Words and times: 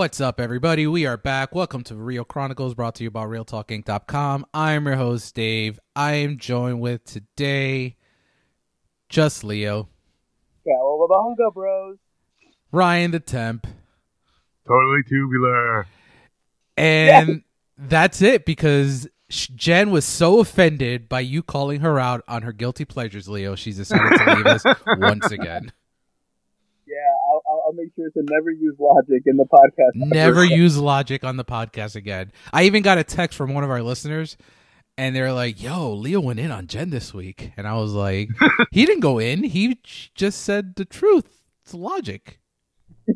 What's 0.00 0.18
up, 0.18 0.40
everybody? 0.40 0.86
We 0.86 1.04
are 1.04 1.18
back. 1.18 1.54
Welcome 1.54 1.84
to 1.84 1.94
Real 1.94 2.24
Chronicles, 2.24 2.74
brought 2.74 2.94
to 2.94 3.04
you 3.04 3.10
by 3.10 3.22
RealTalkInc.com. 3.26 4.46
I'm 4.54 4.86
your 4.86 4.96
host, 4.96 5.34
Dave. 5.34 5.78
I 5.94 6.14
am 6.14 6.38
joined 6.38 6.80
with 6.80 7.04
today 7.04 7.96
just 9.10 9.44
Leo, 9.44 9.90
Cowabunga, 10.66 11.52
bros. 11.52 11.98
Ryan 12.72 13.10
the 13.10 13.20
Temp, 13.20 13.66
Totally 14.66 15.02
tubular. 15.06 15.86
and 16.78 17.42
that's 17.76 18.22
it 18.22 18.46
because 18.46 19.06
Jen 19.28 19.90
was 19.90 20.06
so 20.06 20.40
offended 20.40 21.10
by 21.10 21.20
you 21.20 21.42
calling 21.42 21.82
her 21.82 21.98
out 22.00 22.24
on 22.26 22.40
her 22.40 22.52
guilty 22.52 22.86
pleasures, 22.86 23.28
Leo. 23.28 23.54
She's 23.54 23.76
decided 23.76 24.16
to 24.16 24.34
leave 24.34 24.46
us 24.46 24.64
once 24.96 25.30
again. 25.30 25.70
Yeah, 26.86 26.96
I'll, 27.28 27.42
I'll, 27.46 27.62
I'll 27.66 27.69
make 27.80 27.92
sure 27.96 28.10
to 28.10 28.22
never 28.30 28.50
use 28.50 28.76
logic 28.78 29.22
in 29.26 29.36
the 29.36 29.44
podcast. 29.44 29.90
Never 29.94 30.44
use 30.44 30.76
logic 30.78 31.24
on 31.24 31.36
the 31.36 31.44
podcast 31.44 31.96
again. 31.96 32.32
I 32.52 32.64
even 32.64 32.82
got 32.82 32.98
a 32.98 33.04
text 33.04 33.36
from 33.36 33.54
one 33.54 33.64
of 33.64 33.70
our 33.70 33.82
listeners, 33.82 34.36
and 34.98 35.14
they're 35.14 35.32
like, 35.32 35.62
"Yo, 35.62 35.92
Leo 35.92 36.20
went 36.20 36.40
in 36.40 36.50
on 36.50 36.66
Jen 36.66 36.90
this 36.90 37.14
week," 37.14 37.52
and 37.56 37.66
I 37.66 37.74
was 37.74 37.92
like, 37.92 38.28
"He 38.70 38.84
didn't 38.86 39.00
go 39.00 39.18
in. 39.18 39.44
He 39.44 39.78
just 40.14 40.42
said 40.42 40.76
the 40.76 40.84
truth. 40.84 41.42
It's 41.64 41.74
logic." 41.74 42.38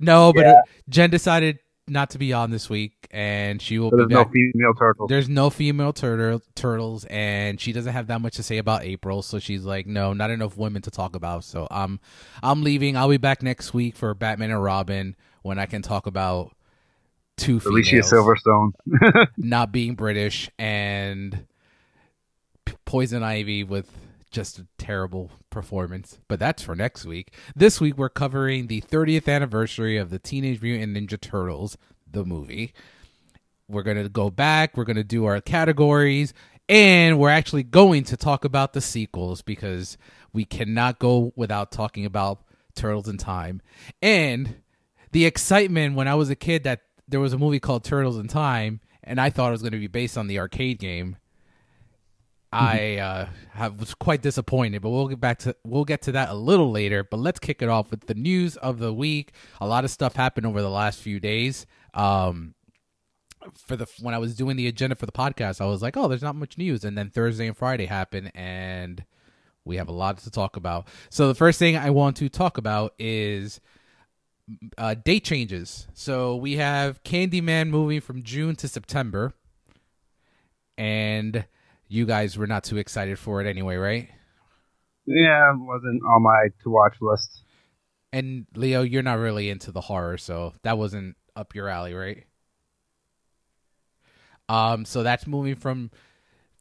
no, 0.00 0.32
but 0.32 0.42
Yeah. 0.46 0.60
Jen 0.88 1.10
decided 1.10 1.58
not 1.90 2.10
to 2.10 2.18
be 2.18 2.32
on 2.32 2.50
this 2.50 2.70
week, 2.70 3.08
and 3.10 3.60
she 3.60 3.78
will 3.78 3.90
So 3.90 3.96
be 3.96 4.14
there's 4.14 4.24
no 4.24 4.24
female 4.30 4.74
turtles. 4.74 5.08
There's 5.08 5.28
no 5.28 5.50
female 5.50 5.92
turtle 5.92 6.40
turtles, 6.54 7.04
and 7.06 7.60
she 7.60 7.72
doesn't 7.72 7.92
have 7.92 8.06
that 8.06 8.20
much 8.20 8.36
to 8.36 8.42
say 8.42 8.58
about 8.58 8.84
April. 8.84 9.22
So 9.22 9.38
she's 9.38 9.64
like, 9.64 9.86
no, 9.86 10.12
not 10.12 10.30
enough 10.30 10.56
women 10.56 10.82
to 10.82 10.90
talk 10.90 11.16
about. 11.16 11.44
So 11.44 11.66
I'm, 11.70 12.00
I'm 12.42 12.62
leaving. 12.62 12.96
I'll 12.96 13.08
be 13.08 13.16
back 13.16 13.42
next 13.42 13.74
week 13.74 13.96
for 13.96 14.14
Batman 14.14 14.50
and 14.50 14.62
Robin 14.62 15.16
when 15.42 15.58
I 15.58 15.66
can 15.66 15.82
talk 15.82 16.06
about 16.06 16.54
two 17.36 17.60
Alicia 17.66 17.96
Silverstone. 17.96 18.72
not 19.36 19.72
being 19.72 19.94
British 19.94 20.50
and 20.58 21.46
Poison 22.84 23.22
Ivy 23.22 23.64
with 23.64 23.90
just 24.30 24.58
a 24.58 24.66
terrible 24.78 25.30
performance. 25.50 26.18
But 26.28 26.38
that's 26.38 26.62
for 26.62 26.76
next 26.76 27.04
week. 27.04 27.32
This 27.54 27.80
week 27.80 27.98
we're 27.98 28.08
covering 28.08 28.66
the 28.66 28.80
30th 28.80 29.28
anniversary 29.28 29.96
of 29.96 30.10
the 30.10 30.18
Teenage 30.18 30.62
Mutant 30.62 30.96
Ninja 30.96 31.20
Turtles, 31.20 31.76
the 32.10 32.24
movie. 32.24 32.72
We're 33.68 33.82
going 33.82 34.02
to 34.02 34.08
go 34.08 34.30
back, 34.30 34.76
we're 34.76 34.84
going 34.84 34.96
to 34.96 35.04
do 35.04 35.26
our 35.26 35.40
categories, 35.40 36.34
and 36.68 37.18
we're 37.18 37.30
actually 37.30 37.62
going 37.62 38.04
to 38.04 38.16
talk 38.16 38.44
about 38.44 38.72
the 38.72 38.80
sequels 38.80 39.42
because 39.42 39.96
we 40.32 40.44
cannot 40.44 40.98
go 40.98 41.32
without 41.36 41.70
talking 41.72 42.04
about 42.04 42.42
Turtles 42.74 43.08
in 43.08 43.18
Time. 43.18 43.60
And 44.00 44.56
the 45.12 45.26
excitement 45.26 45.96
when 45.96 46.08
I 46.08 46.14
was 46.14 46.30
a 46.30 46.36
kid 46.36 46.64
that 46.64 46.82
there 47.08 47.20
was 47.20 47.32
a 47.32 47.38
movie 47.38 47.60
called 47.60 47.84
Turtles 47.84 48.18
in 48.18 48.28
Time, 48.28 48.80
and 49.02 49.20
I 49.20 49.30
thought 49.30 49.48
it 49.48 49.52
was 49.52 49.62
going 49.62 49.72
to 49.72 49.78
be 49.78 49.88
based 49.88 50.16
on 50.16 50.28
the 50.28 50.38
arcade 50.38 50.78
game. 50.78 51.16
I 52.52 52.96
uh, 52.96 53.28
have, 53.52 53.78
was 53.78 53.94
quite 53.94 54.22
disappointed, 54.22 54.82
but 54.82 54.90
we'll 54.90 55.08
get 55.08 55.20
back 55.20 55.38
to 55.40 55.54
we'll 55.64 55.84
get 55.84 56.02
to 56.02 56.12
that 56.12 56.30
a 56.30 56.34
little 56.34 56.70
later. 56.70 57.04
But 57.04 57.20
let's 57.20 57.38
kick 57.38 57.62
it 57.62 57.68
off 57.68 57.90
with 57.90 58.06
the 58.06 58.14
news 58.14 58.56
of 58.56 58.78
the 58.78 58.92
week. 58.92 59.32
A 59.60 59.66
lot 59.66 59.84
of 59.84 59.90
stuff 59.90 60.16
happened 60.16 60.46
over 60.46 60.60
the 60.60 60.70
last 60.70 61.00
few 61.00 61.20
days. 61.20 61.66
Um, 61.94 62.54
for 63.54 63.76
the 63.76 63.86
when 64.00 64.14
I 64.14 64.18
was 64.18 64.34
doing 64.34 64.56
the 64.56 64.66
agenda 64.66 64.96
for 64.96 65.06
the 65.06 65.12
podcast, 65.12 65.60
I 65.60 65.66
was 65.66 65.80
like, 65.80 65.96
"Oh, 65.96 66.08
there's 66.08 66.22
not 66.22 66.34
much 66.34 66.58
news," 66.58 66.84
and 66.84 66.98
then 66.98 67.08
Thursday 67.10 67.46
and 67.46 67.56
Friday 67.56 67.86
happened, 67.86 68.32
and 68.34 69.04
we 69.64 69.76
have 69.76 69.88
a 69.88 69.92
lot 69.92 70.18
to 70.18 70.30
talk 70.30 70.56
about. 70.56 70.88
So 71.08 71.28
the 71.28 71.34
first 71.34 71.58
thing 71.58 71.76
I 71.76 71.90
want 71.90 72.16
to 72.16 72.28
talk 72.28 72.58
about 72.58 72.94
is 72.98 73.60
uh, 74.76 74.94
date 74.94 75.24
changes. 75.24 75.86
So 75.94 76.34
we 76.34 76.56
have 76.56 77.02
Candyman 77.04 77.68
moving 77.68 78.00
from 78.00 78.24
June 78.24 78.56
to 78.56 78.66
September, 78.66 79.34
and 80.76 81.44
you 81.90 82.06
guys 82.06 82.38
were 82.38 82.46
not 82.46 82.62
too 82.64 82.78
excited 82.78 83.18
for 83.18 83.40
it 83.42 83.46
anyway, 83.46 83.76
right? 83.76 84.08
yeah, 85.06 85.52
it 85.52 85.58
wasn't 85.58 86.00
on 86.04 86.22
my 86.22 86.48
to 86.62 86.70
watch 86.70 86.94
list. 87.00 87.42
And 88.12 88.46
Leo, 88.54 88.82
you're 88.82 89.02
not 89.02 89.18
really 89.18 89.50
into 89.50 89.72
the 89.72 89.80
horror, 89.80 90.16
so 90.16 90.52
that 90.62 90.78
wasn't 90.78 91.16
up 91.34 91.54
your 91.54 91.68
alley, 91.68 91.94
right? 91.94 92.24
Um, 94.48 94.84
so 94.84 95.02
that's 95.02 95.26
moving 95.26 95.56
from 95.56 95.90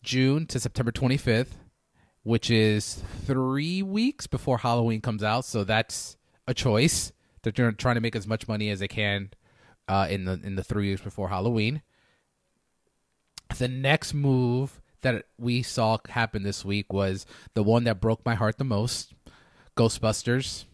June 0.03 0.45
to 0.47 0.59
September 0.59 0.91
25th, 0.91 1.53
which 2.23 2.49
is 2.49 3.03
three 3.25 3.83
weeks 3.83 4.27
before 4.27 4.57
Halloween 4.59 5.01
comes 5.01 5.23
out. 5.23 5.45
So 5.45 5.63
that's 5.63 6.17
a 6.47 6.53
choice. 6.53 7.11
They're 7.43 7.51
trying- 7.53 7.75
trying 7.75 7.95
to 7.95 8.01
make 8.01 8.15
as 8.15 8.27
much 8.27 8.47
money 8.47 8.69
as 8.69 8.79
they 8.79 8.87
can 8.87 9.29
uh, 9.87 10.07
in 10.09 10.25
the 10.25 10.39
in 10.43 10.55
the 10.55 10.63
three 10.63 10.89
weeks 10.89 11.01
before 11.01 11.29
Halloween. 11.29 11.81
The 13.57 13.67
next 13.67 14.13
move 14.13 14.81
that 15.01 15.25
we 15.37 15.61
saw 15.63 15.97
happen 16.09 16.43
this 16.43 16.65
week 16.65 16.91
was 16.91 17.25
the 17.53 17.63
one 17.63 17.83
that 17.85 18.01
broke 18.01 18.25
my 18.25 18.35
heart 18.35 18.57
the 18.57 18.63
most. 18.63 19.13
Ghostbusters 19.77 20.65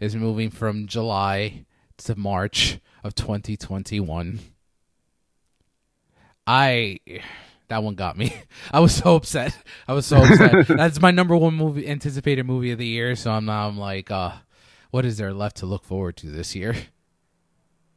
is 0.00 0.14
moving 0.14 0.50
from 0.50 0.86
July 0.86 1.64
to 1.98 2.16
March 2.16 2.78
of 3.02 3.14
2021. 3.14 4.40
I 6.46 6.98
that 7.68 7.82
one 7.82 7.94
got 7.94 8.16
me. 8.16 8.34
I 8.72 8.80
was 8.80 8.94
so 8.94 9.16
upset. 9.16 9.56
I 9.88 9.94
was 9.94 10.06
so 10.06 10.22
upset. 10.22 10.68
That's 10.68 11.00
my 11.00 11.10
number 11.10 11.36
one 11.36 11.54
movie 11.54 11.88
anticipated 11.88 12.44
movie 12.46 12.70
of 12.70 12.78
the 12.78 12.86
year, 12.86 13.16
so 13.16 13.30
I'm 13.32 13.46
now 13.46 13.68
I'm 13.68 13.78
like 13.78 14.10
uh 14.10 14.32
what 14.90 15.04
is 15.04 15.16
there 15.16 15.32
left 15.32 15.56
to 15.56 15.66
look 15.66 15.84
forward 15.84 16.16
to 16.18 16.26
this 16.26 16.54
year? 16.54 16.74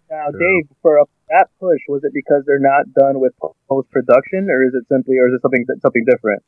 Now, 0.10 0.32
Dave, 0.32 0.70
for 0.82 0.98
a, 0.98 1.04
that 1.30 1.50
push, 1.60 1.80
was 1.88 2.04
it 2.04 2.14
because 2.14 2.44
they're 2.46 2.60
not 2.60 2.94
done 2.94 3.20
with 3.20 3.34
post 3.70 3.90
production, 3.92 4.50
or 4.50 4.64
is 4.64 4.74
it 4.74 4.86
simply, 4.90 5.18
or 5.18 5.28
is 5.28 5.34
it 5.36 5.42
something 5.42 5.66
something 5.82 6.06
different? 6.10 6.44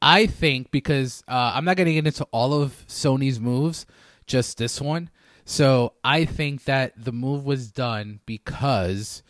I 0.00 0.26
think 0.26 0.70
because 0.70 1.24
uh, 1.28 1.52
I'm 1.54 1.64
not 1.64 1.76
going 1.76 1.86
to 1.86 1.94
get 1.94 2.06
into 2.06 2.24
all 2.30 2.52
of 2.52 2.84
Sony's 2.88 3.40
moves, 3.40 3.86
just 4.26 4.58
this 4.58 4.80
one. 4.80 5.10
So 5.46 5.94
I 6.02 6.24
think 6.24 6.64
that 6.64 6.92
the 6.96 7.12
move 7.12 7.44
was 7.44 7.70
done 7.70 8.20
because 8.26 9.22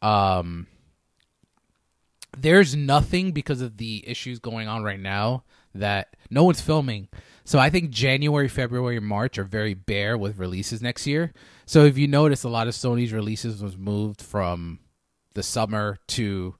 um, 0.00 0.66
there's 2.36 2.74
nothing 2.74 3.32
because 3.32 3.60
of 3.60 3.76
the 3.76 4.04
issues 4.06 4.38
going 4.38 4.68
on 4.68 4.82
right 4.82 5.00
now 5.00 5.44
that 5.74 6.16
no 6.30 6.44
one's 6.44 6.60
filming. 6.60 7.08
So 7.44 7.58
I 7.58 7.70
think 7.70 7.90
January, 7.90 8.48
February, 8.48 9.00
March 9.00 9.38
are 9.38 9.44
very 9.44 9.74
bare 9.74 10.16
with 10.16 10.38
releases 10.38 10.80
next 10.80 11.06
year. 11.06 11.32
So 11.66 11.84
if 11.84 11.98
you 11.98 12.06
notice, 12.06 12.44
a 12.44 12.48
lot 12.48 12.68
of 12.68 12.74
Sony's 12.74 13.12
releases 13.12 13.62
was 13.62 13.76
moved 13.76 14.22
from 14.22 14.78
the 15.34 15.42
summer 15.42 15.98
to 16.08 16.54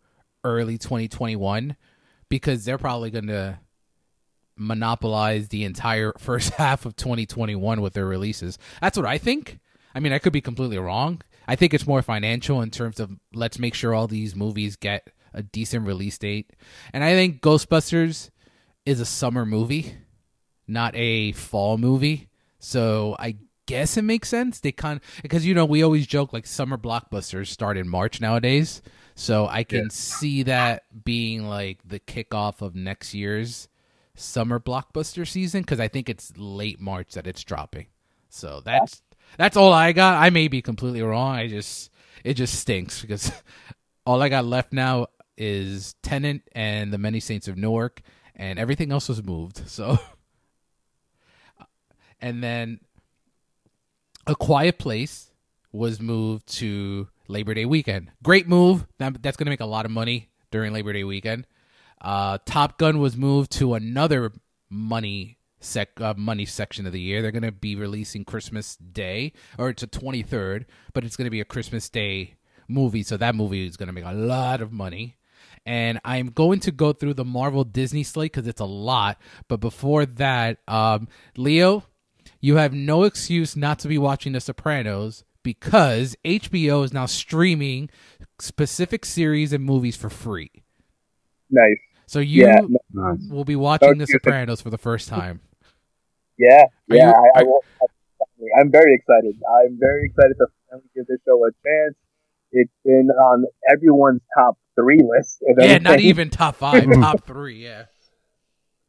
early 0.44 0.78
2021 0.78 1.76
because 2.28 2.64
they're 2.64 2.78
probably 2.78 3.10
going 3.10 3.26
to 3.28 3.58
monopolize 4.56 5.48
the 5.48 5.64
entire 5.64 6.12
first 6.18 6.50
half 6.54 6.84
of 6.86 6.96
2021 6.96 7.80
with 7.80 7.94
their 7.94 8.06
releases. 8.06 8.58
That's 8.80 8.96
what 8.96 9.06
I 9.06 9.18
think. 9.18 9.60
I 9.94 10.00
mean, 10.00 10.12
I 10.12 10.18
could 10.18 10.32
be 10.32 10.40
completely 10.40 10.78
wrong. 10.78 11.22
I 11.46 11.56
think 11.56 11.74
it's 11.74 11.86
more 11.86 12.02
financial 12.02 12.62
in 12.62 12.70
terms 12.70 13.00
of 13.00 13.10
let's 13.34 13.58
make 13.58 13.74
sure 13.74 13.94
all 13.94 14.06
these 14.06 14.34
movies 14.34 14.76
get 14.76 15.08
a 15.34 15.42
decent 15.42 15.86
release 15.86 16.18
date. 16.18 16.50
And 16.92 17.02
I 17.02 17.12
think 17.12 17.40
Ghostbusters 17.40 18.30
is 18.86 19.00
a 19.00 19.06
summer 19.06 19.44
movie, 19.44 19.94
not 20.66 20.94
a 20.96 21.32
fall 21.32 21.78
movie. 21.78 22.28
So 22.58 23.16
I 23.18 23.36
guess 23.66 23.96
it 23.96 24.02
makes 24.02 24.28
sense. 24.28 24.60
They 24.60 24.72
kind 24.72 25.00
because 25.22 25.44
you 25.46 25.54
know 25.54 25.64
we 25.64 25.82
always 25.82 26.06
joke 26.06 26.32
like 26.32 26.46
summer 26.46 26.76
blockbusters 26.78 27.48
start 27.48 27.76
in 27.76 27.88
March 27.88 28.20
nowadays. 28.20 28.82
So 29.14 29.46
I 29.46 29.64
can 29.64 29.84
Yeah. 29.84 29.88
see 29.90 30.42
that 30.44 31.04
being 31.04 31.46
like 31.48 31.80
the 31.84 32.00
kickoff 32.00 32.62
of 32.62 32.74
next 32.74 33.12
year's 33.14 33.68
summer 34.14 34.58
blockbuster 34.60 35.26
season 35.26 35.62
because 35.62 35.80
I 35.80 35.88
think 35.88 36.08
it's 36.08 36.32
late 36.36 36.80
March 36.80 37.12
that 37.14 37.26
it's 37.26 37.44
dropping. 37.44 37.86
So 38.28 38.62
that's 38.64 39.02
that's 39.38 39.56
all 39.56 39.72
I 39.72 39.92
got. 39.92 40.22
I 40.22 40.30
may 40.30 40.48
be 40.48 40.62
completely 40.62 41.02
wrong. 41.02 41.34
I 41.34 41.46
just 41.48 41.90
it 42.24 42.34
just 42.34 42.54
stinks 42.54 43.00
because 43.02 43.32
all 44.06 44.22
I 44.22 44.28
got 44.28 44.44
left 44.44 44.72
now 44.72 45.06
is 45.36 45.94
Tenet 46.02 46.42
and 46.52 46.92
the 46.92 46.98
Many 46.98 47.18
Saints 47.20 47.48
of 47.48 47.56
Newark, 47.56 48.02
and 48.36 48.58
everything 48.58 48.92
else 48.92 49.08
was 49.08 49.22
moved. 49.22 49.62
So, 49.68 49.98
and 52.22 52.42
then 52.42 52.80
A 54.26 54.34
Quiet 54.34 54.78
Place 54.78 55.30
was 55.72 56.00
moved 56.00 56.46
to 56.58 57.08
Labor 57.28 57.54
Day 57.54 57.64
weekend. 57.66 58.10
Great 58.22 58.48
move. 58.48 58.86
That, 58.98 59.22
that's 59.22 59.36
going 59.36 59.46
to 59.46 59.50
make 59.50 59.60
a 59.60 59.66
lot 59.66 59.84
of 59.84 59.90
money 59.90 60.30
during 60.50 60.72
Labor 60.72 60.92
Day 60.92 61.04
weekend. 61.04 61.46
Uh, 62.00 62.38
Top 62.46 62.78
Gun 62.78 62.98
was 62.98 63.16
moved 63.16 63.52
to 63.52 63.74
another 63.74 64.32
money 64.70 65.38
sec 65.60 66.00
uh, 66.00 66.14
money 66.16 66.44
section 66.44 66.86
of 66.86 66.92
the 66.92 67.00
year. 67.00 67.22
They're 67.22 67.30
going 67.30 67.42
to 67.42 67.52
be 67.52 67.76
releasing 67.76 68.24
Christmas 68.24 68.76
Day, 68.76 69.32
or 69.58 69.68
it's 69.68 69.82
a 69.82 69.86
twenty 69.86 70.22
third, 70.22 70.66
but 70.92 71.04
it's 71.04 71.16
going 71.16 71.26
to 71.26 71.30
be 71.30 71.40
a 71.40 71.44
Christmas 71.44 71.88
Day 71.88 72.34
movie. 72.68 73.02
So 73.02 73.16
that 73.16 73.34
movie 73.34 73.66
is 73.66 73.76
going 73.76 73.86
to 73.86 73.92
make 73.92 74.04
a 74.04 74.12
lot 74.12 74.60
of 74.60 74.72
money. 74.72 75.16
And 75.64 76.00
I'm 76.04 76.30
going 76.30 76.58
to 76.60 76.72
go 76.72 76.92
through 76.92 77.14
the 77.14 77.24
Marvel 77.24 77.62
Disney 77.62 78.02
slate 78.02 78.32
because 78.32 78.48
it's 78.48 78.60
a 78.60 78.64
lot. 78.64 79.20
But 79.46 79.60
before 79.60 80.04
that, 80.06 80.58
um, 80.66 81.06
Leo, 81.36 81.84
you 82.42 82.56
have 82.56 82.74
no 82.74 83.04
excuse 83.04 83.56
not 83.56 83.78
to 83.78 83.88
be 83.88 83.96
watching 83.96 84.32
The 84.32 84.40
Sopranos 84.40 85.24
because 85.42 86.14
HBO 86.24 86.84
is 86.84 86.92
now 86.92 87.06
streaming 87.06 87.88
specific 88.38 89.04
series 89.06 89.52
and 89.54 89.64
movies 89.64 89.96
for 89.96 90.10
free. 90.10 90.50
Nice. 91.50 91.78
So 92.06 92.18
you 92.18 92.44
Yeah, 92.46 92.60
no- 92.68 93.12
Nice. 93.12 93.28
will 93.30 93.44
be 93.44 93.56
watching 93.56 93.96
The 93.96 94.06
Sopranos 94.06 94.60
for 94.60 94.68
the 94.70 94.76
first 94.78 95.08
time. 95.08 95.40
Yeah, 96.38 96.64
Are 96.90 96.96
yeah. 96.96 97.08
you- 97.08 97.30
I, 97.36 97.40
I 97.40 97.42
will, 97.44 97.62
I'm 98.60 98.70
very 98.70 98.94
excited. 98.94 99.40
I'm 99.64 99.78
very 99.78 100.06
excited 100.06 100.34
to 100.38 100.46
finally 100.68 100.88
give 100.94 101.06
this 101.06 101.18
show 101.24 101.38
a 101.46 101.50
chance. 101.64 101.94
It's 102.50 102.72
been 102.84 103.08
on 103.08 103.44
everyone's 103.72 104.20
top 104.36 104.58
three 104.74 104.98
list. 104.98 105.42
Yeah, 105.58 105.78
not 105.78 106.00
even 106.00 106.28
top 106.28 106.56
five, 106.56 106.84
top 106.94 107.24
three. 107.26 107.62
Yeah. 107.64 107.84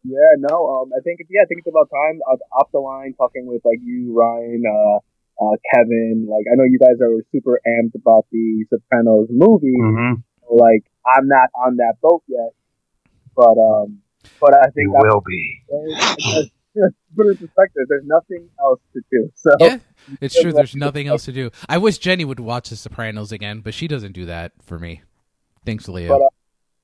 Yeah, 0.03 0.35
no. 0.37 0.67
Um, 0.67 0.91
I 0.91 1.01
think 1.01 1.19
yeah, 1.29 1.41
I 1.43 1.45
think 1.45 1.63
it's 1.63 1.71
about 1.71 1.89
time. 1.89 2.19
Uh, 2.27 2.37
off 2.59 2.69
the 2.71 2.79
line, 2.79 3.13
talking 3.17 3.45
with 3.45 3.61
like 3.63 3.79
you, 3.81 4.13
Ryan, 4.13 4.63
uh, 4.67 4.97
uh, 5.39 5.55
Kevin. 5.73 6.27
Like 6.29 6.45
I 6.51 6.55
know 6.55 6.65
you 6.65 6.79
guys 6.79 6.99
are 7.01 7.23
super 7.31 7.59
amped 7.65 7.95
about 7.95 8.25
the 8.31 8.65
Sopranos 8.69 9.27
movie. 9.31 9.75
hmm 9.79 10.19
Like 10.49 10.83
I'm 11.05 11.27
not 11.27 11.49
on 11.55 11.77
that 11.77 11.95
boat 12.01 12.23
yet, 12.27 12.51
but 13.35 13.55
um, 13.57 13.99
but 14.39 14.53
I 14.53 14.69
think 14.71 14.91
You 14.91 14.95
will 14.99 15.23
be. 15.25 15.63
I'm, 15.71 16.49
put 17.15 17.27
it 17.27 17.29
in 17.31 17.37
perspective. 17.37 17.83
There's 17.87 18.05
nothing 18.05 18.49
else 18.59 18.79
to 18.93 19.01
do. 19.11 19.31
So 19.35 19.51
Yeah, 19.59 19.77
it's 20.21 20.39
true. 20.39 20.51
There's 20.51 20.75
nothing 20.87 21.07
else 21.07 21.25
to 21.25 21.31
do. 21.31 21.51
I 21.69 21.77
wish 21.77 21.97
Jenny 21.97 22.25
would 22.25 22.39
watch 22.39 22.69
The 22.69 22.75
Sopranos 22.75 23.31
again, 23.31 23.61
but 23.61 23.73
she 23.73 23.87
doesn't 23.87 24.13
do 24.13 24.25
that 24.25 24.53
for 24.63 24.79
me. 24.79 25.01
Thanks, 25.65 25.87
Leo. 25.87 26.09
But, 26.09 26.25
uh, 26.25 26.29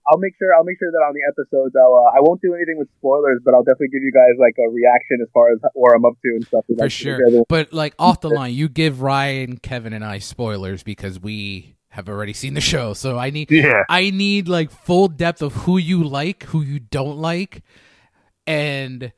I'll 0.07 0.17
make 0.17 0.33
sure 0.39 0.53
I'll 0.55 0.63
make 0.63 0.77
sure 0.79 0.91
that 0.91 0.97
on 0.97 1.13
the 1.13 1.21
episodes 1.27 1.75
I'll 1.75 1.93
uh, 2.07 2.17
I 2.17 2.21
won't 2.21 2.41
do 2.41 2.53
anything 2.53 2.77
with 2.77 2.87
spoilers, 2.97 3.41
but 3.43 3.53
I'll 3.53 3.63
definitely 3.63 3.89
give 3.89 4.03
you 4.03 4.11
guys 4.11 4.39
like 4.39 4.55
a 4.57 4.69
reaction 4.69 5.19
as 5.21 5.27
far 5.33 5.51
as 5.51 5.59
where 5.73 5.95
I'm 5.95 6.05
up 6.05 6.13
to 6.23 6.29
and 6.29 6.45
stuff. 6.45 6.65
for 6.77 6.89
sure. 6.89 7.19
But 7.47 7.73
like 7.73 7.93
off 7.99 8.21
the 8.21 8.29
line, 8.29 8.53
you 8.53 8.69
give 8.69 9.01
Ryan, 9.01 9.57
Kevin, 9.57 9.93
and 9.93 10.03
I 10.03 10.19
spoilers 10.19 10.83
because 10.83 11.19
we 11.19 11.75
have 11.89 12.07
already 12.07 12.33
seen 12.33 12.53
the 12.53 12.61
show. 12.61 12.93
So 12.93 13.17
I 13.17 13.29
need 13.29 13.51
Yeah. 13.51 13.83
I 13.89 14.09
need 14.11 14.47
like 14.47 14.71
full 14.71 15.07
depth 15.07 15.41
of 15.41 15.53
who 15.53 15.77
you 15.77 16.03
like, 16.03 16.43
who 16.43 16.61
you 16.61 16.79
don't 16.79 17.17
like, 17.17 17.63
and 18.47 19.11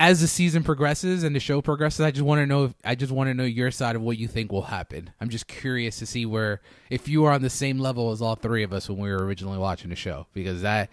as 0.00 0.22
the 0.22 0.26
season 0.26 0.64
progresses 0.64 1.24
and 1.24 1.36
the 1.36 1.40
show 1.40 1.60
progresses, 1.60 2.00
I 2.00 2.10
just 2.10 2.24
want 2.24 2.40
to 2.40 2.46
know. 2.46 2.64
If, 2.64 2.74
I 2.84 2.94
just 2.94 3.12
want 3.12 3.28
to 3.28 3.34
know 3.34 3.44
your 3.44 3.70
side 3.70 3.96
of 3.96 4.02
what 4.02 4.16
you 4.16 4.26
think 4.26 4.50
will 4.50 4.62
happen. 4.62 5.10
I'm 5.20 5.28
just 5.28 5.46
curious 5.46 5.98
to 5.98 6.06
see 6.06 6.24
where 6.24 6.62
if 6.88 7.06
you 7.06 7.26
are 7.26 7.32
on 7.32 7.42
the 7.42 7.50
same 7.50 7.78
level 7.78 8.10
as 8.10 8.22
all 8.22 8.34
three 8.34 8.62
of 8.62 8.72
us 8.72 8.88
when 8.88 8.98
we 8.98 9.10
were 9.10 9.24
originally 9.24 9.58
watching 9.58 9.90
the 9.90 9.96
show 9.96 10.26
because 10.32 10.62
that 10.62 10.88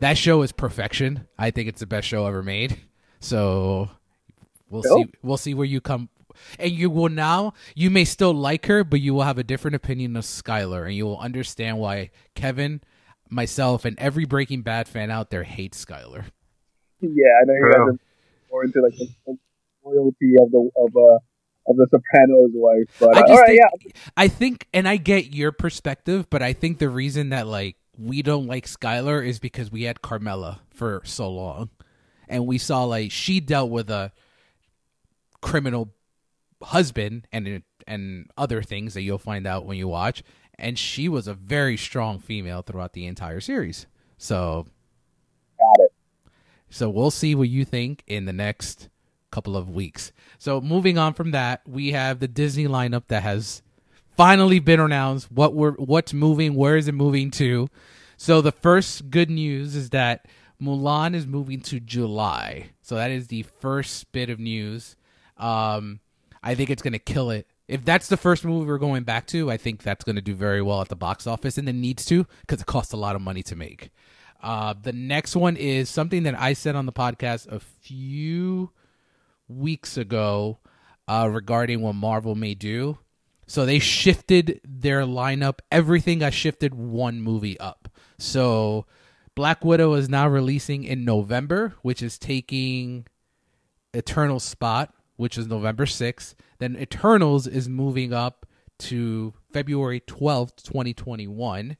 that 0.00 0.16
show 0.16 0.40
is 0.40 0.50
perfection. 0.52 1.28
I 1.38 1.50
think 1.50 1.68
it's 1.68 1.80
the 1.80 1.86
best 1.86 2.08
show 2.08 2.26
ever 2.26 2.42
made. 2.42 2.78
So 3.20 3.90
we'll 4.70 4.82
Cool. 4.82 5.04
see. 5.04 5.10
We'll 5.22 5.36
see 5.36 5.52
where 5.54 5.66
you 5.66 5.80
come. 5.82 6.08
And 6.58 6.70
you 6.70 6.88
will 6.88 7.10
now. 7.10 7.52
You 7.74 7.90
may 7.90 8.04
still 8.06 8.32
like 8.32 8.64
her, 8.66 8.82
but 8.82 9.00
you 9.00 9.12
will 9.12 9.24
have 9.24 9.38
a 9.38 9.44
different 9.44 9.74
opinion 9.74 10.16
of 10.16 10.24
Skyler, 10.24 10.86
and 10.86 10.94
you 10.94 11.04
will 11.04 11.18
understand 11.18 11.78
why 11.78 12.10
Kevin, 12.34 12.80
myself, 13.28 13.84
and 13.84 13.98
every 13.98 14.24
Breaking 14.24 14.62
Bad 14.62 14.88
fan 14.88 15.10
out 15.10 15.30
there 15.30 15.42
hates 15.42 15.84
Skyler. 15.84 16.26
Yeah, 17.00 17.08
I 17.42 17.44
know 17.44 17.52
you 17.54 17.64
guys 17.64 17.74
True. 17.74 17.88
are 17.88 17.98
more 18.50 18.64
into 18.64 18.80
like 18.80 18.94
the 18.98 19.36
loyalty 19.84 20.34
of 20.40 20.50
the 20.50 20.70
of 20.76 20.96
uh 20.96 21.18
of 21.68 21.76
the 21.76 21.86
Sopranos 21.90 22.50
wife, 22.54 22.86
but 22.98 23.14
I 23.16 23.20
uh, 23.20 23.22
just 23.22 23.30
all 23.30 23.38
right, 23.38 23.46
think, 23.46 23.60
yeah, 23.60 24.02
I 24.16 24.28
think, 24.28 24.66
and 24.72 24.88
I 24.88 24.96
get 24.96 25.34
your 25.34 25.52
perspective, 25.52 26.28
but 26.30 26.42
I 26.42 26.54
think 26.54 26.78
the 26.78 26.88
reason 26.88 27.28
that 27.28 27.46
like 27.46 27.76
we 27.98 28.22
don't 28.22 28.46
like 28.46 28.66
Skyler 28.66 29.26
is 29.26 29.38
because 29.38 29.70
we 29.70 29.82
had 29.82 30.00
Carmela 30.00 30.60
for 30.70 31.02
so 31.04 31.30
long, 31.30 31.68
and 32.28 32.46
we 32.46 32.58
saw 32.58 32.84
like 32.84 33.12
she 33.12 33.40
dealt 33.40 33.70
with 33.70 33.90
a 33.90 34.12
criminal 35.42 35.92
husband 36.62 37.28
and 37.32 37.62
and 37.86 38.30
other 38.36 38.62
things 38.62 38.94
that 38.94 39.02
you'll 39.02 39.18
find 39.18 39.46
out 39.46 39.66
when 39.66 39.76
you 39.76 39.88
watch, 39.88 40.22
and 40.58 40.78
she 40.78 41.08
was 41.08 41.28
a 41.28 41.34
very 41.34 41.76
strong 41.76 42.18
female 42.18 42.62
throughout 42.62 42.94
the 42.94 43.06
entire 43.06 43.40
series. 43.40 43.86
So. 44.16 44.66
So 46.70 46.88
we'll 46.90 47.10
see 47.10 47.34
what 47.34 47.48
you 47.48 47.64
think 47.64 48.02
in 48.06 48.24
the 48.24 48.32
next 48.32 48.88
couple 49.30 49.56
of 49.56 49.70
weeks. 49.70 50.12
So 50.38 50.60
moving 50.60 50.98
on 50.98 51.14
from 51.14 51.32
that, 51.32 51.62
we 51.66 51.92
have 51.92 52.18
the 52.18 52.28
Disney 52.28 52.66
lineup 52.66 53.04
that 53.08 53.22
has 53.22 53.62
finally 54.16 54.58
been 54.58 54.80
announced. 54.80 55.30
What 55.30 55.54
we're 55.54 55.72
what's 55.72 56.12
moving, 56.12 56.54
where 56.54 56.76
is 56.76 56.88
it 56.88 56.92
moving 56.92 57.30
to? 57.32 57.68
So 58.16 58.40
the 58.40 58.52
first 58.52 59.10
good 59.10 59.30
news 59.30 59.76
is 59.76 59.90
that 59.90 60.26
Mulan 60.60 61.14
is 61.14 61.26
moving 61.26 61.60
to 61.62 61.78
July. 61.78 62.70
So 62.82 62.96
that 62.96 63.10
is 63.10 63.28
the 63.28 63.42
first 63.60 64.10
bit 64.12 64.28
of 64.28 64.40
news. 64.40 64.96
Um, 65.36 66.00
I 66.42 66.54
think 66.54 66.70
it's 66.70 66.82
gonna 66.82 66.98
kill 66.98 67.30
it. 67.30 67.46
If 67.68 67.84
that's 67.84 68.08
the 68.08 68.16
first 68.16 68.44
movie 68.44 68.66
we're 68.66 68.78
going 68.78 69.04
back 69.04 69.26
to, 69.28 69.50
I 69.50 69.58
think 69.58 69.82
that's 69.82 70.02
going 70.02 70.16
to 70.16 70.22
do 70.22 70.34
very 70.34 70.62
well 70.62 70.80
at 70.80 70.88
the 70.88 70.96
box 70.96 71.26
office, 71.26 71.58
and 71.58 71.68
it 71.68 71.74
needs 71.74 72.06
to 72.06 72.26
because 72.40 72.62
it 72.62 72.66
costs 72.66 72.94
a 72.94 72.96
lot 72.96 73.14
of 73.14 73.20
money 73.20 73.42
to 73.42 73.54
make. 73.54 73.90
Uh, 74.40 74.74
the 74.80 74.92
next 74.92 75.34
one 75.34 75.56
is 75.56 75.88
something 75.88 76.22
that 76.24 76.38
I 76.38 76.52
said 76.52 76.76
on 76.76 76.86
the 76.86 76.92
podcast 76.92 77.50
a 77.50 77.58
few 77.60 78.70
weeks 79.48 79.96
ago 79.96 80.58
uh, 81.08 81.28
regarding 81.30 81.80
what 81.80 81.94
Marvel 81.94 82.34
may 82.34 82.54
do. 82.54 82.98
So 83.46 83.64
they 83.64 83.78
shifted 83.78 84.60
their 84.64 85.02
lineup. 85.02 85.60
Everything 85.72 86.20
got 86.20 86.34
shifted 86.34 86.74
one 86.74 87.20
movie 87.20 87.58
up. 87.58 87.88
So 88.18 88.86
Black 89.34 89.64
Widow 89.64 89.94
is 89.94 90.08
now 90.08 90.28
releasing 90.28 90.84
in 90.84 91.04
November, 91.04 91.74
which 91.82 92.02
is 92.02 92.18
taking 92.18 93.06
Eternal 93.94 94.38
spot, 94.38 94.92
which 95.16 95.38
is 95.38 95.46
November 95.46 95.86
6th. 95.86 96.34
Then 96.58 96.76
Eternals 96.76 97.46
is 97.46 97.68
moving 97.68 98.12
up 98.12 98.46
to 98.80 99.32
February 99.52 100.00
12th, 100.00 100.62
2021, 100.62 101.76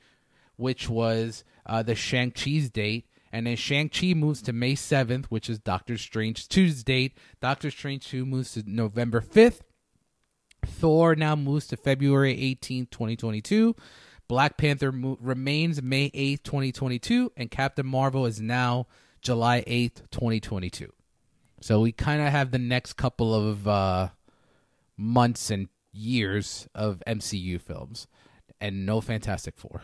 which 0.56 0.88
was 0.88 1.44
uh, 1.68 1.82
the 1.82 1.94
Shang-Chi's 1.94 2.70
date. 2.70 3.06
And 3.30 3.46
then 3.46 3.56
Shang-Chi 3.56 4.14
moves 4.14 4.40
to 4.42 4.52
May 4.52 4.74
7th, 4.74 5.26
which 5.26 5.50
is 5.50 5.58
Doctor 5.58 5.98
Strange 5.98 6.48
2's 6.48 6.82
date. 6.82 7.16
Doctor 7.40 7.70
Strange 7.70 8.08
2 8.08 8.24
moves 8.24 8.54
to 8.54 8.62
November 8.66 9.20
5th. 9.20 9.60
Thor 10.64 11.14
now 11.14 11.36
moves 11.36 11.66
to 11.68 11.76
February 11.76 12.34
18th, 12.36 12.90
2022. 12.90 13.76
Black 14.28 14.56
Panther 14.56 14.92
mo- 14.92 15.18
remains 15.20 15.82
May 15.82 16.10
8th, 16.10 16.42
2022. 16.42 17.32
And 17.36 17.50
Captain 17.50 17.86
Marvel 17.86 18.24
is 18.24 18.40
now 18.40 18.86
July 19.20 19.62
8th, 19.66 20.10
2022. 20.10 20.90
So 21.60 21.80
we 21.80 21.92
kind 21.92 22.22
of 22.22 22.28
have 22.28 22.50
the 22.50 22.58
next 22.58 22.94
couple 22.94 23.34
of 23.34 23.68
uh, 23.68 24.08
months 24.96 25.50
and 25.50 25.68
years 25.92 26.68
of 26.74 27.02
MCU 27.06 27.60
films, 27.60 28.06
and 28.60 28.86
no 28.86 29.00
Fantastic 29.00 29.56
Four. 29.56 29.82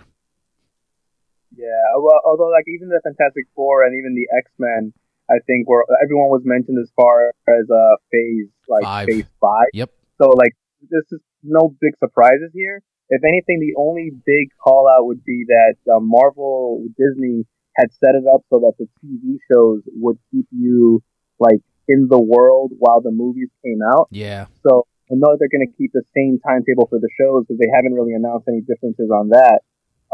Yeah, 1.56 1.98
well, 1.98 2.20
although 2.24 2.50
like 2.50 2.64
even 2.68 2.88
the 2.88 3.00
Fantastic 3.02 3.46
Four 3.54 3.84
and 3.84 3.96
even 3.98 4.14
the 4.14 4.26
X 4.36 4.50
Men, 4.58 4.92
I 5.30 5.40
think 5.46 5.68
were 5.68 5.86
everyone 6.02 6.28
was 6.28 6.42
mentioned 6.44 6.78
as 6.82 6.90
far 6.96 7.32
as 7.48 7.64
uh 7.70 7.96
phase 8.10 8.50
like 8.68 8.84
Five. 8.84 9.06
phase 9.06 9.30
five. 9.40 9.70
Yep. 9.72 9.90
So 10.20 10.30
like 10.30 10.52
this 10.90 11.04
is 11.12 11.20
no 11.42 11.74
big 11.80 11.92
surprises 11.98 12.50
here. 12.52 12.82
If 13.08 13.22
anything, 13.24 13.60
the 13.60 13.78
only 13.80 14.10
big 14.10 14.48
call 14.62 14.88
out 14.88 15.06
would 15.06 15.24
be 15.24 15.44
that 15.48 15.76
uh, 15.92 16.00
Marvel 16.00 16.84
Disney 16.96 17.44
had 17.76 17.92
set 17.92 18.14
it 18.14 18.24
up 18.32 18.42
so 18.48 18.60
that 18.60 18.72
the 18.78 18.88
TV 19.02 19.36
shows 19.50 19.82
would 20.00 20.18
keep 20.30 20.46
you 20.50 21.02
like 21.38 21.60
in 21.88 22.08
the 22.08 22.20
world 22.20 22.72
while 22.78 23.00
the 23.00 23.10
movies 23.10 23.50
came 23.64 23.80
out. 23.82 24.08
Yeah. 24.10 24.46
So 24.66 24.86
I 25.10 25.14
know 25.16 25.36
they're 25.38 25.52
going 25.52 25.68
to 25.68 25.76
keep 25.76 25.92
the 25.92 26.04
same 26.16 26.38
timetable 26.40 26.88
for 26.88 26.98
the 26.98 27.10
shows 27.20 27.44
because 27.44 27.58
they 27.60 27.68
haven't 27.74 27.92
really 27.92 28.14
announced 28.14 28.48
any 28.48 28.62
differences 28.62 29.10
on 29.12 29.30
that. 29.30 29.60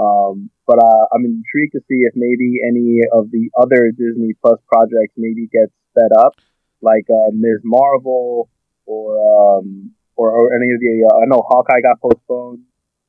Um, 0.00 0.48
but 0.66 0.78
uh, 0.78 1.04
I'm 1.12 1.24
intrigued 1.24 1.72
to 1.72 1.80
see 1.86 2.08
if 2.08 2.14
maybe 2.16 2.60
any 2.66 3.00
of 3.12 3.30
the 3.30 3.50
other 3.60 3.90
Disney 3.90 4.32
Plus 4.40 4.58
projects 4.66 5.12
maybe 5.16 5.46
gets 5.52 5.72
sped 5.90 6.10
up, 6.16 6.36
like 6.80 7.04
uh, 7.10 7.30
Ms. 7.32 7.60
Marvel 7.64 8.48
or 8.86 9.58
um, 9.60 9.92
or, 10.16 10.30
or 10.30 10.54
any 10.54 10.72
of 10.72 10.80
the. 10.80 11.06
Uh, 11.06 11.16
I 11.18 11.26
know 11.26 11.44
Hawkeye 11.46 11.82
got 11.82 12.00
postponed, 12.00 12.60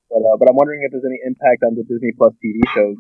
but 0.10 0.18
uh, 0.18 0.36
but 0.38 0.50
I'm 0.50 0.56
wondering 0.56 0.82
if 0.84 0.92
there's 0.92 1.06
any 1.06 1.20
impact 1.26 1.64
on 1.66 1.76
the 1.76 1.84
Disney 1.84 2.12
Plus 2.18 2.34
TV 2.44 2.60
shows. 2.76 2.98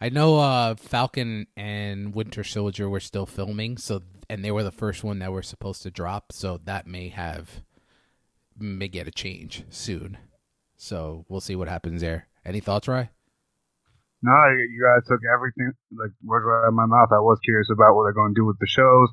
I 0.00 0.10
know 0.10 0.38
uh, 0.38 0.74
Falcon 0.74 1.46
and 1.56 2.14
Winter 2.14 2.44
Soldier 2.44 2.90
were 2.90 3.00
still 3.00 3.24
filming, 3.24 3.78
so 3.78 4.02
and 4.28 4.44
they 4.44 4.50
were 4.50 4.64
the 4.64 4.72
first 4.72 5.04
one 5.04 5.20
that 5.20 5.32
were 5.32 5.42
supposed 5.42 5.82
to 5.82 5.90
drop, 5.90 6.32
so 6.32 6.60
that 6.64 6.86
may 6.86 7.08
have 7.08 7.62
may 8.58 8.88
get 8.88 9.08
a 9.08 9.10
change 9.10 9.64
soon. 9.70 10.18
So 10.76 11.24
we'll 11.28 11.40
see 11.40 11.56
what 11.56 11.68
happens 11.68 12.02
there. 12.02 12.28
Any 12.44 12.60
thoughts, 12.60 12.88
Rye? 12.88 13.10
No, 14.22 14.32
you 14.54 14.86
guys 14.86 15.06
took 15.08 15.20
everything 15.26 15.72
like 15.90 16.10
words 16.24 16.44
right 16.46 16.64
out 16.64 16.68
of 16.68 16.74
my 16.74 16.86
mouth. 16.86 17.10
I 17.10 17.18
was 17.18 17.38
curious 17.44 17.68
about 17.72 17.94
what 17.94 18.04
they're 18.04 18.12
going 18.12 18.34
to 18.34 18.40
do 18.40 18.46
with 18.46 18.58
the 18.60 18.68
shows, 18.68 19.08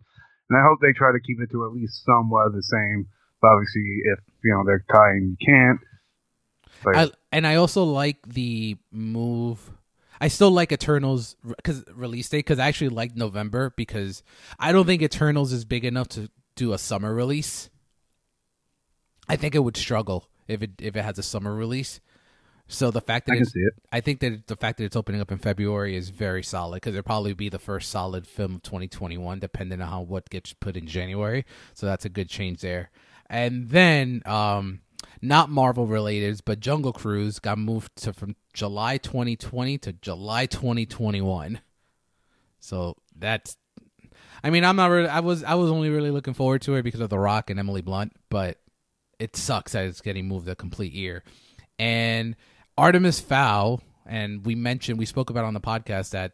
and 0.50 0.58
I 0.58 0.62
hope 0.62 0.80
they 0.82 0.94
try 0.94 1.12
to 1.12 1.20
keep 1.20 1.42
it 1.42 1.50
to 1.52 1.66
at 1.66 1.74
least 1.74 2.06
somewhat 2.06 2.54
the 2.54 2.62
same. 2.62 3.08
But 3.42 3.48
obviously, 3.50 3.82
if 4.06 4.20
you 4.44 4.54
know 4.54 4.64
they're 4.66 4.86
tying, 4.92 5.36
you 5.36 5.46
can't. 5.46 5.80
But 6.84 6.96
I, 6.96 7.12
and 7.32 7.48
I 7.48 7.56
also 7.56 7.84
like 7.84 8.22
the 8.28 8.78
move. 8.92 9.72
I 10.22 10.28
still 10.28 10.52
like 10.52 10.72
Eternals 10.72 11.36
because 11.44 11.84
release 11.94 12.30
date 12.30 12.40
because 12.40 12.60
I 12.60 12.68
actually 12.68 12.90
like 12.90 13.16
November 13.16 13.74
because 13.76 14.22
I 14.60 14.72
don't 14.72 14.86
think 14.86 15.02
Eternals 15.02 15.54
is 15.54 15.66
big 15.66 15.86
enough 15.86 16.10
to 16.10 16.30
do 16.56 16.74
a 16.74 16.78
summer 16.78 17.14
release. 17.14 17.70
I 19.28 19.38
think 19.38 19.56
it 19.56 19.60
would 19.60 19.78
struggle 19.78 20.28
if 20.48 20.62
it 20.62 20.72
if 20.80 20.96
it 20.96 21.04
has 21.04 21.18
a 21.18 21.24
summer 21.24 21.56
release. 21.56 22.00
So 22.72 22.92
the 22.92 23.02
fact 23.02 23.26
that 23.26 23.34
I 23.34 23.38
can 23.38 23.46
see 23.46 23.62
it. 23.62 23.74
I 23.92 24.00
think 24.00 24.20
that 24.20 24.46
the 24.46 24.56
fact 24.56 24.78
that 24.78 24.84
it's 24.84 24.96
opening 24.96 25.22
up 25.22 25.32
in 25.32 25.40
February 25.40 25.98
is 25.98 26.12
very 26.12 26.44
solid 26.44 26.78
because 26.78 26.94
it'll 26.94 27.04
probably 27.04 27.34
be 27.34 27.50
the 27.50 27.58
first 27.58 27.90
solid 27.90 28.28
film 28.28 28.56
of 28.56 28.64
2021, 28.64 29.40
depending 29.40 29.82
on 29.82 29.88
how 29.88 30.02
what 30.02 30.30
gets 30.30 30.54
put 30.54 30.78
in 30.78 30.86
January. 30.86 31.46
So 31.74 31.88
that's 31.88 32.06
a 32.06 32.10
good 32.10 32.30
change 32.30 32.62
there. 32.62 32.92
And 33.28 33.70
then, 33.70 34.22
um, 34.26 34.82
not 35.20 35.50
Marvel 35.50 35.88
related, 35.88 36.42
but 36.46 36.60
Jungle 36.60 36.94
Cruise 36.94 37.40
got 37.40 37.58
moved 37.58 37.96
to 38.04 38.14
from 38.14 38.36
July 38.54 38.98
2020 38.98 39.80
to 39.80 39.94
July 39.94 40.46
2021. 40.46 41.62
So 42.60 42.98
that's, 43.18 43.58
I 44.44 44.52
mean, 44.52 44.64
I'm 44.64 44.76
not 44.76 44.92
really. 44.92 45.10
I 45.10 45.22
was 45.22 45.44
I 45.44 45.56
was 45.56 45.72
only 45.72 45.90
really 45.90 46.12
looking 46.12 46.36
forward 46.36 46.62
to 46.64 46.76
it 46.76 46.84
because 46.84 47.02
of 47.02 47.10
The 47.10 47.18
Rock 47.18 47.50
and 47.50 47.60
Emily 47.60 47.82
Blunt, 47.82 48.14
but 48.30 48.60
it 49.18 49.36
sucks 49.36 49.72
that 49.72 49.86
it's 49.86 50.02
getting 50.02 50.28
moved 50.28 50.48
a 50.48 50.56
complete 50.56 50.94
year. 50.94 51.24
And 51.80 52.36
Artemis 52.80 53.20
Fowl, 53.20 53.82
and 54.06 54.46
we 54.46 54.56
mentioned 54.56 54.98
we 54.98 55.06
spoke 55.06 55.30
about 55.30 55.44
on 55.44 55.54
the 55.54 55.60
podcast 55.60 56.12
that 56.12 56.32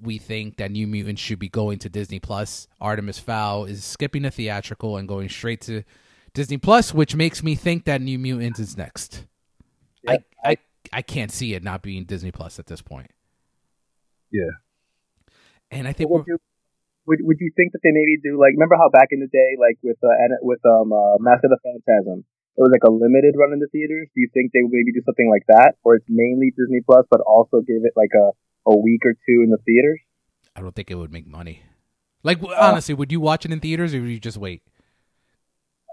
we 0.00 0.16
think 0.18 0.58
that 0.58 0.70
New 0.70 0.86
Mutants 0.86 1.20
should 1.20 1.40
be 1.40 1.48
going 1.48 1.80
to 1.80 1.88
Disney 1.88 2.20
Plus. 2.20 2.68
Artemis 2.80 3.18
Fowl 3.18 3.64
is 3.64 3.82
skipping 3.82 4.22
the 4.22 4.30
theatrical 4.30 4.96
and 4.96 5.08
going 5.08 5.28
straight 5.28 5.60
to 5.62 5.82
Disney 6.34 6.56
Plus, 6.56 6.94
which 6.94 7.16
makes 7.16 7.42
me 7.42 7.56
think 7.56 7.84
that 7.86 8.00
New 8.00 8.16
Mutants 8.16 8.60
is 8.60 8.76
next. 8.76 9.24
Yeah, 10.04 10.18
I, 10.44 10.50
I 10.50 10.56
I 10.92 11.02
can't 11.02 11.32
see 11.32 11.54
it 11.54 11.64
not 11.64 11.82
being 11.82 12.04
Disney 12.04 12.30
Plus 12.30 12.60
at 12.60 12.66
this 12.66 12.80
point. 12.80 13.10
Yeah. 14.30 14.62
And 15.72 15.88
I 15.88 15.92
think 15.92 16.10
would 16.10 16.26
you 16.28 16.38
would, 17.06 17.18
would 17.22 17.38
you 17.40 17.50
think 17.56 17.72
that 17.72 17.80
they 17.82 17.90
maybe 17.90 18.18
do 18.22 18.38
like 18.38 18.52
remember 18.52 18.76
how 18.76 18.88
back 18.88 19.08
in 19.10 19.18
the 19.18 19.26
day 19.26 19.56
like 19.58 19.78
with 19.82 19.98
uh, 20.04 20.14
with 20.42 20.64
um 20.64 20.92
uh, 20.92 21.18
Mask 21.18 21.42
of 21.42 21.50
the 21.50 21.58
Phantasm 21.64 22.24
it 22.56 22.60
was 22.60 22.72
like 22.72 22.84
a 22.88 22.90
limited 22.90 23.36
run 23.36 23.52
in 23.52 23.60
the 23.60 23.68
theaters. 23.68 24.08
Do 24.14 24.20
you 24.20 24.28
think 24.32 24.52
they 24.52 24.64
would 24.64 24.72
maybe 24.72 24.92
do 24.92 25.04
something 25.04 25.28
like 25.28 25.44
that, 25.48 25.76
or 25.84 25.96
it's 25.96 26.08
mainly 26.08 26.52
Disney 26.56 26.80
Plus, 26.80 27.04
but 27.10 27.20
also 27.20 27.60
give 27.60 27.84
it 27.84 27.92
like 27.96 28.12
a 28.16 28.32
a 28.66 28.76
week 28.76 29.04
or 29.04 29.12
two 29.12 29.44
in 29.44 29.50
the 29.50 29.58
theaters? 29.64 30.00
I 30.56 30.60
don't 30.60 30.74
think 30.74 30.90
it 30.90 30.96
would 30.96 31.12
make 31.12 31.26
money. 31.26 31.62
Like 32.24 32.40
w 32.40 32.56
honestly, 32.56 32.94
would 32.94 33.12
you 33.12 33.20
watch 33.20 33.44
it 33.44 33.52
in 33.52 33.60
theaters 33.60 33.94
or 33.94 34.00
would 34.00 34.10
you 34.10 34.18
just 34.18 34.38
wait? 34.38 34.62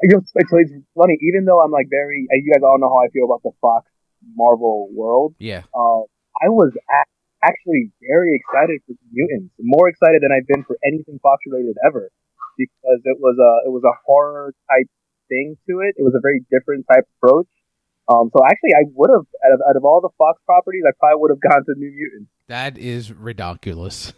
It's, 0.02 0.34
funny, 0.34 1.18
even 1.22 1.46
though 1.46 1.62
I'm 1.62 1.72
like 1.72 1.88
very, 1.90 2.28
uh, 2.28 2.36
you 2.36 2.52
guys 2.52 2.64
all 2.64 2.80
know 2.80 2.90
how 2.90 3.06
I 3.06 3.10
feel 3.14 3.24
about 3.24 3.44
the 3.44 3.52
Fox 3.62 3.88
Marvel 4.36 4.90
world. 4.92 5.36
Yeah. 5.40 5.64
Uh, 5.72 6.04
I 6.44 6.50
was 6.50 6.74
a- 6.76 7.12
actually 7.46 7.92
very 8.02 8.36
excited 8.36 8.82
for 8.88 8.96
Mutants, 9.12 9.54
more 9.62 9.88
excited 9.88 10.20
than 10.24 10.32
I've 10.36 10.48
been 10.48 10.64
for 10.64 10.76
anything 10.84 11.20
Fox 11.22 11.44
related 11.46 11.78
ever, 11.88 12.10
because 12.58 13.00
it 13.06 13.18
was 13.20 13.38
a 13.40 13.52
it 13.68 13.72
was 13.72 13.84
a 13.84 13.96
horror 14.06 14.54
type 14.68 14.90
thing 15.34 15.58
to 15.68 15.82
it. 15.82 15.98
It 15.98 16.04
was 16.06 16.14
a 16.14 16.22
very 16.22 16.46
different 16.54 16.86
type 16.86 17.10
approach. 17.18 17.50
Um, 18.06 18.30
so 18.36 18.44
actually, 18.46 18.76
I 18.78 18.86
would 18.94 19.10
have 19.10 19.26
out 19.46 19.54
of, 19.56 19.60
out 19.70 19.76
of 19.78 19.84
all 19.86 20.02
the 20.02 20.14
Fox 20.18 20.38
properties, 20.46 20.84
I 20.86 20.92
probably 21.00 21.22
would 21.22 21.32
have 21.32 21.42
gone 21.42 21.64
to 21.66 21.74
New 21.76 21.90
Mutants. 21.90 22.30
That 22.48 22.78
is 22.78 23.12
ridiculous. 23.12 24.14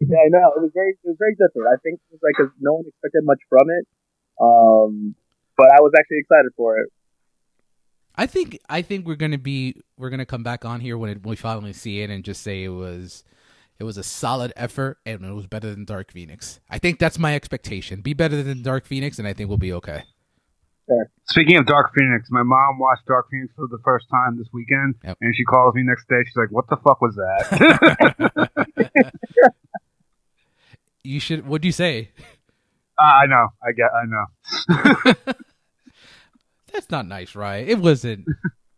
Yeah, 0.00 0.16
I 0.24 0.28
know 0.30 0.52
it 0.56 0.62
was 0.62 0.70
very 0.74 0.92
it 0.92 1.08
was 1.08 1.16
very 1.18 1.34
different. 1.34 1.68
I 1.68 1.76
think 1.82 2.00
it 2.00 2.12
was 2.12 2.20
like 2.22 2.34
'cause 2.38 2.54
no 2.60 2.74
one 2.74 2.84
expected 2.86 3.22
much 3.24 3.40
from 3.48 3.66
it, 3.68 3.84
um, 4.40 5.14
but 5.56 5.68
I 5.72 5.80
was 5.80 5.92
actually 5.98 6.18
excited 6.18 6.52
for 6.56 6.78
it. 6.78 6.90
I 8.14 8.26
think 8.26 8.58
I 8.68 8.82
think 8.82 9.06
we're 9.06 9.16
gonna 9.16 9.38
be 9.38 9.74
we're 9.98 10.10
gonna 10.10 10.24
come 10.26 10.42
back 10.42 10.64
on 10.64 10.80
here 10.80 10.96
when, 10.96 11.10
it, 11.10 11.22
when 11.22 11.30
we 11.30 11.36
finally 11.36 11.72
see 11.72 12.00
it 12.00 12.10
and 12.10 12.24
just 12.24 12.42
say 12.42 12.64
it 12.64 12.68
was 12.68 13.24
it 13.78 13.84
was 13.84 13.96
a 13.96 14.02
solid 14.02 14.52
effort 14.56 14.98
and 15.04 15.24
it 15.24 15.32
was 15.34 15.46
better 15.46 15.70
than 15.70 15.84
Dark 15.84 16.10
Phoenix. 16.12 16.60
I 16.70 16.78
think 16.78 16.98
that's 16.98 17.18
my 17.18 17.34
expectation. 17.34 18.00
Be 18.00 18.14
better 18.14 18.42
than 18.42 18.62
Dark 18.62 18.86
Phoenix, 18.86 19.18
and 19.18 19.28
I 19.28 19.32
think 19.34 19.48
we'll 19.48 19.58
be 19.58 19.72
okay. 19.74 20.04
Speaking 21.28 21.56
of 21.58 21.66
Dark 21.66 21.92
Phoenix, 21.94 22.28
my 22.30 22.42
mom 22.42 22.78
watched 22.78 23.06
Dark 23.06 23.26
Phoenix 23.30 23.52
for 23.54 23.66
the 23.68 23.78
first 23.84 24.06
time 24.10 24.38
this 24.38 24.48
weekend, 24.52 24.94
Yep. 25.04 25.18
and 25.20 25.34
she 25.36 25.44
calls 25.44 25.74
me 25.74 25.82
next 25.82 26.08
day. 26.08 26.22
She's 26.24 26.36
like, 26.36 26.50
"What 26.50 26.66
the 26.68 26.76
fuck 26.76 27.00
was 27.02 27.14
that?" 27.16 28.50
You 31.04 31.20
should. 31.20 31.46
What'd 31.46 31.64
you 31.64 31.72
say? 31.72 32.10
Uh, 32.98 33.02
I 33.02 33.26
know. 33.26 33.48
I 33.62 33.72
get. 33.72 33.90
I 33.94 34.04
know. 34.04 35.14
That's 36.72 36.90
not 36.90 37.06
nice, 37.06 37.34
right? 37.34 37.66
It 37.66 37.78
wasn't. 37.78 38.26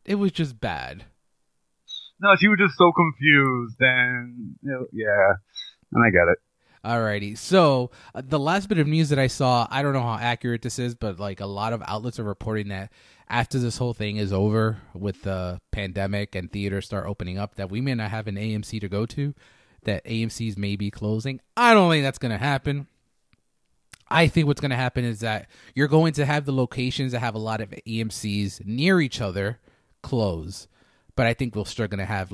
it 0.05 0.15
was 0.17 0.31
just 0.33 0.61
bad. 0.61 1.05
No, 2.21 2.37
she 2.37 2.49
was 2.49 2.59
just 2.59 2.77
so 2.77 2.93
confused, 2.93 3.77
and 3.81 4.55
you 4.63 4.71
know, 4.71 4.87
yeah, 4.93 5.33
and 5.93 6.05
I 6.05 6.11
get 6.11 6.29
it. 6.31 6.39
Alrighty. 6.85 7.37
So 7.37 7.91
uh, 8.15 8.23
the 8.27 8.39
last 8.39 8.69
bit 8.69 8.79
of 8.79 8.87
news 8.87 9.11
that 9.11 9.19
I 9.19 9.27
saw, 9.27 9.67
I 9.71 9.83
don't 9.83 9.93
know 9.93 10.03
how 10.03 10.17
accurate 10.17 10.63
this 10.63 10.79
is, 10.79 10.95
but 10.95 11.21
like 11.21 11.41
a 11.41 11.47
lot 11.47 11.75
of 11.75 11.83
outlets 11.87 12.19
are 12.19 12.25
reporting 12.25 12.69
that 12.69 12.91
after 13.29 13.59
this 13.59 13.77
whole 13.77 13.93
thing 13.93 14.17
is 14.17 14.33
over 14.33 14.79
with 14.95 15.23
the 15.23 15.61
pandemic 15.73 16.35
and 16.35 16.51
theaters 16.51 16.87
start 16.87 17.07
opening 17.07 17.39
up, 17.39 17.57
that 17.57 17.71
we 17.71 17.81
may 17.81 17.95
not 17.95 18.11
have 18.11 18.27
an 18.27 18.37
AMC 18.37 18.81
to 18.81 18.89
go 18.89 19.05
to, 19.07 19.35
that 19.83 20.05
AMC's 20.07 20.57
may 20.57 20.75
be 20.75 20.91
closing. 20.91 21.41
I 21.57 21.75
don't 21.75 21.91
think 21.91 22.03
that's 22.03 22.19
going 22.19 22.33
to 22.33 22.39
happen. 22.39 22.87
I 24.09 24.27
think 24.27 24.47
what's 24.47 24.61
going 24.61 24.71
to 24.71 24.77
happen 24.77 25.05
is 25.05 25.21
that 25.21 25.49
you're 25.75 25.87
going 25.87 26.15
to 26.15 26.27
have 26.27 26.47
the 26.47 26.53
locations 26.53 27.13
that 27.13 27.21
have 27.21 27.35
a 27.35 27.39
lot 27.39 27.61
of 27.61 27.71
AMC's 27.87 28.63
near 28.65 29.01
each 29.01 29.21
other 29.21 29.61
close, 30.03 30.67
but 31.15 31.27
I 31.27 31.35
think 31.35 31.55
we're 31.55 31.67
still 31.67 31.87
going 31.87 31.99
to 31.99 32.07
have 32.07 32.33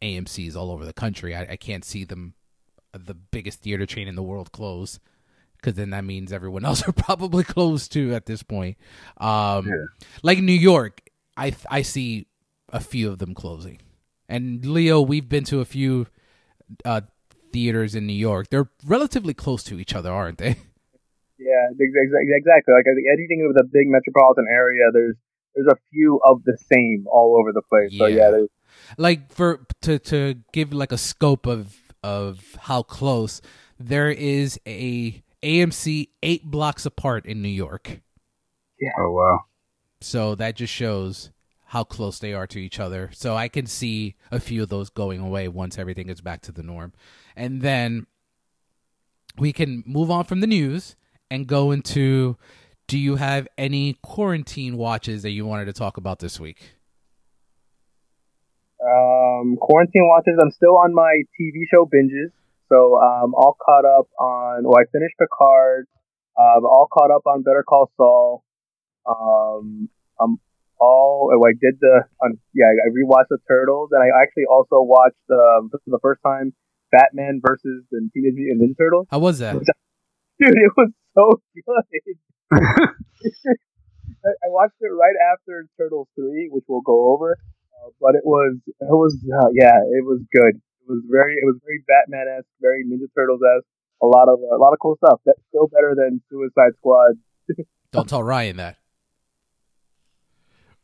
AMC's 0.00 0.56
all 0.56 0.70
over 0.72 0.84
the 0.84 0.92
country. 0.94 1.36
I, 1.36 1.42
I 1.42 1.56
can't 1.56 1.84
see 1.84 2.04
them 2.04 2.34
the 2.98 3.14
biggest 3.14 3.60
theater 3.60 3.86
chain 3.86 4.08
in 4.08 4.14
the 4.14 4.22
world 4.22 4.52
close 4.52 4.98
because 5.56 5.74
then 5.74 5.90
that 5.90 6.04
means 6.04 6.32
everyone 6.32 6.64
else 6.70 6.86
are 6.88 6.92
probably 6.92 7.44
closed 7.44 7.92
too 7.92 8.14
at 8.14 8.26
this 8.26 8.42
point. 8.42 8.76
Um, 9.18 9.66
Yeah. 9.66 9.84
Like 10.22 10.38
New 10.38 10.52
York, 10.52 11.00
I 11.36 11.54
I 11.70 11.82
see 11.82 12.26
a 12.72 12.80
few 12.80 13.08
of 13.10 13.18
them 13.18 13.34
closing, 13.34 13.78
and 14.28 14.64
Leo, 14.64 15.00
we've 15.00 15.28
been 15.28 15.44
to 15.44 15.60
a 15.60 15.64
few 15.64 16.06
uh, 16.84 17.02
theaters 17.52 17.94
in 17.94 18.06
New 18.06 18.12
York. 18.12 18.48
They're 18.50 18.68
relatively 18.84 19.34
close 19.34 19.62
to 19.64 19.78
each 19.78 19.94
other, 19.94 20.12
aren't 20.12 20.38
they? 20.38 20.56
Yeah, 21.38 21.68
ex- 21.70 21.80
ex- 21.80 22.32
exactly. 22.40 22.72
Like 22.72 22.86
anything 22.88 23.44
with 23.46 23.58
a 23.62 23.68
big 23.70 23.88
metropolitan 23.88 24.46
area, 24.50 24.84
there's 24.90 25.16
there's 25.54 25.66
a 25.66 25.76
few 25.92 26.18
of 26.24 26.42
the 26.44 26.56
same 26.72 27.04
all 27.12 27.36
over 27.38 27.52
the 27.52 27.60
place. 27.60 27.92
So 27.98 28.06
Yeah. 28.06 28.16
yeah, 28.16 28.30
there's, 28.30 28.48
like 28.96 29.30
for 29.32 29.66
to 29.82 29.98
to 29.98 30.36
give 30.52 30.72
like 30.72 30.92
a 30.92 30.98
scope 30.98 31.46
of 31.46 31.76
of 32.02 32.56
how 32.62 32.82
close 32.82 33.40
there 33.78 34.10
is 34.10 34.58
a 34.66 35.22
AMC 35.42 36.08
eight 36.22 36.44
blocks 36.44 36.86
apart 36.86 37.26
in 37.26 37.42
New 37.42 37.48
York. 37.48 38.00
Yeah. 38.80 38.90
Oh 38.98 39.12
wow. 39.12 39.44
So 40.00 40.34
that 40.34 40.56
just 40.56 40.72
shows 40.72 41.30
how 41.66 41.84
close 41.84 42.18
they 42.18 42.32
are 42.32 42.46
to 42.46 42.58
each 42.58 42.78
other. 42.78 43.10
So 43.12 43.36
I 43.36 43.48
can 43.48 43.66
see 43.66 44.14
a 44.30 44.38
few 44.38 44.62
of 44.62 44.68
those 44.68 44.88
going 44.88 45.20
away 45.20 45.48
once 45.48 45.78
everything 45.78 46.06
gets 46.06 46.20
back 46.20 46.42
to 46.42 46.52
the 46.52 46.62
norm. 46.62 46.92
And 47.34 47.60
then 47.60 48.06
we 49.38 49.52
can 49.52 49.82
move 49.86 50.10
on 50.10 50.24
from 50.24 50.40
the 50.40 50.46
news 50.46 50.96
and 51.30 51.46
go 51.46 51.72
into 51.72 52.36
do 52.86 52.98
you 52.98 53.16
have 53.16 53.48
any 53.58 53.94
quarantine 54.02 54.76
watches 54.76 55.22
that 55.22 55.30
you 55.30 55.44
wanted 55.44 55.64
to 55.64 55.72
talk 55.72 55.96
about 55.96 56.20
this 56.20 56.38
week? 56.38 56.75
Um, 58.86 59.56
quarantine 59.60 60.06
watches. 60.06 60.38
I'm 60.40 60.50
still 60.50 60.78
on 60.78 60.94
my 60.94 61.22
TV 61.34 61.66
show 61.70 61.86
binges, 61.86 62.30
so 62.68 62.98
um, 63.02 63.34
all 63.34 63.56
caught 63.58 63.84
up 63.84 64.08
on. 64.18 64.64
Well, 64.64 64.78
I 64.78 64.86
finished 64.90 65.14
Picard. 65.18 65.86
Um, 66.38 66.64
all 66.64 66.86
caught 66.92 67.10
up 67.10 67.22
on 67.26 67.42
Better 67.42 67.64
Call 67.66 67.90
Saul. 67.96 68.44
Um, 69.08 69.88
I'm 70.20 70.38
all. 70.78 71.30
Oh, 71.32 71.48
I 71.48 71.52
did 71.52 71.80
the. 71.80 72.04
Um, 72.24 72.38
yeah, 72.54 72.66
I 72.66 72.88
rewatched 72.90 73.30
the 73.30 73.38
Turtles, 73.48 73.90
and 73.92 74.02
I 74.02 74.08
actually 74.22 74.44
also 74.50 74.82
watched 74.82 75.16
um, 75.30 75.70
for 75.70 75.80
the 75.86 75.98
first 76.02 76.20
time 76.24 76.52
Batman 76.92 77.40
versus 77.44 77.84
the 77.90 78.08
Teenage 78.14 78.34
Mutant 78.34 78.62
Ninja 78.62 78.78
Turtles. 78.78 79.06
How 79.10 79.18
was 79.18 79.38
that? 79.38 79.54
Dude, 80.38 80.52
it 80.52 80.72
was 80.76 80.90
so 81.14 81.40
good. 81.54 82.52
I 84.26 84.28
I 84.28 84.48
watched 84.48 84.76
it 84.80 84.88
right 84.88 85.16
after 85.32 85.66
Turtles 85.78 86.08
three, 86.14 86.48
which 86.50 86.64
we'll 86.68 86.82
go 86.82 87.12
over. 87.12 87.38
Uh, 87.86 87.90
but 88.00 88.14
it 88.14 88.24
was, 88.24 88.56
it 88.66 88.74
was, 88.90 89.16
uh, 89.22 89.48
yeah, 89.54 89.78
it 89.94 90.04
was 90.04 90.20
good. 90.34 90.56
It 90.56 90.88
was 90.88 91.02
very, 91.10 91.34
it 91.34 91.44
was 91.46 91.56
very 91.64 91.82
Batman 91.86 92.26
esque, 92.38 92.46
very 92.60 92.84
Ninja 92.84 93.06
Turtles 93.14 93.40
esque. 93.56 93.66
A 94.02 94.06
lot 94.06 94.28
of, 94.28 94.40
a 94.40 94.56
lot 94.60 94.72
of 94.72 94.78
cool 94.80 94.96
stuff. 94.96 95.20
That's 95.24 95.38
still 95.48 95.68
better 95.68 95.94
than 95.96 96.20
Suicide 96.30 96.72
Squad. 96.78 97.14
Don't 97.92 98.08
tell 98.08 98.22
Ryan 98.22 98.56
that. 98.58 98.76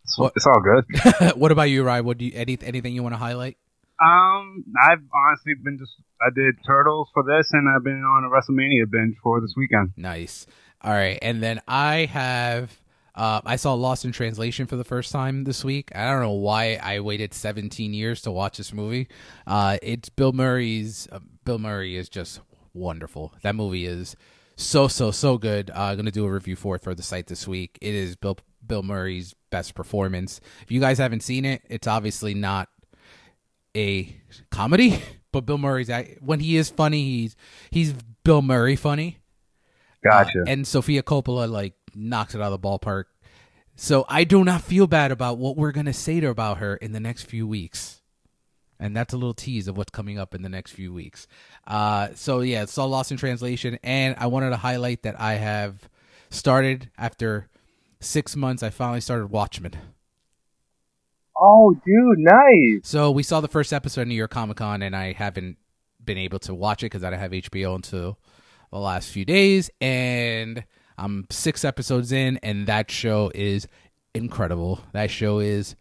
It's, 0.04 0.18
What- 0.18 0.32
it's 0.36 0.46
all 0.46 0.60
good. 0.60 1.36
what 1.36 1.52
about 1.52 1.64
you, 1.70 1.82
Ryan? 1.84 2.04
What 2.04 2.18
do 2.18 2.24
you 2.24 2.32
any 2.34 2.58
anything 2.62 2.94
you 2.94 3.02
want 3.02 3.12
to 3.14 3.18
highlight? 3.18 3.56
Um, 4.02 4.64
I've 4.82 5.02
honestly 5.14 5.54
been 5.62 5.78
just 5.78 5.92
I 6.20 6.30
did 6.34 6.56
Turtles 6.66 7.08
for 7.14 7.22
this, 7.22 7.52
and 7.52 7.68
I've 7.68 7.84
been 7.84 8.02
on 8.02 8.24
a 8.24 8.28
WrestleMania 8.28 8.90
binge 8.90 9.16
for 9.22 9.40
this 9.40 9.54
weekend. 9.56 9.92
Nice. 9.96 10.46
All 10.80 10.92
right, 10.92 11.18
and 11.22 11.40
then 11.40 11.60
I 11.68 12.06
have 12.06 12.76
uh, 13.14 13.40
I 13.44 13.56
saw 13.56 13.74
Lost 13.74 14.04
in 14.04 14.12
Translation 14.12 14.66
for 14.66 14.76
the 14.76 14.84
first 14.84 15.12
time 15.12 15.44
this 15.44 15.64
week. 15.64 15.90
I 15.94 16.10
don't 16.10 16.22
know 16.22 16.32
why 16.32 16.78
I 16.82 17.00
waited 17.00 17.34
17 17.34 17.92
years 17.92 18.22
to 18.22 18.30
watch 18.30 18.56
this 18.56 18.72
movie. 18.72 19.08
Uh, 19.46 19.78
it's 19.82 20.08
Bill 20.08 20.32
Murray's. 20.32 21.08
Uh, 21.12 21.20
Bill 21.44 21.58
Murray 21.58 21.96
is 21.96 22.08
just 22.08 22.40
wonderful. 22.72 23.34
That 23.42 23.54
movie 23.54 23.86
is 23.86 24.16
so 24.56 24.88
so 24.88 25.10
so 25.10 25.38
good. 25.38 25.70
Uh, 25.70 25.74
I'm 25.74 25.96
gonna 25.96 26.10
do 26.10 26.24
a 26.24 26.30
review 26.30 26.56
for 26.56 26.76
it 26.76 26.82
for 26.82 26.94
the 26.94 27.02
site 27.02 27.26
this 27.26 27.46
week. 27.46 27.78
It 27.82 27.94
is 27.94 28.16
Bill 28.16 28.38
Bill 28.66 28.82
Murray's 28.82 29.34
best 29.50 29.74
performance. 29.74 30.40
If 30.62 30.70
you 30.70 30.80
guys 30.80 30.98
haven't 30.98 31.22
seen 31.22 31.44
it, 31.44 31.62
it's 31.68 31.86
obviously 31.86 32.32
not 32.32 32.68
a 33.76 34.16
comedy, 34.50 35.02
but 35.32 35.44
Bill 35.44 35.58
Murray's 35.58 35.90
when 36.20 36.40
he 36.40 36.56
is 36.56 36.70
funny, 36.70 37.02
he's 37.04 37.36
he's 37.70 37.94
Bill 38.24 38.40
Murray 38.40 38.76
funny. 38.76 39.18
Gotcha. 40.02 40.40
Uh, 40.40 40.44
and 40.48 40.66
Sofia 40.66 41.02
Coppola 41.02 41.48
like 41.48 41.74
knocks 41.94 42.34
it 42.34 42.40
out 42.40 42.52
of 42.52 42.60
the 42.60 42.68
ballpark. 42.68 43.04
So 43.74 44.04
I 44.08 44.24
do 44.24 44.44
not 44.44 44.62
feel 44.62 44.86
bad 44.86 45.12
about 45.12 45.38
what 45.38 45.56
we're 45.56 45.72
gonna 45.72 45.92
say 45.92 46.20
to 46.20 46.28
about 46.28 46.58
her 46.58 46.76
in 46.76 46.92
the 46.92 47.00
next 47.00 47.22
few 47.22 47.46
weeks. 47.46 48.00
And 48.78 48.96
that's 48.96 49.14
a 49.14 49.16
little 49.16 49.34
tease 49.34 49.68
of 49.68 49.76
what's 49.76 49.90
coming 49.90 50.18
up 50.18 50.34
in 50.34 50.42
the 50.42 50.48
next 50.48 50.72
few 50.72 50.92
weeks. 50.92 51.28
Uh, 51.66 52.08
so 52.14 52.40
yeah, 52.40 52.62
it's 52.62 52.76
all 52.76 52.88
lost 52.88 53.12
in 53.12 53.16
translation. 53.16 53.78
And 53.82 54.16
I 54.18 54.26
wanted 54.26 54.50
to 54.50 54.56
highlight 54.56 55.04
that 55.04 55.20
I 55.20 55.34
have 55.34 55.88
started 56.30 56.90
after 56.98 57.48
six 58.00 58.34
months. 58.34 58.62
I 58.62 58.70
finally 58.70 59.00
started 59.00 59.30
Watchmen. 59.30 59.72
Oh, 61.36 61.74
dude, 61.74 62.18
nice. 62.18 62.80
So 62.82 63.10
we 63.10 63.22
saw 63.22 63.40
the 63.40 63.48
first 63.48 63.72
episode 63.72 64.02
of 64.02 64.08
New 64.08 64.14
York 64.14 64.30
Comic 64.30 64.58
Con, 64.58 64.82
and 64.82 64.94
I 64.94 65.12
haven't 65.12 65.56
been 66.04 66.18
able 66.18 66.38
to 66.40 66.54
watch 66.54 66.82
it 66.82 66.86
because 66.86 67.04
I 67.04 67.10
don't 67.10 67.18
have 67.18 67.32
HBO 67.32 67.74
until 67.74 68.18
the 68.70 68.78
last 68.78 69.10
few 69.10 69.24
days. 69.24 69.70
And 69.80 70.64
I'm 71.02 71.26
six 71.30 71.64
episodes 71.64 72.12
in, 72.12 72.38
and 72.44 72.66
that 72.68 72.90
show 72.90 73.32
is 73.34 73.66
incredible. 74.14 74.80
That 74.92 75.10
show 75.10 75.40
is 75.40 75.74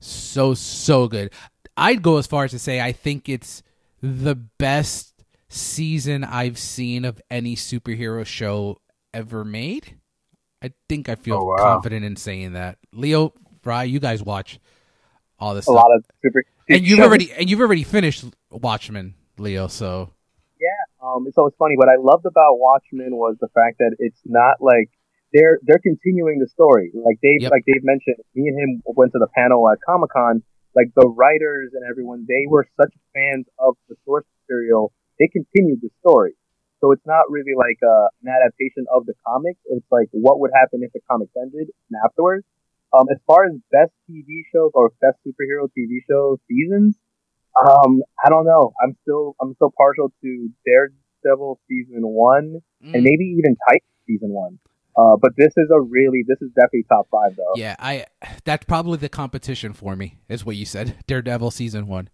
so 0.00 0.54
so 0.54 1.08
good. 1.08 1.32
I'd 1.76 2.02
go 2.02 2.18
as 2.18 2.26
far 2.26 2.44
as 2.44 2.52
to 2.52 2.58
say 2.58 2.80
I 2.80 2.92
think 2.92 3.28
it's 3.28 3.62
the 4.00 4.36
best 4.36 5.24
season 5.48 6.22
I've 6.22 6.58
seen 6.58 7.04
of 7.04 7.20
any 7.28 7.56
superhero 7.56 8.24
show 8.24 8.80
ever 9.12 9.44
made. 9.44 9.96
I 10.62 10.72
think 10.88 11.08
I 11.08 11.16
feel 11.16 11.36
oh, 11.36 11.44
wow. 11.44 11.56
confident 11.56 12.04
in 12.04 12.16
saying 12.16 12.52
that. 12.52 12.78
Leo, 12.92 13.32
Fry, 13.62 13.84
you 13.84 13.98
guys 13.98 14.22
watch 14.22 14.60
all 15.38 15.54
this. 15.54 15.64
A 15.64 15.72
stuff. 15.72 15.74
lot 15.74 15.96
of 15.96 16.04
super. 16.22 16.44
And 16.68 16.86
you've 16.86 17.00
already 17.00 17.32
and 17.32 17.50
you've 17.50 17.60
already 17.60 17.82
finished 17.82 18.24
Watchmen, 18.50 19.14
Leo. 19.38 19.66
So 19.66 20.12
um, 21.08 21.26
so 21.32 21.46
it's 21.46 21.56
funny. 21.56 21.76
What 21.76 21.88
I 21.88 21.96
loved 21.96 22.26
about 22.26 22.58
Watchmen 22.58 23.16
was 23.16 23.36
the 23.40 23.48
fact 23.48 23.78
that 23.78 23.96
it's 23.98 24.20
not 24.24 24.60
like 24.60 24.90
they're 25.32 25.58
they're 25.64 25.80
continuing 25.80 26.38
the 26.38 26.48
story. 26.48 26.92
Like 26.92 27.20
Dave, 27.22 27.42
yep. 27.42 27.52
like 27.52 27.64
Dave 27.64 27.82
mentioned, 27.82 28.20
me 28.34 28.48
and 28.48 28.58
him 28.58 28.82
went 28.84 29.12
to 29.12 29.18
the 29.18 29.28
panel 29.34 29.68
at 29.70 29.78
Comic 29.84 30.10
Con. 30.10 30.42
Like 30.76 30.92
the 30.94 31.08
writers 31.08 31.72
and 31.74 31.82
everyone, 31.88 32.26
they 32.28 32.44
were 32.46 32.68
such 32.78 32.92
fans 33.14 33.46
of 33.58 33.74
the 33.88 33.96
source 34.04 34.24
material. 34.44 34.92
They 35.18 35.26
continued 35.26 35.80
the 35.82 35.90
story. 36.00 36.36
So 36.80 36.92
it's 36.92 37.04
not 37.06 37.26
really 37.30 37.58
like 37.58 37.80
uh, 37.82 38.14
an 38.22 38.30
adaptation 38.30 38.86
of 38.92 39.06
the 39.06 39.14
comics. 39.26 39.58
It's 39.66 39.86
like 39.90 40.06
what 40.12 40.38
would 40.38 40.52
happen 40.54 40.84
if 40.84 40.92
the 40.92 41.00
comics 41.10 41.32
ended 41.34 41.68
and 41.90 41.98
afterwards. 42.04 42.44
Um, 42.94 43.04
as 43.10 43.18
far 43.26 43.44
as 43.44 43.52
best 43.72 43.92
TV 44.08 44.46
shows 44.52 44.70
or 44.72 44.92
best 45.02 45.18
superhero 45.26 45.68
TV 45.76 46.00
show 46.08 46.38
seasons, 46.48 46.96
um, 47.66 48.02
I 48.24 48.28
don't 48.28 48.44
know. 48.44 48.72
I'm 48.82 48.96
still 49.02 49.34
I'm 49.40 49.54
still 49.54 49.72
partial 49.76 50.12
to 50.22 50.50
Daredevil 50.64 51.60
season 51.68 52.02
one 52.02 52.60
mm. 52.84 52.94
and 52.94 53.02
maybe 53.02 53.24
even 53.38 53.56
Titan 53.68 53.88
season 54.06 54.30
one. 54.30 54.58
Uh, 54.96 55.16
but 55.16 55.32
this 55.36 55.52
is 55.56 55.70
a 55.72 55.80
really 55.80 56.24
this 56.26 56.38
is 56.40 56.50
definitely 56.54 56.84
top 56.88 57.08
five 57.10 57.36
though. 57.36 57.52
Yeah, 57.54 57.76
I 57.78 58.06
that's 58.44 58.64
probably 58.64 58.98
the 58.98 59.08
competition 59.08 59.72
for 59.72 59.94
me 59.94 60.18
is 60.28 60.44
what 60.44 60.56
you 60.56 60.64
said. 60.64 60.96
Daredevil 61.06 61.50
season 61.50 61.86
one 61.86 62.08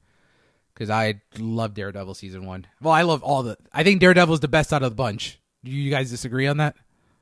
because 0.75 0.91
I 0.91 1.23
love 1.39 1.75
Daredevil 1.75 2.15
season 2.15 2.45
one. 2.45 2.67
Well, 2.81 2.93
I 2.93 3.03
love 3.03 3.23
all 3.23 3.43
the. 3.43 3.57
I 3.73 3.85
think 3.85 4.01
Daredevil 4.01 4.35
is 4.35 4.41
the 4.41 4.49
best 4.49 4.73
out 4.73 4.83
of 4.83 4.91
the 4.91 4.97
bunch. 4.97 5.41
Do 5.63 5.71
you 5.71 5.91
guys 5.91 6.11
disagree 6.11 6.47
on 6.47 6.59
that? 6.59 6.77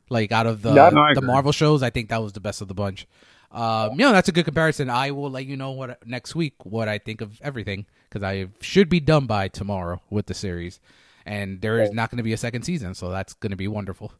Like 0.09 0.33
out 0.33 0.47
of 0.47 0.63
the 0.63 0.75
no, 0.75 0.91
no, 0.91 1.15
the 1.15 1.23
Marvel 1.23 1.53
shows, 1.53 1.83
I 1.83 1.91
think 1.91 2.09
that 2.09 2.23
was 2.23 2.33
the 2.33 2.41
best 2.41 2.61
of 2.61 2.69
the 2.69 2.75
bunch. 2.75 3.07
Um, 3.53 3.93
you 3.93 3.99
know, 3.99 4.13
that's 4.13 4.29
a 4.29 4.33
good 4.33 4.47
comparison. 4.47 4.89
I 4.89 5.11
will 5.11 5.31
let 5.31 5.45
you 5.45 5.57
know 5.57 5.73
what 5.73 6.07
next 6.07 6.35
week 6.35 6.55
what 6.65 6.89
I 6.89 6.99
think 6.99 7.21
of 7.21 7.39
everything 7.43 7.87
because 8.09 8.23
I 8.23 8.49
should 8.61 8.89
be 8.89 8.99
done 8.99 9.27
by 9.27 9.49
tomorrow 9.49 10.01
with 10.09 10.27
the 10.27 10.35
series, 10.35 10.81
and 11.27 11.61
there 11.61 11.81
is 11.81 11.93
not 11.93 12.11
going 12.11 12.17
to 12.17 12.23
be 12.23 12.33
a 12.33 12.39
second 12.39 12.63
season, 12.63 12.95
so 12.95 13.11
that's 13.11 13.35
going 13.35 13.51
to 13.51 13.57
be 13.57 13.69
wonderful. 13.69 14.13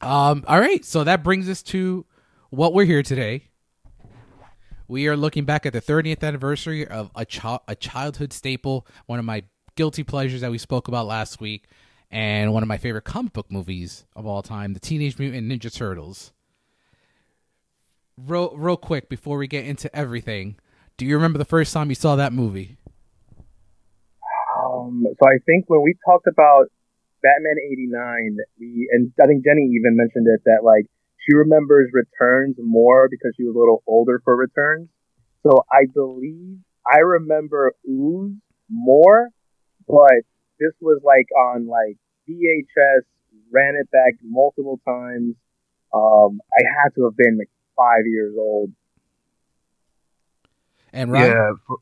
Um, 0.00 0.44
all 0.48 0.60
right, 0.60 0.84
so 0.84 1.04
that 1.04 1.22
brings 1.22 1.48
us 1.48 1.62
to 1.64 2.04
what 2.50 2.74
we're 2.74 2.84
here 2.84 3.02
today. 3.02 3.44
We 4.86 5.08
are 5.08 5.16
looking 5.16 5.44
back 5.44 5.64
at 5.64 5.72
the 5.72 5.80
30th 5.80 6.22
anniversary 6.22 6.86
of 6.86 7.10
a, 7.14 7.24
ch- 7.24 7.40
a 7.44 7.74
childhood 7.74 8.32
staple, 8.32 8.86
one 9.06 9.18
of 9.18 9.24
my 9.24 9.44
guilty 9.76 10.02
pleasures 10.02 10.42
that 10.42 10.50
we 10.50 10.58
spoke 10.58 10.88
about 10.88 11.06
last 11.06 11.40
week, 11.40 11.68
and 12.10 12.52
one 12.52 12.62
of 12.62 12.68
my 12.68 12.76
favorite 12.76 13.04
comic 13.04 13.32
book 13.32 13.50
movies 13.50 14.04
of 14.14 14.26
all 14.26 14.42
time, 14.42 14.74
the 14.74 14.80
Teenage 14.80 15.18
Mutant 15.18 15.50
Ninja 15.50 15.74
Turtles. 15.74 16.32
Real, 18.16 18.54
real 18.56 18.76
quick 18.76 19.08
before 19.08 19.38
we 19.38 19.48
get 19.48 19.64
into 19.64 19.94
everything, 19.94 20.56
do 20.96 21.04
you 21.04 21.16
remember 21.16 21.38
the 21.38 21.44
first 21.44 21.72
time 21.72 21.88
you 21.88 21.94
saw 21.94 22.16
that 22.16 22.32
movie? 22.32 22.76
Um, 24.56 25.04
so 25.04 25.28
I 25.28 25.38
think 25.46 25.64
when 25.66 25.82
we 25.82 25.94
talked 26.06 26.26
about 26.28 26.66
Batman 27.22 27.56
'89, 27.72 28.36
we 28.60 28.88
and 28.92 29.12
I 29.20 29.26
think 29.26 29.44
Jenny 29.44 29.62
even 29.62 29.96
mentioned 29.96 30.26
it 30.28 30.42
that 30.44 30.62
like 30.62 30.86
she 31.26 31.34
remembers 31.34 31.90
returns 31.92 32.56
more 32.58 33.08
because 33.10 33.32
she 33.36 33.44
was 33.44 33.56
a 33.56 33.58
little 33.58 33.82
older 33.86 34.20
for 34.24 34.36
returns. 34.36 34.88
So 35.42 35.64
I 35.72 35.86
believe 35.92 36.58
I 36.86 36.98
remember 36.98 37.74
Ooze 37.88 38.36
more, 38.70 39.30
but 39.88 40.22
this 40.60 40.72
was 40.80 41.00
like 41.02 41.26
on 41.36 41.66
like 41.66 41.96
VHS, 42.28 43.02
ran 43.50 43.74
it 43.80 43.90
back 43.90 44.14
multiple 44.22 44.80
times. 44.86 45.34
Um, 45.92 46.40
I 46.52 46.62
had 46.82 46.94
to 46.96 47.04
have 47.04 47.16
been 47.16 47.38
like 47.38 47.50
five 47.76 48.06
years 48.06 48.34
old. 48.38 48.70
And 50.92 51.10
Ryan? 51.10 51.30
yeah, 51.30 51.50
for, 51.66 51.76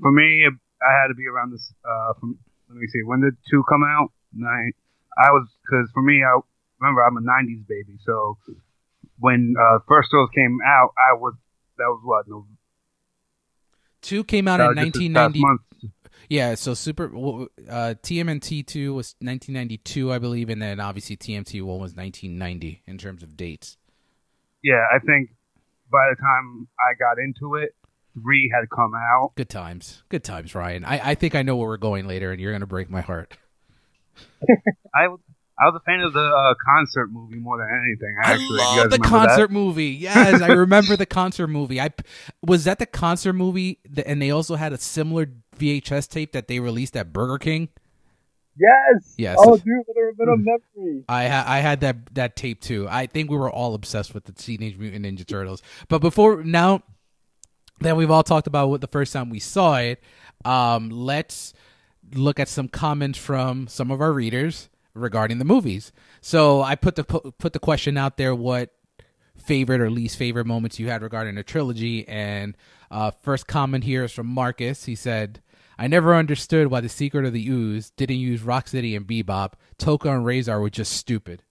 for 0.00 0.12
me, 0.12 0.44
I 0.46 1.00
had 1.00 1.08
to 1.08 1.14
be 1.14 1.26
around 1.26 1.52
this. 1.52 1.72
Uh, 1.84 2.14
from 2.18 2.38
let 2.68 2.78
me 2.78 2.86
see, 2.88 3.02
when 3.04 3.20
did 3.20 3.34
two 3.50 3.62
come 3.68 3.84
out? 3.84 4.10
Nine. 4.34 4.72
I 5.16 5.30
was 5.30 5.48
because 5.62 5.90
for 5.92 6.02
me, 6.02 6.22
I 6.24 6.40
remember 6.80 7.02
I'm 7.04 7.16
a 7.16 7.20
'90s 7.20 7.66
baby, 7.68 7.98
so 8.04 8.38
when 9.18 9.54
uh, 9.58 9.78
first 9.86 10.10
Turtles 10.10 10.30
came 10.34 10.58
out, 10.66 10.92
I 10.98 11.14
was 11.14 11.34
that 11.78 11.86
was 11.86 12.00
what 12.02 12.28
no. 12.28 12.46
Two 14.00 14.24
came 14.24 14.48
out 14.48 14.60
in 14.60 14.74
1990. 14.74 15.42
Yeah, 16.28 16.54
so 16.54 16.74
Super 16.74 17.06
uh, 17.06 17.94
TMNT 18.02 18.66
two 18.66 18.94
was 18.94 19.14
1992, 19.20 20.12
I 20.12 20.18
believe, 20.18 20.48
and 20.48 20.62
then 20.62 20.80
obviously 20.80 21.16
TMT 21.16 21.62
one 21.62 21.78
was 21.78 21.94
1990 21.94 22.82
in 22.86 22.98
terms 22.98 23.22
of 23.22 23.36
dates. 23.36 23.76
Yeah, 24.62 24.84
I 24.94 24.98
think 24.98 25.30
by 25.90 26.10
the 26.10 26.16
time 26.20 26.68
I 26.80 26.94
got 26.98 27.18
into 27.18 27.56
it, 27.56 27.74
three 28.14 28.50
had 28.54 28.68
come 28.70 28.94
out. 28.94 29.32
Good 29.34 29.48
times, 29.48 30.02
good 30.08 30.24
times, 30.24 30.54
Ryan. 30.54 30.84
I, 30.84 31.10
I 31.10 31.14
think 31.14 31.34
I 31.34 31.42
know 31.42 31.56
where 31.56 31.68
we're 31.68 31.76
going 31.76 32.06
later, 32.06 32.30
and 32.30 32.40
you're 32.40 32.52
gonna 32.52 32.66
break 32.66 32.90
my 32.90 33.00
heart. 33.00 33.36
I 34.94 35.08
I 35.58 35.66
was 35.66 35.80
a 35.80 35.84
fan 35.84 36.00
of 36.00 36.12
the 36.12 36.20
uh, 36.20 36.54
concert 36.64 37.08
movie 37.12 37.36
more 37.36 37.58
than 37.58 37.68
anything. 37.84 38.16
Actually, 38.22 38.60
I 38.60 38.76
love 38.78 38.90
the 38.90 38.98
concert 38.98 39.48
that? 39.48 39.52
movie. 39.52 39.90
Yes, 39.90 40.40
I 40.40 40.48
remember 40.48 40.96
the 40.96 41.06
concert 41.20 41.48
movie. 41.48 41.80
I 41.80 41.90
was 42.44 42.64
that 42.64 42.78
the 42.78 42.86
concert 42.86 43.34
movie, 43.34 43.78
that, 43.90 44.08
and 44.08 44.20
they 44.20 44.30
also 44.30 44.56
had 44.56 44.72
a 44.72 44.78
similar 44.78 45.28
VHS 45.58 46.08
tape 46.08 46.32
that 46.32 46.48
they 46.48 46.58
released 46.58 46.96
at 46.96 47.12
Burger 47.12 47.38
King. 47.38 47.68
Yes. 48.58 49.14
Yes. 49.16 49.36
Oh, 49.40 49.56
dude, 49.56 49.82
what 49.86 49.96
a 49.96 50.12
bit 50.16 50.28
of 50.28 50.38
memory. 50.38 51.04
I 51.08 51.28
ha- 51.28 51.44
I 51.46 51.60
had 51.60 51.80
that 51.80 52.14
that 52.14 52.36
tape 52.36 52.60
too. 52.60 52.86
I 52.88 53.06
think 53.06 53.30
we 53.30 53.36
were 53.36 53.50
all 53.50 53.74
obsessed 53.74 54.14
with 54.14 54.24
the 54.24 54.32
Teenage 54.32 54.76
Mutant 54.76 55.04
Ninja 55.06 55.26
Turtles. 55.26 55.62
But 55.88 56.00
before 56.00 56.42
now 56.44 56.82
that 57.80 57.96
we've 57.96 58.10
all 58.10 58.22
talked 58.22 58.46
about 58.46 58.68
what 58.68 58.80
the 58.80 58.86
first 58.88 59.12
time 59.12 59.30
we 59.30 59.40
saw 59.40 59.78
it, 59.78 60.02
um, 60.44 60.90
let's 60.90 61.54
look 62.14 62.38
at 62.38 62.48
some 62.48 62.68
comments 62.68 63.18
from 63.18 63.68
some 63.68 63.90
of 63.90 64.00
our 64.00 64.12
readers 64.12 64.68
regarding 64.94 65.38
the 65.38 65.44
movies. 65.44 65.92
So 66.20 66.62
I 66.62 66.74
put 66.74 66.96
the 66.96 67.04
put 67.04 67.52
the 67.52 67.58
question 67.58 67.96
out 67.96 68.16
there: 68.16 68.34
what 68.34 68.70
favorite 69.38 69.80
or 69.80 69.90
least 69.90 70.16
favorite 70.16 70.46
moments 70.46 70.78
you 70.78 70.88
had 70.88 71.02
regarding 71.02 71.34
the 71.34 71.42
trilogy? 71.42 72.06
And 72.06 72.56
uh, 72.90 73.10
first 73.10 73.46
comment 73.46 73.84
here 73.84 74.04
is 74.04 74.12
from 74.12 74.26
Marcus. 74.26 74.84
He 74.84 74.94
said, 74.94 75.40
"I 75.82 75.88
never 75.88 76.14
understood 76.14 76.68
why 76.68 76.80
the 76.80 76.88
Secret 76.88 77.24
of 77.24 77.32
the 77.32 77.48
Ooze 77.48 77.90
didn't 77.96 78.18
use 78.18 78.42
Rocksteady 78.42 78.96
and 78.96 79.04
Bebop. 79.04 79.54
Tokka 79.78 80.14
and 80.14 80.24
Rahzar 80.24 80.60
were 80.60 80.70
just 80.70 80.92
stupid." 80.92 81.42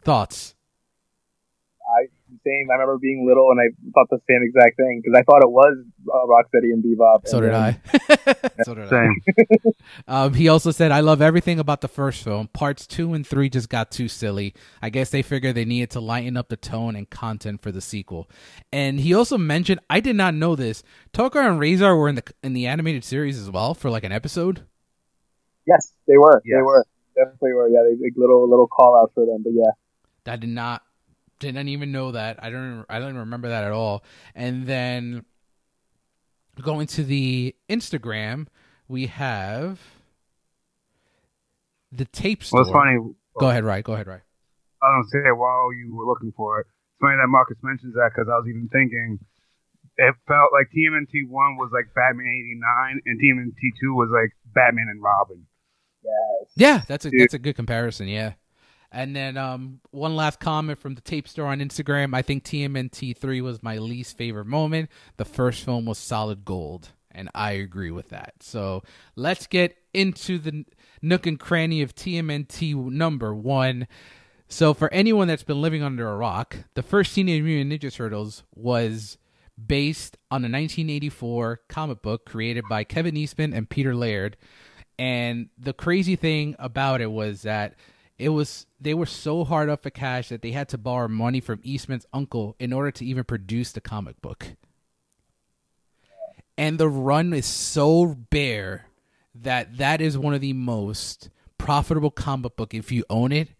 Thoughts? 0.00 0.54
Same. 2.48 2.70
I 2.70 2.74
remember 2.74 2.98
being 2.98 3.26
little 3.26 3.50
and 3.50 3.60
I 3.60 3.68
thought 3.92 4.08
the 4.10 4.20
same 4.28 4.42
exact 4.42 4.76
thing 4.76 5.02
because 5.02 5.18
I 5.18 5.22
thought 5.22 5.42
it 5.42 5.50
was 5.50 5.84
uh, 6.12 6.26
Rocksteady 6.26 6.72
and 6.72 6.82
Bebop. 6.82 7.28
So 7.28 7.38
and 7.38 7.46
did 7.46 7.54
I. 7.54 7.80
so 8.64 8.74
did 8.74 8.88
same. 8.88 9.14
I. 10.08 10.08
um, 10.24 10.34
he 10.34 10.48
also 10.48 10.70
said, 10.70 10.92
"I 10.92 11.00
love 11.00 11.20
everything 11.20 11.58
about 11.58 11.80
the 11.80 11.88
first 11.88 12.22
film. 12.22 12.48
Parts 12.48 12.86
two 12.86 13.14
and 13.14 13.26
three 13.26 13.48
just 13.48 13.68
got 13.68 13.90
too 13.90 14.08
silly. 14.08 14.54
I 14.80 14.90
guess 14.90 15.10
they 15.10 15.22
figured 15.22 15.54
they 15.54 15.64
needed 15.64 15.90
to 15.90 16.00
lighten 16.00 16.36
up 16.36 16.48
the 16.48 16.56
tone 16.56 16.96
and 16.96 17.08
content 17.08 17.62
for 17.62 17.72
the 17.72 17.80
sequel." 17.80 18.28
And 18.72 19.00
he 19.00 19.14
also 19.14 19.38
mentioned, 19.38 19.80
I 19.90 20.00
did 20.00 20.16
not 20.16 20.34
know 20.34 20.56
this. 20.56 20.82
Tokka 21.12 21.36
and 21.36 21.60
Rahzar 21.60 21.96
were 21.98 22.08
in 22.08 22.16
the 22.16 22.24
in 22.42 22.52
the 22.54 22.66
animated 22.66 23.04
series 23.04 23.38
as 23.38 23.50
well 23.50 23.74
for 23.74 23.90
like 23.90 24.04
an 24.04 24.12
episode. 24.12 24.62
Yes, 25.66 25.92
they 26.06 26.16
were. 26.16 26.42
Yes. 26.44 26.58
They 26.58 26.62
were 26.62 26.86
definitely 27.16 27.52
were. 27.52 27.68
Yeah, 27.68 27.82
they 27.82 28.02
like 28.02 28.14
little 28.16 28.48
little 28.48 28.68
call 28.68 29.00
outs 29.00 29.12
for 29.14 29.26
them. 29.26 29.42
But 29.42 29.52
yeah, 29.54 30.32
I 30.32 30.36
did 30.36 30.50
not 30.50 30.82
Didn't 31.38 31.68
even 31.68 31.92
know 31.92 32.12
that. 32.12 32.42
I 32.42 32.50
don't. 32.50 32.84
I 32.88 32.98
don't 32.98 33.16
remember 33.16 33.48
that 33.48 33.64
at 33.64 33.72
all. 33.72 34.02
And 34.34 34.66
then 34.66 35.24
going 36.60 36.86
to 36.88 37.04
the 37.04 37.54
Instagram, 37.68 38.48
we 38.88 39.06
have 39.06 39.78
the 41.92 42.04
tape 42.06 42.42
store. 42.42 42.62
Well, 42.62 42.68
it's 42.68 42.72
funny. 42.72 42.98
Go 43.38 43.50
ahead, 43.50 43.64
right? 43.64 43.84
Go 43.84 43.92
ahead, 43.92 44.06
right? 44.08 44.22
I 44.82 44.86
don't 44.94 45.08
say 45.10 45.18
it 45.18 45.36
while 45.36 45.72
you 45.72 45.94
were 45.94 46.06
looking 46.06 46.32
for 46.36 46.60
it. 46.60 46.66
It's 46.66 47.00
funny 47.00 47.16
that 47.16 47.28
Marcus 47.28 47.58
mentions 47.62 47.94
that 47.94 48.10
because 48.14 48.28
I 48.28 48.38
was 48.38 48.46
even 48.48 48.68
thinking 48.72 49.18
it 49.98 50.14
felt 50.26 50.50
like 50.52 50.70
TMNT 50.70 51.28
one 51.28 51.56
was 51.56 51.70
like 51.72 51.92
Batman 51.94 52.26
eighty 52.26 52.58
nine, 52.58 53.00
and 53.04 53.20
TMNT 53.20 53.58
two 53.80 53.94
was 53.94 54.08
like 54.12 54.30
Batman 54.54 54.86
and 54.90 55.02
Robin. 55.02 55.46
Yes. 56.04 56.52
Yeah, 56.56 56.82
that's 56.86 57.04
a 57.04 57.10
that's 57.10 57.34
a 57.34 57.38
good 57.38 57.56
comparison. 57.56 58.08
Yeah. 58.08 58.34
And 58.90 59.14
then 59.14 59.36
um, 59.36 59.80
one 59.90 60.16
last 60.16 60.40
comment 60.40 60.78
from 60.78 60.94
the 60.94 61.00
tape 61.00 61.28
store 61.28 61.46
on 61.46 61.60
Instagram. 61.60 62.14
I 62.14 62.22
think 62.22 62.44
TMNT 62.44 63.16
three 63.16 63.40
was 63.40 63.62
my 63.62 63.78
least 63.78 64.16
favorite 64.16 64.46
moment. 64.46 64.90
The 65.18 65.26
first 65.26 65.64
film 65.64 65.84
was 65.84 65.98
solid 65.98 66.44
gold, 66.44 66.88
and 67.10 67.28
I 67.34 67.52
agree 67.52 67.90
with 67.90 68.08
that. 68.08 68.34
So 68.40 68.82
let's 69.14 69.46
get 69.46 69.76
into 69.92 70.38
the 70.38 70.64
nook 71.02 71.26
and 71.26 71.38
cranny 71.38 71.82
of 71.82 71.94
TMNT 71.94 72.74
number 72.74 73.34
one. 73.34 73.86
So 74.48 74.72
for 74.72 74.92
anyone 74.92 75.28
that's 75.28 75.42
been 75.42 75.60
living 75.60 75.82
under 75.82 76.08
a 76.08 76.16
rock, 76.16 76.56
the 76.72 76.82
first 76.82 77.14
Teenage 77.14 77.42
Mutant 77.42 77.70
Ninja 77.70 77.92
Turtles 77.92 78.44
was 78.54 79.18
based 79.66 80.16
on 80.30 80.42
a 80.42 80.48
1984 80.48 81.60
comic 81.68 82.00
book 82.00 82.24
created 82.24 82.64
by 82.70 82.84
Kevin 82.84 83.16
Eastman 83.16 83.52
and 83.52 83.68
Peter 83.68 83.94
Laird. 83.94 84.38
And 84.98 85.48
the 85.58 85.72
crazy 85.72 86.16
thing 86.16 86.56
about 86.58 87.00
it 87.00 87.10
was 87.10 87.42
that 87.42 87.74
it 88.18 88.30
was 88.30 88.66
they 88.80 88.94
were 88.94 89.06
so 89.06 89.44
hard 89.44 89.68
up 89.68 89.82
for 89.82 89.90
cash 89.90 90.28
that 90.28 90.42
they 90.42 90.50
had 90.50 90.68
to 90.70 90.78
borrow 90.78 91.08
money 91.08 91.40
from 91.40 91.60
Eastman's 91.62 92.06
uncle 92.12 92.56
in 92.58 92.72
order 92.72 92.90
to 92.90 93.04
even 93.04 93.24
produce 93.24 93.72
the 93.72 93.80
comic 93.80 94.20
book. 94.20 94.56
And 96.56 96.78
the 96.78 96.88
run 96.88 97.32
is 97.32 97.46
so 97.46 98.16
bare 98.30 98.86
that 99.34 99.78
that 99.78 100.00
is 100.00 100.18
one 100.18 100.34
of 100.34 100.40
the 100.40 100.52
most 100.52 101.30
profitable 101.56 102.10
comic 102.10 102.56
book 102.56 102.74
if 102.74 102.90
you 102.90 103.04
own 103.08 103.30
it 103.30 103.50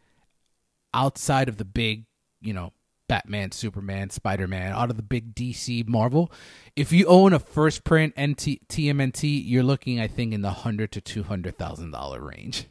outside 0.92 1.48
of 1.48 1.58
the 1.58 1.64
big, 1.64 2.06
you 2.40 2.52
know, 2.52 2.72
Batman, 3.08 3.52
Superman, 3.52 4.10
Spider 4.10 4.48
Man, 4.48 4.72
out 4.72 4.90
of 4.90 4.96
the 4.96 5.02
big 5.02 5.34
DC 5.34 5.86
Marvel. 5.88 6.30
If 6.76 6.92
you 6.92 7.06
own 7.06 7.32
a 7.32 7.38
first 7.38 7.84
print 7.84 8.12
NT, 8.20 8.68
TMNT, 8.68 9.42
you're 9.46 9.62
looking, 9.62 9.98
I 10.00 10.08
think, 10.08 10.34
in 10.34 10.42
the 10.42 10.50
hundred 10.50 10.92
to 10.92 11.00
two 11.00 11.22
hundred 11.22 11.56
thousand 11.56 11.92
dollar 11.92 12.20
range. 12.20 12.66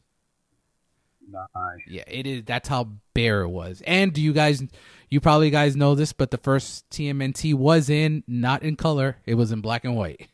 Nice. 1.30 1.80
Yeah, 1.88 2.04
it 2.08 2.26
is. 2.26 2.44
That's 2.46 2.70
how 2.70 2.90
bare 3.14 3.42
it 3.42 3.50
was. 3.50 3.82
And 3.86 4.14
do 4.14 4.22
you 4.22 4.34
guys, 4.34 4.64
you 5.10 5.20
probably 5.20 5.50
guys 5.50 5.76
know 5.76 5.96
this, 5.96 6.14
but 6.14 6.32
the 6.32 6.38
first 6.38 6.90
TMNT 6.90 7.54
was 7.54 7.90
in 7.90 8.24
not 8.28 8.64
in 8.64 8.76
color; 8.76 9.18
it 9.26 9.36
was 9.36 9.52
in 9.52 9.62
black 9.62 9.84
and 9.84 9.96
white. 9.96 10.28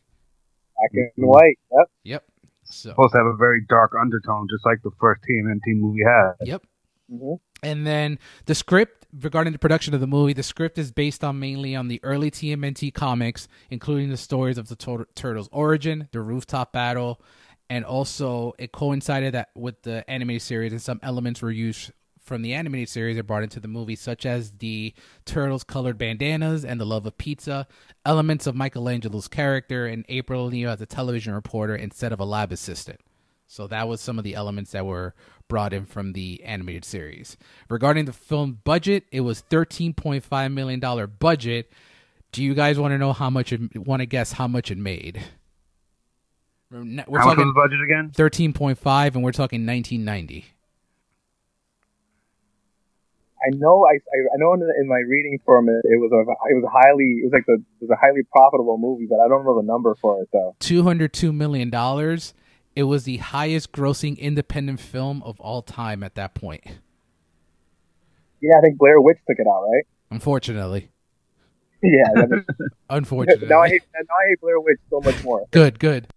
Black 0.75 0.91
and 1.17 1.27
white. 1.27 1.59
Yep. 1.71 1.87
Yep. 2.03 2.23
So. 2.63 2.89
Supposed 2.89 3.13
to 3.13 3.17
have 3.19 3.27
a 3.27 3.35
very 3.35 3.61
dark 3.67 3.93
undertone, 3.99 4.47
just 4.49 4.65
like 4.65 4.81
the 4.83 4.91
first 4.99 5.21
TMNT 5.29 5.75
movie 5.75 6.03
had. 6.05 6.33
Yep. 6.41 6.63
Mm-hmm. 7.11 7.33
And 7.63 7.87
then 7.87 8.19
the 8.45 8.55
script 8.55 9.03
regarding 9.21 9.53
the 9.53 9.59
production 9.59 9.93
of 9.93 9.99
the 9.99 10.07
movie, 10.07 10.33
the 10.33 10.43
script 10.43 10.77
is 10.77 10.91
based 10.91 11.23
on 11.23 11.39
mainly 11.39 11.75
on 11.75 11.87
the 11.87 11.99
early 12.03 12.31
TMNT 12.31 12.93
comics, 12.93 13.47
including 13.69 14.09
the 14.09 14.17
stories 14.17 14.57
of 14.57 14.69
the 14.69 14.75
Tur- 14.75 15.07
Turtles' 15.15 15.49
origin, 15.51 16.09
the 16.11 16.21
rooftop 16.21 16.73
battle, 16.73 17.21
and 17.69 17.85
also 17.85 18.53
it 18.57 18.71
coincided 18.71 19.33
that 19.33 19.49
with 19.55 19.81
the 19.83 20.09
animated 20.09 20.41
series, 20.41 20.71
and 20.71 20.81
some 20.81 20.99
elements 21.03 21.41
were 21.41 21.51
used 21.51 21.91
from 22.23 22.41
the 22.41 22.53
animated 22.53 22.89
series 22.89 23.17
and 23.17 23.27
brought 23.27 23.43
into 23.43 23.59
the 23.59 23.67
movie, 23.67 23.95
such 23.95 24.25
as 24.25 24.51
the 24.59 24.93
turtles' 25.25 25.63
colored 25.63 25.97
bandanas 25.97 26.63
and 26.63 26.79
the 26.79 26.85
love 26.85 27.05
of 27.05 27.17
pizza, 27.17 27.67
elements 28.05 28.47
of 28.47 28.55
Michelangelo's 28.55 29.27
character, 29.27 29.85
and 29.85 30.05
April 30.07 30.45
O'Neil 30.45 30.69
as 30.71 30.81
a 30.81 30.85
television 30.85 31.33
reporter 31.33 31.75
instead 31.75 32.13
of 32.13 32.19
a 32.19 32.25
lab 32.25 32.51
assistant. 32.51 33.01
So 33.45 33.67
that 33.67 33.87
was 33.87 34.01
some 34.01 34.17
of 34.17 34.23
the 34.23 34.35
elements 34.35 34.71
that 34.71 34.85
were 34.85 35.13
brought 35.47 35.73
in 35.73 35.85
from 35.85 36.13
the 36.13 36.41
animated 36.43 36.85
series. 36.85 37.37
Regarding 37.69 38.05
the 38.05 38.13
film 38.13 38.59
budget, 38.63 39.03
it 39.11 39.21
was 39.21 39.43
$13.5 39.49 40.53
million 40.53 41.09
budget. 41.19 41.71
Do 42.31 42.43
you 42.43 42.55
guys 42.55 42.79
want 42.79 42.93
to 42.93 42.97
know 42.97 43.13
how 43.13 43.29
much 43.29 43.53
want 43.75 43.99
to 43.99 44.05
guess 44.05 44.31
how 44.31 44.47
much 44.47 44.71
it 44.71 44.77
made? 44.77 45.21
We're 46.73 47.19
How 47.19 47.25
much 47.27 47.35
talking 47.37 47.45
was 47.45 47.53
the 47.53 47.53
budget 47.53 47.79
again? 47.83 48.11
13.5 48.15 49.15
and 49.15 49.23
we're 49.23 49.31
talking 49.31 49.65
1990. 49.65 50.45
I 53.45 53.49
know. 53.55 53.85
I, 53.85 53.95
I 53.95 54.17
I 54.33 54.37
know 54.37 54.53
in, 54.53 54.61
in 54.79 54.87
my 54.87 54.99
reading 54.99 55.37
from 55.45 55.67
it, 55.67 55.81
it 55.83 55.99
was 55.99 56.11
a 56.13 56.21
it 56.49 56.55
was 56.55 56.63
a 56.63 56.69
highly 56.71 57.19
it 57.21 57.25
was 57.25 57.33
like 57.33 57.45
the 57.45 57.53
it 57.55 57.81
was 57.81 57.89
a 57.89 57.95
highly 57.97 58.21
profitable 58.31 58.77
movie, 58.77 59.05
but 59.09 59.19
I 59.19 59.27
don't 59.27 59.43
know 59.43 59.55
the 59.59 59.65
number 59.67 59.95
for 59.95 60.21
it 60.21 60.29
though. 60.31 60.55
$202 60.61 61.33
million. 61.33 61.69
It 62.75 62.83
was 62.83 63.03
the 63.03 63.17
highest 63.17 63.71
grossing 63.71 64.17
independent 64.17 64.79
film 64.79 65.21
of 65.23 65.39
all 65.41 65.61
time 65.61 66.03
at 66.03 66.15
that 66.15 66.33
point. 66.35 66.63
Yeah, 68.41 68.57
I 68.57 68.61
think 68.61 68.77
Blair 68.77 68.99
Witch 68.99 69.19
took 69.27 69.37
it 69.39 69.45
out, 69.47 69.63
right? 69.71 69.83
Unfortunately. 70.11 70.89
Yeah. 71.85 72.03
that 72.15 72.45
is- 72.47 72.67
Unfortunately. 72.89 73.45
now 73.49 73.61
I 73.61 73.67
hate 73.67 73.81
now 73.93 73.99
I 74.15 74.29
hate 74.29 74.39
Blair 74.39 74.57
Witch 74.61 74.79
so 74.89 75.01
much 75.01 75.21
more. 75.21 75.43
Good, 75.51 75.79
good. 75.79 76.07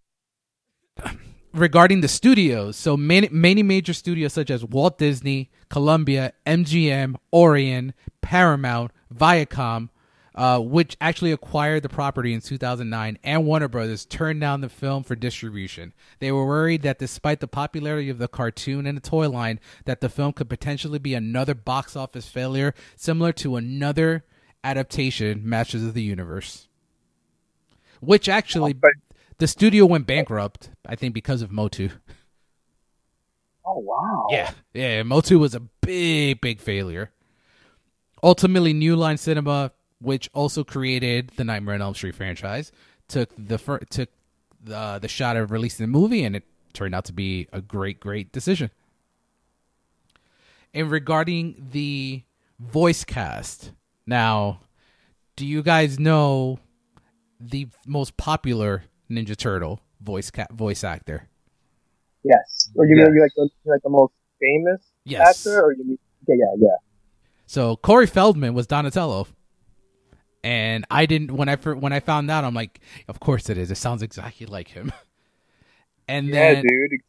Regarding 1.52 2.02
the 2.02 2.08
studios, 2.08 2.76
so 2.76 2.96
many, 2.96 3.28
many 3.30 3.62
major 3.62 3.94
studios 3.94 4.34
such 4.34 4.50
as 4.50 4.64
Walt 4.64 4.98
Disney, 4.98 5.50
Columbia, 5.70 6.32
MGM, 6.44 7.16
Orion, 7.32 7.94
Paramount, 8.20 8.92
Viacom, 9.14 9.88
uh, 10.36 10.58
which 10.60 10.98
actually 11.00 11.32
acquired 11.32 11.82
the 11.82 11.88
property 11.88 12.34
in 12.34 12.42
2009, 12.42 13.18
and 13.24 13.46
Warner 13.46 13.68
Brothers 13.68 14.04
turned 14.04 14.40
down 14.40 14.60
the 14.60 14.68
film 14.68 15.02
for 15.02 15.16
distribution. 15.16 15.94
They 16.18 16.30
were 16.30 16.46
worried 16.46 16.82
that 16.82 16.98
despite 16.98 17.40
the 17.40 17.48
popularity 17.48 18.10
of 18.10 18.18
the 18.18 18.28
cartoon 18.28 18.86
and 18.86 18.98
the 18.98 19.08
toy 19.08 19.30
line, 19.30 19.60
that 19.86 20.02
the 20.02 20.10
film 20.10 20.34
could 20.34 20.50
potentially 20.50 20.98
be 20.98 21.14
another 21.14 21.54
box 21.54 21.96
office 21.96 22.28
failure, 22.28 22.74
similar 22.96 23.32
to 23.32 23.56
another 23.56 24.26
adaptation, 24.62 25.40
Masters 25.48 25.84
of 25.84 25.94
the 25.94 26.02
Universe. 26.02 26.68
Which 28.00 28.28
actually, 28.28 28.74
But 28.74 28.90
the 29.38 29.46
studio 29.46 29.86
went 29.86 30.06
bankrupt, 30.06 30.70
I 30.86 30.96
think, 30.96 31.14
because 31.14 31.42
of 31.42 31.50
Motu. 31.52 31.90
oh 33.64 33.78
wow. 33.78 34.26
Yeah, 34.30 34.50
yeah. 34.74 35.02
Motu 35.02 35.38
was 35.38 35.54
a 35.54 35.60
big, 35.60 36.40
big 36.40 36.60
failure. 36.60 37.10
Ultimately, 38.22 38.72
New 38.72 38.96
Line 38.96 39.18
Cinema, 39.18 39.72
which 40.00 40.28
also 40.32 40.64
created 40.64 41.32
the 41.36 41.44
Nightmare 41.44 41.74
on 41.74 41.82
Elm 41.82 41.94
Street 41.94 42.14
franchise, 42.14 42.72
took 43.08 43.30
the 43.38 43.58
fir- 43.58 43.80
took 43.90 44.08
the 44.62 44.98
the 45.00 45.08
shot 45.08 45.36
of 45.36 45.50
releasing 45.50 45.84
the 45.84 45.88
movie, 45.92 46.24
and 46.24 46.34
it 46.36 46.44
turned 46.72 46.94
out 46.94 47.04
to 47.06 47.12
be 47.12 47.48
a 47.52 47.60
great, 47.60 48.00
great 48.00 48.32
decision. 48.32 48.70
And 50.74 50.90
regarding 50.90 51.68
the 51.72 52.22
voice 52.58 53.04
cast, 53.04 53.72
now, 54.06 54.60
do 55.36 55.46
you 55.46 55.62
guys 55.62 55.98
know 55.98 56.58
the 57.40 57.68
most 57.86 58.16
popular 58.16 58.84
Ninja 59.10 59.36
Turtle 59.36 59.80
voice 60.00 60.30
ca- 60.30 60.46
voice 60.52 60.84
actor? 60.84 61.28
Yes. 62.22 62.70
Or 62.74 62.86
you 62.86 62.96
Yes. 62.96 63.06
mean 63.06 63.14
you 63.14 63.22
like 63.22 63.32
the 63.36 63.48
like 63.64 63.82
the 63.82 63.90
most 63.90 64.12
famous 64.40 64.82
Yes. 65.04 65.46
actor, 65.46 65.62
or 65.62 65.72
you 65.72 65.84
mean 65.84 65.98
yeah 66.28 66.34
yeah 66.38 66.54
yeah. 66.58 66.76
So 67.46 67.76
Corey 67.76 68.06
Feldman 68.06 68.54
was 68.54 68.66
Donatello, 68.66 69.28
and 70.42 70.84
I 70.90 71.06
didn't 71.06 71.30
when 71.32 71.48
I 71.48 71.56
when 71.56 71.92
I 71.92 72.00
found 72.00 72.30
out, 72.30 72.44
I'm 72.44 72.54
like, 72.54 72.80
of 73.08 73.20
course 73.20 73.48
it 73.48 73.56
is. 73.58 73.70
It 73.70 73.76
sounds 73.76 74.02
exactly 74.02 74.46
like 74.46 74.68
him. 74.68 74.92
And 76.08 76.32
Yeah, 76.32 76.54
then 76.54 76.62
dude. 76.62 77.00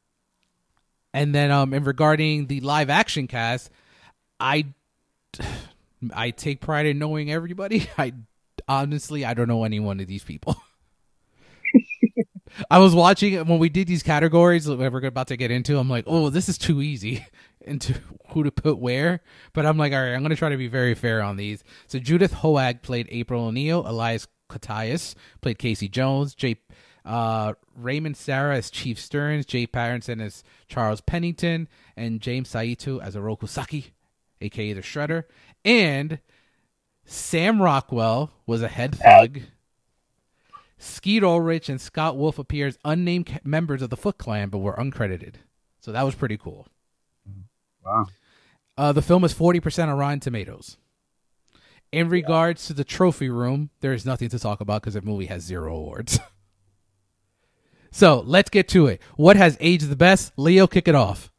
and 1.14 1.34
then 1.36 1.52
um, 1.52 1.72
in 1.74 1.84
regarding 1.84 2.48
the 2.48 2.62
live 2.62 2.90
action 2.90 3.28
cast, 3.28 3.70
I 4.40 4.66
I 6.14 6.32
take 6.32 6.62
pride 6.62 6.86
in 6.88 6.98
knowing 7.00 7.32
everybody. 7.32 7.88
I 7.98 8.14
honestly 8.68 9.24
I 9.24 9.36
don't 9.36 9.48
know 9.48 9.64
any 9.64 9.80
one 9.80 10.00
of 10.00 10.08
these 10.08 10.24
people. 10.24 10.56
I 12.72 12.80
was 12.80 12.96
watching 12.96 13.36
when 13.46 13.60
we 13.60 13.70
did 13.70 13.88
these 13.88 14.04
categories 14.04 14.66
that 14.66 14.78
we're 14.78 15.06
about 15.06 15.28
to 15.28 15.38
get 15.38 15.52
into. 15.52 15.78
I'm 15.78 15.90
like, 15.90 16.06
oh, 16.08 16.30
this 16.30 16.50
is 16.50 16.58
too 16.58 16.82
easy 16.82 17.26
into 17.62 17.96
who 18.30 18.44
to 18.44 18.52
put 18.52 18.80
where. 18.80 19.22
But 19.54 19.66
I'm 19.66 19.78
like, 19.78 19.94
all 19.94 20.00
right, 20.00 20.14
I'm 20.14 20.22
going 20.22 20.30
to 20.30 20.36
try 20.36 20.50
to 20.50 20.58
be 20.58 20.68
very 20.68 20.96
fair 20.96 21.22
on 21.22 21.38
these. 21.38 21.64
So 21.88 22.00
Judith 22.00 22.34
Hoag 22.34 22.82
played 22.82 23.08
April 23.12 23.46
O'Neil. 23.46 23.84
Elias 23.88 24.28
Koteas 24.50 25.16
played 25.42 25.60
Casey 25.60 25.88
Jones. 25.88 26.36
Jay 26.36 26.58
uh, 27.06 27.54
Raymond 27.76 28.18
Serra 28.18 28.58
as 28.58 28.70
Chief 28.70 29.00
Sterns. 29.00 29.46
Jay 29.46 29.66
Patterson 29.66 30.20
as 30.20 30.44
Charles 30.68 31.02
Pennington. 31.02 31.68
And 31.96 32.22
James 32.22 32.50
Saito 32.50 33.00
as 33.00 33.16
Oroku 33.16 33.48
Saki, 33.48 33.94
aka 34.42 34.74
the 34.74 34.82
Shredder. 34.82 35.24
And 35.64 36.20
Sam 37.06 37.62
Rockwell 37.62 38.32
was 38.46 38.62
a 38.62 38.68
head 38.68 38.96
thug. 38.96 39.42
Skeet 40.78 41.24
Ulrich 41.24 41.70
and 41.70 41.82
Scott 41.82 42.18
Wolf 42.18 42.38
appear 42.38 42.68
as 42.68 42.78
unnamed 42.86 43.40
members 43.44 43.82
of 43.82 43.90
the 43.90 43.98
Foot 43.98 44.18
Clan, 44.18 44.50
but 44.50 44.60
were 44.60 44.76
uncredited. 44.76 45.36
So 45.80 45.92
that 45.92 46.04
was 46.04 46.16
pretty 46.16 46.38
cool. 46.38 46.68
Wow. 47.84 48.06
Uh, 48.78 48.92
the 48.92 49.02
film 49.02 49.24
is 49.24 49.34
40% 49.34 49.88
on 49.88 49.98
Rotten 49.98 50.20
Tomatoes. 50.20 50.78
In 51.92 52.10
regards 52.10 52.68
to 52.68 52.74
the 52.74 52.84
trophy 52.84 53.30
room, 53.30 53.70
there 53.80 53.94
is 53.94 54.06
nothing 54.06 54.30
to 54.30 54.38
talk 54.40 54.60
about 54.62 54.82
because 54.82 54.94
the 54.96 55.02
movie 55.02 55.28
has 55.28 55.42
zero 55.44 55.74
awards. 55.76 56.20
so 57.92 58.22
let's 58.26 58.50
get 58.50 58.68
to 58.70 58.88
it. 58.88 59.02
What 59.16 59.36
has 59.38 59.58
aged 59.60 59.90
the 59.90 59.96
best? 59.96 60.34
Leo, 60.38 60.68
kick 60.68 60.88
it 60.88 60.96
off. 60.96 61.32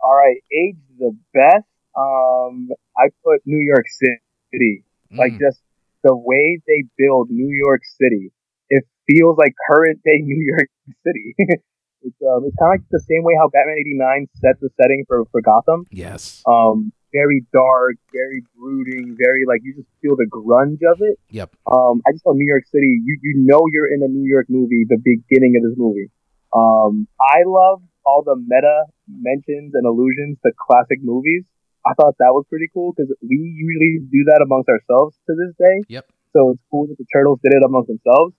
All 0.00 0.14
right, 0.16 0.36
aged 0.52 0.78
the 0.98 1.16
best. 1.34 1.66
Um, 1.96 2.70
I 2.96 3.08
put 3.24 3.42
New 3.44 3.60
York 3.60 3.86
City. 3.88 4.84
Like 5.12 5.32
Mm. 5.32 5.40
just 5.40 5.60
the 6.02 6.16
way 6.16 6.60
they 6.66 6.84
build 6.96 7.30
New 7.30 7.52
York 7.52 7.82
City, 8.00 8.32
it 8.68 8.84
feels 9.06 9.36
like 9.38 9.54
current 9.68 10.00
day 10.04 10.18
New 10.22 10.42
York 10.56 10.70
City. 11.06 11.34
it's 12.02 12.16
um, 12.22 12.44
it's 12.46 12.56
kind 12.56 12.74
of 12.74 12.80
like 12.80 12.86
the 12.90 13.00
same 13.00 13.22
way 13.24 13.34
how 13.38 13.48
Batman 13.48 13.76
'89 13.78 14.28
set 14.36 14.60
the 14.60 14.70
setting 14.80 15.04
for 15.06 15.24
for 15.32 15.40
Gotham. 15.40 15.86
Yes. 15.90 16.42
Um, 16.46 16.92
very 17.12 17.44
dark, 17.52 17.96
very 18.12 18.42
brooding, 18.56 19.16
very 19.18 19.44
like 19.46 19.60
you 19.64 19.74
just 19.74 19.88
feel 20.00 20.16
the 20.16 20.28
grunge 20.30 20.78
of 20.86 20.98
it. 21.00 21.18
Yep. 21.30 21.56
Um, 21.66 22.02
I 22.06 22.12
just 22.12 22.22
saw 22.22 22.32
New 22.32 22.46
York 22.46 22.66
City. 22.66 23.00
You 23.04 23.18
you 23.22 23.34
know 23.44 23.60
you're 23.72 23.92
in 23.92 24.02
a 24.02 24.08
New 24.08 24.28
York 24.28 24.46
movie. 24.48 24.86
The 24.88 24.98
beginning 25.02 25.56
of 25.56 25.68
this 25.68 25.76
movie. 25.76 26.10
Um, 26.54 27.06
I 27.20 27.42
love 27.46 27.82
all 28.04 28.22
the 28.24 28.36
meta 28.36 28.86
mentions 29.08 29.74
and 29.74 29.86
allusions 29.86 30.38
to 30.44 30.52
classic 30.58 30.98
movies. 31.02 31.44
I 31.86 31.94
thought 31.94 32.14
that 32.18 32.32
was 32.32 32.44
pretty 32.48 32.68
cool 32.72 32.92
because 32.92 33.12
we 33.22 33.36
usually 33.36 34.06
do 34.10 34.24
that 34.26 34.42
amongst 34.42 34.68
ourselves 34.68 35.16
to 35.26 35.34
this 35.34 35.54
day. 35.58 35.82
Yep. 35.88 36.06
So 36.32 36.50
it's 36.50 36.62
cool 36.70 36.86
that 36.88 36.98
the 36.98 37.06
turtles 37.12 37.40
did 37.42 37.52
it 37.54 37.62
amongst 37.64 37.88
themselves. 37.88 38.34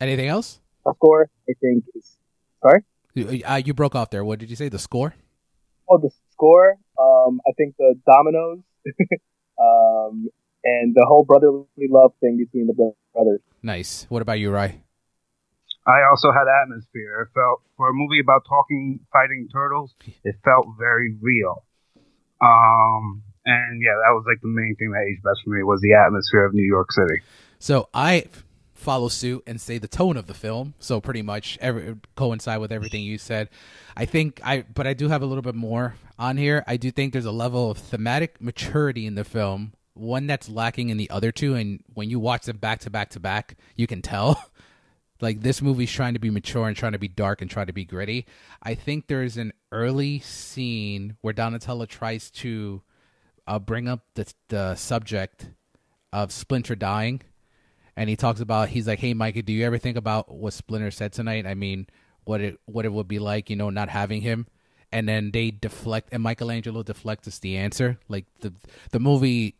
Anything 0.00 0.28
else? 0.28 0.60
The 0.84 0.94
score, 0.94 1.28
I 1.48 1.52
think, 1.60 1.84
is 1.94 2.16
sorry. 2.62 2.82
You, 3.14 3.42
uh, 3.44 3.62
you 3.64 3.74
broke 3.74 3.94
off 3.94 4.10
there. 4.10 4.24
What 4.24 4.38
did 4.38 4.50
you 4.50 4.56
say? 4.56 4.68
The 4.68 4.78
score? 4.78 5.14
Oh, 5.88 5.98
the 5.98 6.10
score. 6.32 6.76
Um, 6.98 7.40
I 7.46 7.52
think 7.56 7.76
the 7.78 7.94
dominoes, 8.06 8.58
um, 9.60 10.28
and 10.64 10.94
the 10.94 11.04
whole 11.06 11.24
brotherly 11.24 11.66
love 11.88 12.12
thing 12.20 12.36
between 12.36 12.66
the 12.66 12.92
brothers. 13.14 13.40
Nice. 13.62 14.06
What 14.08 14.22
about 14.22 14.38
you, 14.38 14.50
Rye? 14.50 14.82
I 15.86 16.02
also 16.10 16.32
had 16.32 16.50
atmosphere. 16.62 17.22
It 17.22 17.34
felt 17.34 17.62
for 17.76 17.88
a 17.88 17.92
movie 17.92 18.20
about 18.20 18.42
talking, 18.48 19.00
fighting 19.12 19.48
turtles. 19.52 19.94
It 20.24 20.34
felt 20.44 20.66
very 20.78 21.16
real. 21.20 21.64
Um, 22.40 23.22
and 23.44 23.80
yeah, 23.80 23.94
that 23.94 24.12
was 24.12 24.24
like 24.26 24.40
the 24.42 24.48
main 24.48 24.74
thing 24.76 24.90
that 24.90 25.06
aged 25.08 25.22
best 25.22 25.42
for 25.44 25.50
me 25.50 25.62
was 25.62 25.80
the 25.80 25.94
atmosphere 25.94 26.44
of 26.44 26.54
New 26.54 26.66
York 26.66 26.90
City. 26.90 27.22
So 27.60 27.88
I 27.94 28.24
follow 28.74 29.08
suit 29.08 29.42
and 29.46 29.60
say 29.60 29.78
the 29.78 29.88
tone 29.88 30.16
of 30.16 30.26
the 30.26 30.34
film. 30.34 30.74
So 30.80 31.00
pretty 31.00 31.22
much 31.22 31.56
every, 31.60 31.96
coincide 32.16 32.60
with 32.60 32.72
everything 32.72 33.02
you 33.02 33.16
said. 33.16 33.48
I 33.96 34.04
think 34.04 34.40
I, 34.44 34.64
but 34.74 34.86
I 34.86 34.94
do 34.94 35.08
have 35.08 35.22
a 35.22 35.26
little 35.26 35.42
bit 35.42 35.54
more 35.54 35.94
on 36.18 36.36
here. 36.36 36.64
I 36.66 36.76
do 36.76 36.90
think 36.90 37.12
there's 37.12 37.24
a 37.24 37.32
level 37.32 37.70
of 37.70 37.78
thematic 37.78 38.40
maturity 38.40 39.06
in 39.06 39.14
the 39.14 39.24
film, 39.24 39.72
one 39.94 40.26
that's 40.26 40.48
lacking 40.48 40.88
in 40.88 40.96
the 40.96 41.08
other 41.10 41.30
two. 41.30 41.54
And 41.54 41.82
when 41.94 42.10
you 42.10 42.18
watch 42.18 42.46
them 42.46 42.56
back 42.56 42.80
to 42.80 42.90
back 42.90 43.10
to 43.10 43.20
back, 43.20 43.56
you 43.76 43.86
can 43.86 44.02
tell. 44.02 44.50
like 45.20 45.40
this 45.40 45.62
movie's 45.62 45.92
trying 45.92 46.14
to 46.14 46.20
be 46.20 46.30
mature 46.30 46.66
and 46.66 46.76
trying 46.76 46.92
to 46.92 46.98
be 46.98 47.08
dark 47.08 47.40
and 47.40 47.50
trying 47.50 47.66
to 47.66 47.72
be 47.72 47.84
gritty. 47.84 48.26
I 48.62 48.74
think 48.74 49.06
there's 49.06 49.36
an 49.36 49.52
early 49.72 50.20
scene 50.20 51.16
where 51.20 51.32
Donatello 51.32 51.86
tries 51.86 52.30
to 52.32 52.82
uh, 53.46 53.58
bring 53.58 53.88
up 53.88 54.04
the 54.14 54.32
the 54.48 54.74
subject 54.74 55.50
of 56.12 56.32
Splinter 56.32 56.74
dying, 56.74 57.22
and 57.96 58.08
he 58.08 58.16
talks 58.16 58.40
about 58.40 58.68
he's 58.70 58.86
like, 58.86 58.98
"Hey, 58.98 59.14
Mikey, 59.14 59.42
do 59.42 59.52
you 59.52 59.64
ever 59.64 59.78
think 59.78 59.96
about 59.96 60.34
what 60.34 60.52
Splinter 60.52 60.90
said 60.90 61.12
tonight? 61.12 61.46
I 61.46 61.54
mean, 61.54 61.86
what 62.24 62.40
it 62.40 62.58
what 62.66 62.84
it 62.84 62.92
would 62.92 63.08
be 63.08 63.18
like, 63.18 63.50
you 63.50 63.56
know, 63.56 63.70
not 63.70 63.88
having 63.88 64.20
him." 64.22 64.46
And 64.92 65.08
then 65.08 65.30
they 65.32 65.50
deflect, 65.50 66.10
and 66.12 66.22
Michelangelo 66.22 66.82
deflects 66.82 67.26
us 67.26 67.38
the 67.38 67.56
answer. 67.56 67.98
Like 68.08 68.26
the 68.40 68.52
the 68.92 69.00
movie 69.00 69.56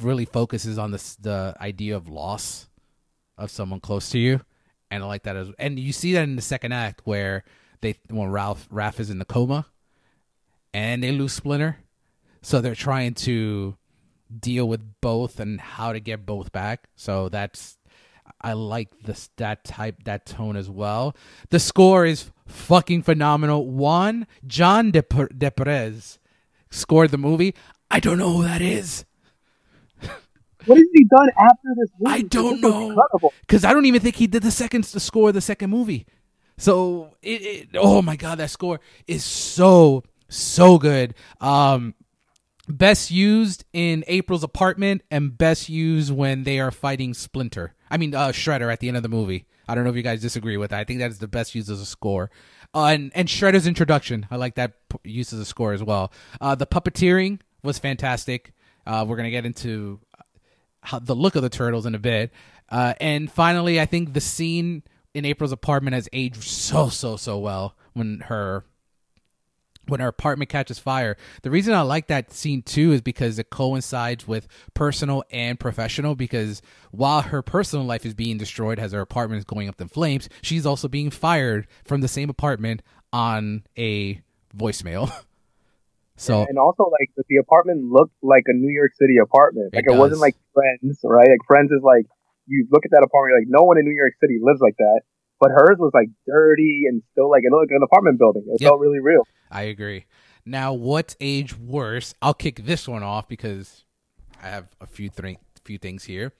really 0.00 0.24
focuses 0.24 0.78
on 0.78 0.90
this 0.90 1.16
the 1.16 1.54
idea 1.60 1.96
of 1.96 2.08
loss 2.08 2.68
of 3.38 3.50
someone 3.50 3.80
close 3.80 4.10
to 4.10 4.18
you, 4.18 4.40
and 4.90 5.02
I 5.02 5.06
like 5.06 5.24
that 5.24 5.36
as. 5.36 5.48
And 5.58 5.78
you 5.78 5.92
see 5.92 6.12
that 6.14 6.22
in 6.22 6.36
the 6.36 6.42
second 6.42 6.72
act 6.72 7.02
where 7.04 7.44
they 7.80 7.96
when 8.08 8.28
Ralph 8.28 8.68
Raph 8.70 9.00
is 9.00 9.10
in 9.10 9.18
the 9.18 9.24
coma, 9.24 9.66
and 10.72 11.02
they 11.02 11.12
lose 11.12 11.32
Splinter, 11.32 11.78
so 12.42 12.60
they're 12.60 12.74
trying 12.74 13.14
to 13.14 13.76
deal 14.40 14.68
with 14.68 15.00
both 15.00 15.38
and 15.38 15.60
how 15.60 15.92
to 15.92 16.00
get 16.00 16.26
both 16.26 16.52
back. 16.52 16.88
So 16.96 17.28
that's 17.28 17.78
I 18.40 18.52
like 18.54 19.02
this 19.02 19.30
that 19.36 19.64
type 19.64 20.04
that 20.04 20.26
tone 20.26 20.56
as 20.56 20.68
well. 20.68 21.16
The 21.50 21.60
score 21.60 22.04
is 22.04 22.30
fucking 22.46 23.02
phenomenal. 23.02 23.66
Juan 23.66 24.26
John 24.46 24.90
De, 24.90 25.02
De 25.36 25.50
Perez 25.50 26.18
scored 26.70 27.10
the 27.10 27.18
movie. 27.18 27.54
I 27.90 28.00
don't 28.00 28.18
know 28.18 28.32
who 28.32 28.42
that 28.42 28.60
is 28.60 29.04
What 30.66 30.76
has 30.76 30.86
he 30.92 31.04
done 31.04 31.28
after 31.38 31.68
this 31.76 31.90
movie? 31.98 32.14
I 32.14 32.22
don't 32.22 32.60
know. 32.60 33.06
Because 33.40 33.64
I 33.64 33.72
don't 33.72 33.86
even 33.86 34.00
think 34.00 34.16
he 34.16 34.26
did 34.26 34.42
the 34.42 34.50
second 34.50 34.84
the 34.84 35.00
score 35.00 35.28
of 35.28 35.34
the 35.34 35.40
second 35.40 35.70
movie. 35.70 36.06
So 36.58 37.14
it, 37.22 37.42
it 37.42 37.68
oh 37.74 38.02
my 38.02 38.16
god, 38.16 38.38
that 38.38 38.50
score 38.50 38.80
is 39.06 39.24
so 39.24 40.04
so 40.28 40.78
good. 40.78 41.14
Um, 41.40 41.94
best 42.68 43.10
used 43.10 43.64
in 43.72 44.04
April's 44.06 44.42
apartment 44.42 45.02
and 45.10 45.36
best 45.36 45.68
used 45.68 46.12
when 46.12 46.44
they 46.44 46.58
are 46.58 46.70
fighting 46.70 47.14
Splinter. 47.14 47.74
I 47.90 47.96
mean 47.96 48.14
uh, 48.14 48.28
Shredder 48.28 48.72
at 48.72 48.80
the 48.80 48.88
end 48.88 48.96
of 48.96 49.02
the 49.02 49.08
movie. 49.08 49.46
I 49.68 49.74
don't 49.74 49.84
know 49.84 49.90
if 49.90 49.96
you 49.96 50.02
guys 50.02 50.20
disagree 50.20 50.56
with 50.56 50.70
that. 50.70 50.80
I 50.80 50.84
think 50.84 51.00
that 51.00 51.10
is 51.10 51.18
the 51.18 51.28
best 51.28 51.54
use 51.54 51.68
as 51.68 51.80
a 51.80 51.86
score. 51.86 52.30
Uh, 52.74 52.86
and 52.86 53.12
and 53.14 53.28
Shredder's 53.28 53.66
introduction, 53.66 54.26
I 54.30 54.36
like 54.36 54.54
that 54.56 54.88
p- 54.88 55.10
use 55.10 55.32
as 55.32 55.40
a 55.40 55.44
score 55.44 55.72
as 55.72 55.82
well. 55.82 56.12
Uh, 56.40 56.54
the 56.54 56.66
puppeteering 56.66 57.40
was 57.62 57.78
fantastic. 57.78 58.52
Uh, 58.86 59.04
we're 59.06 59.16
gonna 59.16 59.30
get 59.30 59.44
into 59.44 60.00
how 60.86 61.00
the 61.00 61.16
look 61.16 61.34
of 61.34 61.42
the 61.42 61.50
turtles 61.50 61.84
in 61.84 61.94
a 61.94 61.98
bit. 61.98 62.32
Uh, 62.68 62.94
and 63.00 63.30
finally, 63.30 63.80
I 63.80 63.86
think 63.86 64.14
the 64.14 64.20
scene 64.20 64.82
in 65.14 65.24
April's 65.24 65.52
apartment 65.52 65.94
has 65.94 66.08
aged 66.12 66.42
so 66.42 66.88
so 66.88 67.16
so 67.16 67.38
well 67.38 67.76
when 67.92 68.20
her 68.26 68.64
when 69.88 70.00
her 70.00 70.08
apartment 70.08 70.48
catches 70.48 70.78
fire. 70.78 71.16
The 71.42 71.50
reason 71.50 71.74
I 71.74 71.82
like 71.82 72.06
that 72.08 72.32
scene 72.32 72.62
too 72.62 72.92
is 72.92 73.00
because 73.00 73.38
it 73.38 73.50
coincides 73.50 74.26
with 74.26 74.48
personal 74.74 75.24
and 75.30 75.58
professional. 75.58 76.14
Because 76.14 76.62
while 76.90 77.22
her 77.22 77.42
personal 77.42 77.84
life 77.84 78.06
is 78.06 78.14
being 78.14 78.38
destroyed 78.38 78.78
as 78.78 78.92
her 78.92 79.00
apartment 79.00 79.38
is 79.38 79.44
going 79.44 79.68
up 79.68 79.80
in 79.80 79.88
flames, 79.88 80.28
she's 80.42 80.66
also 80.66 80.88
being 80.88 81.10
fired 81.10 81.66
from 81.84 82.00
the 82.00 82.08
same 82.08 82.30
apartment 82.30 82.82
on 83.12 83.64
a 83.76 84.20
voicemail. 84.56 85.12
so 86.16 86.46
and 86.48 86.58
also 86.58 86.90
like 86.90 87.10
the, 87.16 87.36
apartment 87.36 87.84
looked 87.92 88.16
like 88.22 88.44
a 88.46 88.54
New 88.54 88.72
York 88.72 88.92
City 88.98 89.16
apartment. 89.22 89.74
Like 89.74 89.84
it, 89.86 89.94
wasn't 89.94 90.20
like 90.20 90.36
Friends, 90.54 91.00
right? 91.04 91.28
Like 91.28 91.44
Friends 91.46 91.70
is 91.72 91.82
like 91.82 92.06
you 92.46 92.66
look 92.70 92.84
at 92.84 92.90
that 92.92 93.04
apartment, 93.04 93.32
you're 93.32 93.40
like 93.40 93.52
no 93.52 93.64
one 93.64 93.78
in 93.78 93.84
New 93.84 93.96
York 93.96 94.14
City 94.20 94.38
lives 94.40 94.60
like 94.60 94.76
that. 94.78 95.00
But 95.38 95.50
hers 95.50 95.76
was 95.78 95.92
like 95.92 96.08
dirty 96.26 96.84
and 96.88 97.02
still 97.12 97.30
like 97.30 97.42
it 97.44 97.52
looked 97.52 97.70
like 97.70 97.76
an 97.76 97.82
apartment 97.82 98.18
building. 98.18 98.44
It 98.48 98.60
Yep. 98.60 98.68
felt 98.70 98.80
really 98.80 99.00
real. 99.00 99.22
I 99.50 99.62
agree. 99.62 100.06
Now, 100.44 100.72
what's 100.72 101.16
age 101.20 101.58
worse? 101.58 102.14
I'll 102.22 102.34
kick 102.34 102.64
this 102.64 102.88
one 102.88 103.02
off 103.02 103.28
because 103.28 103.84
I 104.42 104.48
have 104.48 104.68
a 104.80 104.86
few 104.86 105.10
th- 105.10 105.38
few 105.64 105.76
things 105.76 106.04
here. 106.04 106.32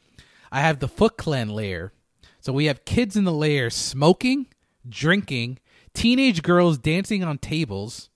I 0.50 0.60
have 0.60 0.78
the 0.78 0.88
Foot 0.88 1.16
Clan 1.16 1.48
lair. 1.50 1.92
So 2.40 2.52
we 2.52 2.66
have 2.66 2.84
kids 2.84 3.16
in 3.16 3.24
the 3.24 3.32
lair 3.32 3.68
smoking, 3.68 4.46
drinking, 4.88 5.58
teenage 5.92 6.42
girls 6.42 6.78
dancing 6.78 7.24
on 7.24 7.38
tables. 7.38 8.08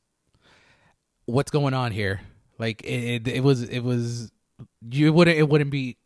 What's 1.31 1.51
going 1.51 1.75
on 1.75 1.93
here? 1.93 2.21
Like 2.59 2.83
it, 2.83 3.27
it, 3.27 3.29
it 3.29 3.41
was 3.43 3.63
it 3.63 3.81
was 3.81 4.31
you 4.91 5.13
wouldn't 5.13 5.37
it 5.39 5.49
wouldn't 5.49 5.71
be 5.71 5.97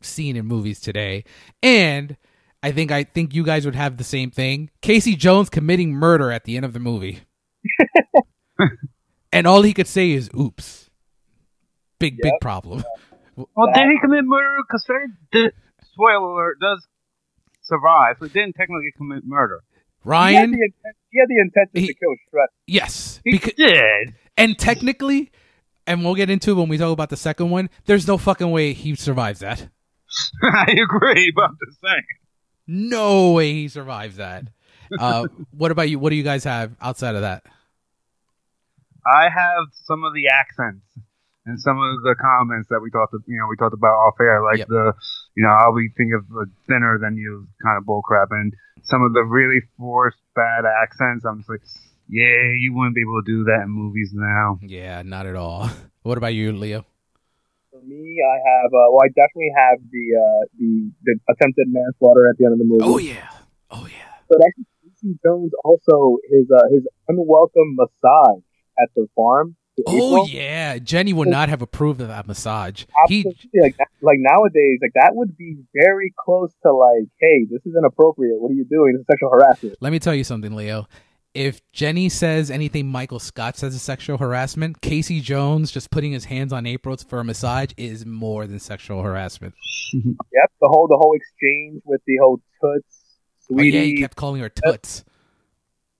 seen 0.00 0.36
in 0.36 0.46
movies 0.46 0.80
today. 0.80 1.24
And 1.62 2.16
I 2.62 2.72
think 2.72 2.90
I 2.90 3.04
think 3.04 3.34
you 3.34 3.44
guys 3.44 3.64
would 3.64 3.74
have 3.74 3.96
the 3.96 4.04
same 4.04 4.30
thing. 4.30 4.70
Casey 4.80 5.14
Jones 5.16 5.48
committing 5.50 5.92
murder 5.92 6.30
at 6.32 6.44
the 6.44 6.56
end 6.56 6.64
of 6.64 6.72
the 6.72 6.80
movie. 6.80 7.20
and 9.32 9.46
all 9.46 9.62
he 9.62 9.72
could 9.72 9.86
say 9.86 10.10
is 10.12 10.30
oops. 10.38 10.90
Big 11.98 12.18
big 12.20 12.32
problem. 12.40 12.82
Well, 13.36 13.68
did 13.72 13.84
he 13.84 13.98
commit 14.00 14.24
murder? 14.24 14.56
Because 14.68 14.84
did, 15.32 15.52
spoiler 15.92 16.32
alert, 16.32 16.58
does 16.60 16.86
survive, 17.62 18.16
so 18.18 18.26
he 18.26 18.32
didn't 18.32 18.54
technically 18.56 18.92
commit 18.96 19.22
murder. 19.24 19.60
He 20.04 20.08
had 20.08 20.10
Ryan, 20.10 20.50
the 20.50 20.56
intent, 20.58 20.96
he 21.10 21.18
had 21.20 21.28
the 21.28 21.40
intention 21.40 21.80
He- 21.80 21.86
to 21.86 21.94
kill 21.94 22.10
Shredder. 22.32 22.46
yes. 22.66 23.20
He 23.24 23.32
Because, 23.32 23.52
did. 23.54 24.14
And 24.36 24.58
technically, 24.58 25.30
and 25.86 26.04
we'll 26.04 26.14
get 26.14 26.30
into 26.30 26.52
it 26.52 26.54
when 26.54 26.68
we 26.68 26.78
talk 26.78 26.92
about 26.92 27.10
the 27.10 27.16
second 27.16 27.50
one, 27.50 27.70
there's 27.86 28.06
no 28.06 28.18
fucking 28.18 28.50
way 28.50 28.72
he 28.72 28.94
survives 28.94 29.40
that. 29.40 29.68
I 30.42 30.70
agree, 30.82 31.32
but 31.34 31.44
I'm 31.44 31.58
just 31.66 31.80
saying. 31.80 32.02
No 32.66 33.32
way 33.32 33.52
he 33.52 33.68
survives 33.68 34.16
that. 34.16 34.44
Uh, 34.98 35.26
what 35.56 35.70
about 35.70 35.88
you? 35.90 35.98
What 35.98 36.10
do 36.10 36.16
you 36.16 36.22
guys 36.22 36.44
have 36.44 36.72
outside 36.80 37.14
of 37.14 37.22
that? 37.22 37.44
I 39.06 39.24
have 39.28 39.66
some 39.84 40.04
of 40.04 40.14
the 40.14 40.28
accents 40.28 40.86
and 41.44 41.60
some 41.60 41.76
of 41.78 42.02
the 42.02 42.14
comments 42.20 42.68
that 42.70 42.80
we 42.80 42.90
talked, 42.90 43.14
you 43.26 43.36
know, 43.38 43.46
we 43.50 43.56
talked 43.56 43.74
about 43.74 43.94
off 43.94 44.14
air, 44.20 44.42
like 44.44 44.58
Yep. 44.58 44.68
the, 44.68 44.92
you 45.34 45.42
know, 45.42 45.50
I'll 45.50 45.74
be 45.74 45.88
thinking 45.96 46.14
of 46.14 46.24
thinner 46.68 46.98
than 47.00 47.16
you 47.16 47.48
kind 47.64 47.78
of 47.78 47.84
bullcrap, 47.84 48.28
and 48.30 48.52
some 48.84 49.02
of 49.02 49.12
the 49.12 49.22
really 49.24 49.60
forced 49.76 50.18
bad 50.36 50.64
accents. 50.64 51.24
I'm 51.24 51.38
just 51.38 51.50
like, 51.50 51.62
Yeah, 52.12 52.52
you 52.58 52.74
wouldn't 52.76 52.94
be 52.94 53.00
able 53.00 53.22
to 53.22 53.26
do 53.26 53.44
that 53.44 53.62
in 53.64 53.70
movies 53.70 54.10
now. 54.12 54.58
Yeah, 54.60 55.00
not 55.00 55.26
at 55.26 55.34
all. 55.34 55.70
What 56.02 56.18
about 56.18 56.34
you, 56.34 56.50
Leo? 56.50 56.84
For 57.70 57.80
me, 57.80 58.18
I 58.18 58.34
have. 58.34 58.74
Uh, 58.74 58.90
well, 58.90 59.02
I 59.04 59.08
definitely 59.14 59.52
have 59.54 59.78
the 59.88 60.06
uh, 60.18 60.42
the 60.58 60.90
the 61.04 61.14
attempted 61.30 61.68
manslaughter 61.70 62.28
at 62.28 62.36
the 62.38 62.44
end 62.44 62.54
of 62.54 62.58
the 62.58 62.64
movie. 62.64 62.82
Oh 62.82 62.98
yeah, 62.98 63.30
oh 63.70 63.86
yeah. 63.86 64.18
But 64.28 64.38
actually, 64.44 64.66
Casey 64.82 65.16
Jones 65.24 65.52
also 65.64 66.18
his 66.28 66.50
uh, 66.50 66.66
his 66.72 66.82
unwelcome 67.06 67.76
massage 67.78 68.42
at 68.82 68.90
the 68.96 69.06
farm. 69.14 69.54
Oh 69.86 70.24
April. 70.24 70.28
yeah, 70.28 70.78
Jenny 70.78 71.12
would 71.12 71.28
not 71.28 71.48
have 71.48 71.62
approved 71.62 72.00
of 72.00 72.08
that 72.08 72.26
massage. 72.26 72.84
He, 73.06 73.24
Like 73.54 73.76
like 74.02 74.18
nowadays, 74.18 74.80
like 74.82 74.92
that 74.96 75.12
would 75.14 75.36
be 75.38 75.56
very 75.72 76.12
close 76.18 76.52
to 76.64 76.72
like, 76.72 77.06
hey, 77.20 77.46
this 77.48 77.64
is 77.64 77.76
inappropriate. 77.78 78.40
What 78.40 78.50
are 78.50 78.54
you 78.54 78.64
doing? 78.64 78.94
This 78.94 79.02
is 79.02 79.06
sexual 79.06 79.30
harassment. 79.30 79.76
let 79.80 79.92
me 79.92 80.00
tell 80.00 80.16
you 80.16 80.24
something, 80.24 80.54
Leo. 80.56 80.88
If 81.34 81.62
Jenny 81.72 82.08
says 82.10 82.50
anything 82.50 82.88
Michael 82.88 83.18
Scott 83.18 83.56
says 83.56 83.74
is 83.74 83.80
sexual 83.82 84.18
harassment, 84.18 84.82
Casey 84.82 85.20
Jones 85.20 85.70
just 85.70 85.90
putting 85.90 86.12
his 86.12 86.26
hands 86.26 86.52
on 86.52 86.66
April 86.66 86.94
for 87.08 87.20
a 87.20 87.24
massage 87.24 87.70
is 87.78 88.04
more 88.04 88.46
than 88.46 88.58
sexual 88.58 89.02
harassment. 89.02 89.54
Yep. 89.94 90.50
The 90.62 90.68
whole 90.68 90.88
the 90.88 90.96
whole 90.96 91.14
exchange 91.14 91.82
with 91.84 92.00
the 92.06 92.16
whole 92.22 92.40
toots, 92.62 92.98
Oh, 93.52 93.60
yeah, 93.60 93.82
he 93.82 93.98
kept 94.00 94.16
calling 94.16 94.40
her 94.40 94.48
toots. 94.48 95.04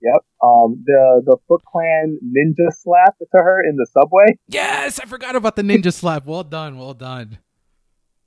Yep. 0.01 0.25
Um, 0.41 0.83
the 0.85 1.21
the 1.23 1.37
Foot 1.47 1.61
Clan 1.71 2.17
ninja 2.23 2.73
slap 2.75 3.15
to 3.19 3.27
her 3.33 3.61
in 3.61 3.75
the 3.75 3.85
subway, 3.93 4.35
Yes, 4.47 4.99
I 4.99 5.05
forgot 5.05 5.35
about 5.35 5.55
the 5.55 5.61
ninja 5.61 5.93
slap. 5.93 6.25
Well 6.25 6.43
done, 6.43 6.79
well 6.79 6.95
done. 6.95 7.37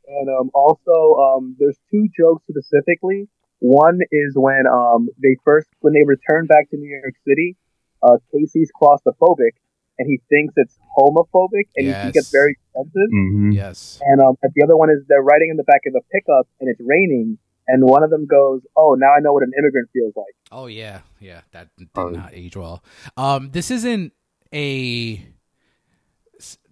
and 0.07 0.29
um, 0.29 0.51
also 0.55 1.17
um, 1.21 1.57
there's 1.59 1.79
two 1.91 2.07
jokes 2.17 2.45
specifically. 2.49 3.29
One 3.61 3.99
is 4.13 4.33
when 4.37 4.65
um 4.71 5.09
they 5.23 5.37
first 5.45 5.69
when 5.81 5.95
they 5.95 6.05
return 6.05 6.47
back 6.47 6.71
to 6.71 6.77
New 6.77 6.89
York 6.89 7.15
City, 7.27 7.57
uh, 8.03 8.19
Casey's 8.33 8.71
claustrophobic, 8.81 9.53
and 9.99 10.07
he 10.09 10.21
thinks 10.29 10.55
it's 10.57 10.77
homophobic, 10.99 11.67
and 11.77 11.87
he, 11.87 11.87
Yes. 11.87 12.07
he 12.07 12.13
gets 12.13 12.31
very 12.31 12.57
defensive. 12.69 13.11
Mm-hmm. 13.15 13.51
Yes. 13.53 14.01
And 14.05 14.21
um, 14.21 14.37
the 14.43 14.63
other 14.63 14.77
one 14.77 14.91
is 14.91 14.99
they're 15.09 15.23
riding 15.23 15.49
in 15.51 15.57
the 15.57 15.65
back 15.65 15.81
of 15.87 15.93
the 15.95 16.03
pickup, 16.13 16.47
and 16.61 16.69
it's 16.69 16.81
raining, 16.85 17.39
and 17.67 17.83
one 17.85 18.03
of 18.03 18.11
them 18.11 18.27
goes, 18.27 18.61
"Oh, 18.77 18.95
now 18.99 19.13
I 19.17 19.21
know 19.21 19.33
what 19.33 19.43
an 19.43 19.53
immigrant 19.59 19.89
feels 19.93 20.13
like." 20.17 20.35
Oh 20.53 20.67
yeah, 20.67 21.01
yeah. 21.19 21.41
That 21.53 21.69
did 21.79 21.89
Oh. 21.97 22.09
not 22.11 22.35
age 22.35 22.57
well. 22.57 22.85
Um, 23.17 23.51
this 23.53 23.71
isn't 23.71 24.13
a 24.53 25.27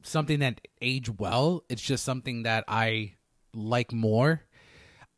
something 0.03 0.41
that 0.41 0.61
aged 0.83 1.19
well. 1.19 1.65
It's 1.69 1.83
just 1.83 2.05
something 2.05 2.43
that 2.43 2.65
I 2.69 3.15
like 3.55 3.93
more. 3.93 4.43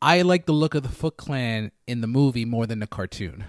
I 0.01 0.21
like 0.21 0.45
the 0.45 0.53
look 0.53 0.75
of 0.75 0.83
the 0.83 0.89
Foot 0.89 1.17
Clan 1.17 1.71
in 1.87 2.01
the 2.01 2.07
movie 2.07 2.45
more 2.45 2.67
than 2.67 2.79
the 2.79 2.87
cartoon. 2.87 3.45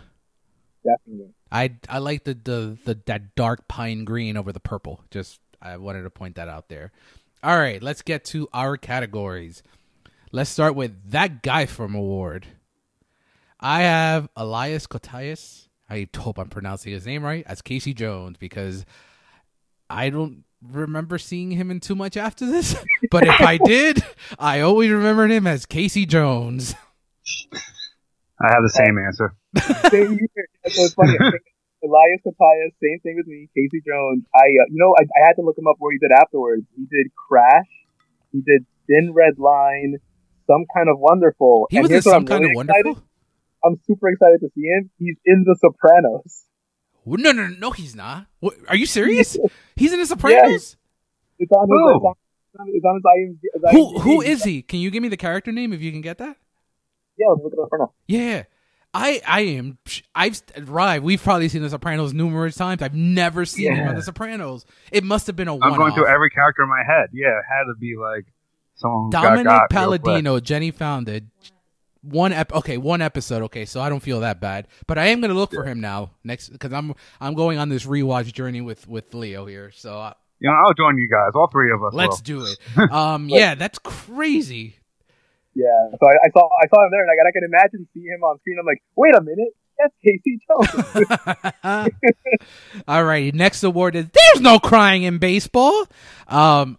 Definitely. 0.85 1.35
I 1.51 1.77
I 1.89 1.99
like 1.99 2.25
the, 2.25 2.35
the 2.35 2.79
the 2.85 2.99
that 3.07 3.35
dark 3.35 3.69
pine 3.69 4.05
green 4.05 4.37
over 4.37 4.53
the 4.53 4.61
purple. 4.61 5.05
Just 5.11 5.41
I 5.61 5.77
wanted 5.77 6.03
to 6.03 6.11
point 6.11 6.37
that 6.37 6.49
out 6.49 6.69
there. 6.69 6.93
All 7.43 7.59
right, 7.59 7.83
let's 7.83 8.03
get 8.03 8.25
to 8.27 8.49
our 8.53 8.77
categories. 8.77 9.63
Let's 10.33 10.51
start 10.51 10.75
with 10.75 11.11
that 11.11 11.43
guy 11.43 11.67
from 11.67 11.95
award. 11.95 12.47
I 13.61 13.83
have 13.83 14.29
Elias 14.37 14.87
Koteas. 14.87 15.69
I 15.91 16.09
hope 16.17 16.39
I'm 16.39 16.49
pronouncing 16.49 16.93
his 16.93 17.07
name 17.07 17.25
right 17.25 17.45
as 17.47 17.63
Casey 17.63 17.95
Jones 17.95 18.37
because 18.39 18.85
I 19.89 20.11
don't 20.11 20.45
remember 20.62 21.18
seeing 21.18 21.51
him 21.53 21.71
in 21.71 21.81
too 21.81 21.94
much 21.94 22.16
after 22.16 22.47
this. 22.47 22.75
but 23.11 23.27
if 23.27 23.40
I 23.40 23.59
did, 23.59 24.03
I 24.38 24.61
always 24.61 24.90
remembered 24.90 25.31
him 25.31 25.47
as 25.47 25.66
Casey 25.66 26.07
Jones. 26.07 26.75
I 28.40 28.53
have 28.55 28.62
the 28.62 28.71
same 28.71 28.97
answer. 28.99 29.35
Same 29.90 30.18
here. 30.18 30.49
So 30.71 30.83
it's 30.85 30.94
funny. 30.94 31.16
Elias 31.83 32.21
Koteas, 32.27 32.71
same 32.83 32.99
thing 33.03 33.14
with 33.16 33.27
me. 33.27 33.49
Casey 33.55 33.83
Jones. 33.87 34.25
I, 34.35 34.38
uh, 34.47 34.66
you 34.71 34.79
know, 34.79 34.94
I, 34.99 35.03
I 35.03 35.27
had 35.29 35.35
to 35.35 35.42
look 35.42 35.57
him 35.59 35.66
up 35.68 35.77
where 35.79 35.92
he 35.92 35.99
did 35.99 36.11
afterwards. 36.12 36.62
He 36.77 36.83
did 36.90 37.11
Crash. 37.14 37.66
He 38.33 38.38
did 38.40 38.66
Thin 38.87 39.12
Red 39.14 39.38
Line. 39.38 39.97
Some 40.47 40.64
kind 40.75 40.88
of 40.88 40.99
wonderful. 40.99 41.66
He 41.71 41.77
And 41.79 41.85
was 41.85 41.92
in 41.92 42.03
some 42.03 42.14
I'm 42.14 42.27
kind 42.27 42.40
really 42.42 42.55
of 42.59 42.62
excited- 42.66 42.85
wonderful. 42.87 43.05
I'm 43.64 43.81
super 43.88 44.09
excited 44.09 44.38
to 44.40 44.49
see 44.55 44.62
him. 44.66 44.90
He's 44.99 45.16
in 45.25 45.42
The 45.44 45.57
Sopranos. 45.61 46.44
No, 47.07 47.33
no, 47.33 47.47
no, 47.49 47.71
he's 47.71 47.95
not. 47.97 48.27
What, 48.41 48.55
are 48.69 48.77
you 48.77 48.87
serious? 48.87 49.37
He's 49.77 49.93
in 49.93 49.99
The 50.01 50.07
Sopranos. 50.07 50.77
It's 51.39 51.53
on 51.53 51.69
his. 51.69 51.79
Who? 51.79 51.97
It's 51.97 52.05
on, 52.05 52.15
it's 52.69 52.85
on 52.85 52.95
his 52.97 53.05
IMDb. 53.05 53.39
his 53.55 53.73
Who 53.73 53.95
IMDb. 53.95 54.03
who 54.03 54.21
is 54.23 54.45
he? 54.45 54.63
Can 54.63 54.81
you 54.81 54.91
give 54.91 55.03
me 55.03 55.09
the 55.09 55.17
character 55.17 55.53
name 55.53 55.73
if 55.73 55.81
you 55.81 55.91
can 55.93 56.01
get 56.01 56.19
that? 56.19 56.37
Yeah, 57.19 57.27
let's 57.31 57.43
look 57.45 57.53
it 57.53 57.59
up 57.59 57.69
right 57.73 57.79
now. 57.79 57.93
Yeah. 58.07 58.45
I 58.95 59.21
I 59.27 59.41
am 59.41 59.77
I've 60.15 60.41
right. 60.63 61.03
We've 61.03 61.23
probably 61.23 61.49
seen 61.49 61.63
The 61.63 61.69
Sopranos 61.71 62.15
numerous 62.15 62.57
times. 62.57 62.81
I've 62.83 62.95
never 62.95 63.45
seen 63.45 63.75
him 63.75 63.87
on 63.89 63.95
The 63.95 64.03
Sopranos. 64.03 64.65
It 64.91 65.05
must 65.05 65.27
have 65.27 65.37
been 65.37 65.47
a 65.49 65.55
I'm 65.55 65.61
one. 65.61 65.79
going 65.79 65.95
through 65.95 66.07
every 66.07 66.31
character 66.31 66.63
in 66.63 66.69
my 66.71 66.83
head. 66.87 67.11
Yeah, 67.13 67.29
it 67.39 67.45
had 67.49 67.65
to 67.65 67.75
be 67.79 67.97
like 68.01 68.25
someone 68.77 69.11
Dominic 69.11 69.45
got 69.45 69.69
got 69.71 69.81
real 69.81 69.89
quick. 69.89 70.03
Palladino, 70.03 70.41
Jenny 70.41 70.71
founded 70.71 71.29
one 72.03 72.33
ep- 72.33 72.53
okay, 72.53 72.77
one 72.77 73.03
episode, 73.03 73.43
okay, 73.45 73.65
so 73.65 73.81
I 73.81 73.89
don't 73.89 74.01
feel 74.03 74.21
that 74.21 74.41
bad. 74.41 74.67
But 74.87 74.99
I 74.99 75.07
am 75.07 75.21
going 75.21 75.31
to 75.33 75.39
look 75.39 75.53
for 75.53 75.65
him 75.65 75.81
now 75.81 76.11
next 76.25 76.57
cuz 76.59 76.73
I'm 76.73 76.95
I'm 77.21 77.35
going 77.35 77.59
on 77.59 77.69
this 77.69 77.87
rewatch 77.87 78.33
journey 78.33 78.61
with 78.61 78.87
with 78.89 79.13
Leo 79.15 79.47
here. 79.47 79.71
So 79.73 79.99
uh, 79.99 80.15
You 80.41 80.51
know, 80.51 80.57
I'll 80.57 80.75
join 80.75 80.97
you 80.99 81.09
guys. 81.09 81.31
All 81.35 81.49
three 81.51 81.73
of 81.73 81.83
us. 81.83 81.93
let's 81.95 82.19
will. 82.19 82.25
do 82.25 82.47
it. 82.47 82.93
Um 82.93 83.29
yeah, 83.31 83.55
that's 83.55 83.79
crazy. 83.79 84.77
Yeah. 85.55 85.91
So 85.91 86.07
I, 86.07 86.13
I 86.27 86.31
saw 86.33 86.49
I 86.63 86.69
saw 86.69 86.85
him 86.85 86.91
there, 86.93 87.03
and 87.03 87.11
I, 87.11 87.29
I 87.29 87.33
can 87.33 87.45
imagine 87.45 87.89
seeing 87.93 88.07
him 88.07 88.23
on 88.23 88.39
screen. 88.39 88.59
I'm 88.61 88.67
like, 88.67 88.83
wait 88.95 89.15
a 89.15 89.21
minute, 89.21 89.55
that's 89.79 89.95
Casey 90.05 90.39
Jones. 90.47 91.93
All 92.89 93.05
right, 93.05 93.35
next 93.35 93.65
award 93.65 93.97
is 93.97 94.07
There's 94.09 94.41
no 94.41 94.59
crying 94.59 95.03
in 95.03 95.19
baseball. 95.19 95.87
Um 96.29 96.79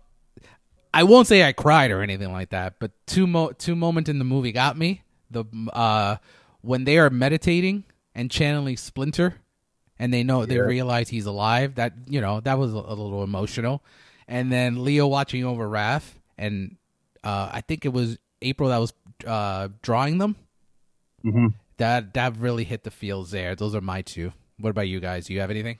I 0.93 1.03
won't 1.03 1.27
say 1.27 1.43
I 1.47 1.51
cried 1.53 1.91
or 1.91 2.01
anything 2.01 2.32
like 2.32 2.49
that, 2.49 2.75
but 2.79 2.91
two 3.05 3.27
mo- 3.27 3.51
two 3.51 3.75
moments 3.75 4.10
in 4.10 4.17
the 4.17 4.25
movie 4.25 4.51
got 4.51 4.77
me. 4.77 5.03
The 5.31 5.45
uh 5.73 6.17
when 6.61 6.83
they 6.83 6.97
are 6.97 7.09
meditating 7.09 7.83
and 8.15 8.29
channeling 8.29 8.77
Splinter 8.77 9.35
and 9.97 10.13
they 10.13 10.23
know 10.23 10.45
they 10.45 10.59
realize 10.59 11.09
he's 11.09 11.25
alive, 11.25 11.75
that 11.75 11.93
you 12.07 12.21
know, 12.21 12.39
that 12.41 12.57
was 12.57 12.73
a, 12.73 12.77
a 12.77 12.95
little 12.95 13.23
emotional. 13.23 13.83
And 14.27 14.51
then 14.51 14.83
Leo 14.83 15.07
watching 15.07 15.43
over 15.43 15.67
Raph 15.67 16.13
and 16.37 16.77
uh 17.23 17.49
I 17.51 17.61
think 17.61 17.85
it 17.85 17.93
was 17.93 18.17
April 18.41 18.69
that 18.69 18.77
was 18.77 18.93
uh 19.25 19.69
drawing 19.81 20.17
them. 20.17 20.35
Mhm. 21.25 21.53
That 21.77 22.13
that 22.13 22.37
really 22.37 22.63
hit 22.63 22.83
the 22.83 22.91
feels 22.91 23.31
there. 23.31 23.56
Those 23.56 23.75
are 23.75 23.81
my 23.81 24.01
two. 24.01 24.33
What 24.60 24.71
about 24.71 24.87
you 24.87 24.99
guys? 24.99 25.27
Do 25.27 25.33
you 25.33 25.39
have 25.39 25.51
anything? 25.51 25.79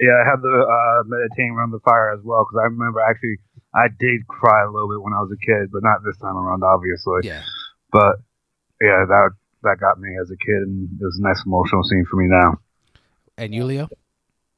Yeah, 0.00 0.12
I 0.12 0.28
had 0.28 0.42
the 0.42 0.52
uh, 0.52 1.02
meditating 1.06 1.52
around 1.52 1.70
the 1.70 1.80
fire 1.80 2.12
as 2.12 2.20
well 2.22 2.44
because 2.44 2.60
I 2.60 2.64
remember 2.64 3.00
actually 3.00 3.36
I 3.74 3.88
did 3.88 4.26
cry 4.28 4.64
a 4.64 4.70
little 4.70 4.88
bit 4.88 5.00
when 5.02 5.12
I 5.12 5.20
was 5.20 5.32
a 5.32 5.40
kid, 5.40 5.70
but 5.72 5.82
not 5.82 6.04
this 6.04 6.16
time 6.18 6.36
around, 6.36 6.62
obviously. 6.62 7.20
Yeah. 7.24 7.42
But 7.92 8.16
yeah, 8.80 9.04
that 9.06 9.30
that 9.62 9.76
got 9.80 9.98
me 9.98 10.10
as 10.20 10.30
a 10.30 10.36
kid, 10.36 10.60
and 10.66 10.88
it 11.00 11.04
was 11.04 11.18
a 11.18 11.22
nice 11.26 11.42
emotional 11.46 11.82
scene 11.84 12.04
for 12.10 12.16
me 12.16 12.28
now. 12.28 12.60
And 13.36 13.54
you, 13.54 13.64
Leo? 13.64 13.88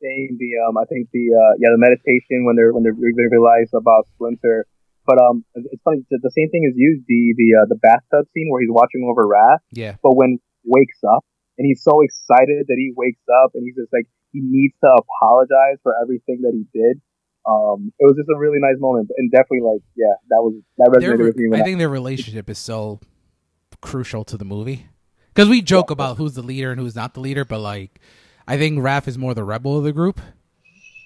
Same. 0.00 0.38
the 0.38 0.50
um 0.62 0.78
I 0.78 0.84
think 0.86 1.10
the 1.10 1.34
uh 1.34 1.52
yeah 1.58 1.74
the 1.74 1.80
meditation 1.82 2.46
when 2.46 2.54
they're 2.54 2.72
when 2.72 2.84
they're 2.84 2.94
they 2.94 3.28
realize 3.30 3.70
about 3.74 4.06
Splinter. 4.14 4.66
But 5.06 5.18
um 5.18 5.44
it's 5.54 5.82
funny 5.82 6.06
the, 6.10 6.20
the 6.22 6.30
same 6.30 6.50
thing 6.50 6.68
is 6.70 6.74
used 6.78 7.02
the 7.08 7.34
the 7.34 7.48
uh, 7.62 7.66
the 7.66 7.74
bathtub 7.82 8.30
scene 8.34 8.46
where 8.50 8.60
he's 8.62 8.70
watching 8.70 9.02
over 9.10 9.26
Raph, 9.26 9.58
Yeah. 9.72 9.96
but 10.02 10.14
when 10.14 10.38
wakes 10.64 11.02
up 11.02 11.24
and 11.56 11.66
he's 11.66 11.82
so 11.82 12.02
excited 12.02 12.66
that 12.68 12.78
he 12.78 12.92
wakes 12.94 13.24
up 13.42 13.52
and 13.54 13.64
he's 13.66 13.74
just 13.74 13.92
like 13.92 14.06
he 14.30 14.40
needs 14.44 14.74
to 14.84 14.90
apologize 15.02 15.82
for 15.82 15.94
everything 16.02 16.42
that 16.42 16.52
he 16.54 16.62
did. 16.70 17.00
Um, 17.48 17.92
it 17.98 18.04
was 18.04 18.14
just 18.14 18.28
a 18.28 18.36
really 18.38 18.58
nice 18.60 18.76
moment, 18.78 19.08
and 19.16 19.30
definitely 19.32 19.62
like 19.64 19.82
yeah, 19.96 20.14
that 20.28 20.42
was 20.44 20.54
that 20.76 20.94
Their, 21.00 21.16
resonated 21.16 21.24
with 21.26 21.36
me. 21.36 21.48
When 21.48 21.58
I 21.60 21.62
I, 21.62 21.66
think 21.66 21.78
their 21.78 21.88
relationship 21.88 22.50
is 22.50 22.58
so 22.58 23.00
crucial 23.80 24.24
to 24.24 24.36
the 24.36 24.44
movie 24.44 24.86
because 25.34 25.48
we 25.48 25.62
joke 25.62 25.90
about 25.90 26.16
who's 26.16 26.34
the 26.34 26.42
leader 26.42 26.70
and 26.70 26.80
who's 26.80 26.96
not 26.96 27.14
the 27.14 27.20
leader, 27.20 27.44
but 27.44 27.60
like 27.60 28.00
I 28.46 28.56
think 28.58 28.78
Raph 28.78 29.06
is 29.08 29.18
more 29.18 29.34
the 29.34 29.44
rebel 29.44 29.78
of 29.78 29.84
the 29.84 29.92
group, 29.92 30.20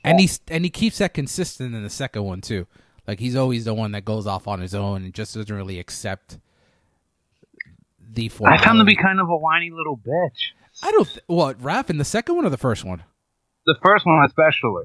and 0.04 0.20
he's 0.20 0.40
and 0.48 0.64
he 0.64 0.70
keeps 0.70 0.98
that 0.98 1.14
consistent 1.14 1.74
in 1.74 1.82
the 1.82 1.90
second 1.90 2.24
one 2.24 2.40
too. 2.40 2.66
Like 3.06 3.18
he's 3.20 3.36
always 3.36 3.64
the 3.64 3.74
one 3.74 3.92
that 3.92 4.04
goes 4.04 4.26
off 4.26 4.46
on 4.46 4.60
his 4.60 4.74
own 4.74 5.02
and 5.04 5.12
just 5.12 5.34
doesn't 5.34 5.54
really 5.54 5.78
accept 5.78 6.38
the. 8.00 8.30
I 8.44 8.58
found 8.58 8.78
him 8.78 8.78
to 8.78 8.84
be 8.84 8.96
kind 8.96 9.20
of 9.20 9.28
a 9.28 9.36
whiny 9.36 9.70
little 9.70 9.96
bitch. 9.96 10.52
I 10.82 10.90
don't. 10.92 11.06
Th- 11.08 11.20
what 11.26 11.58
Raph 11.60 11.90
in 11.90 11.98
the 11.98 12.04
second 12.04 12.36
one 12.36 12.44
or 12.46 12.50
the 12.50 12.56
first 12.56 12.84
one? 12.84 13.02
The 13.66 13.76
first 13.82 14.06
one, 14.06 14.24
especially. 14.24 14.84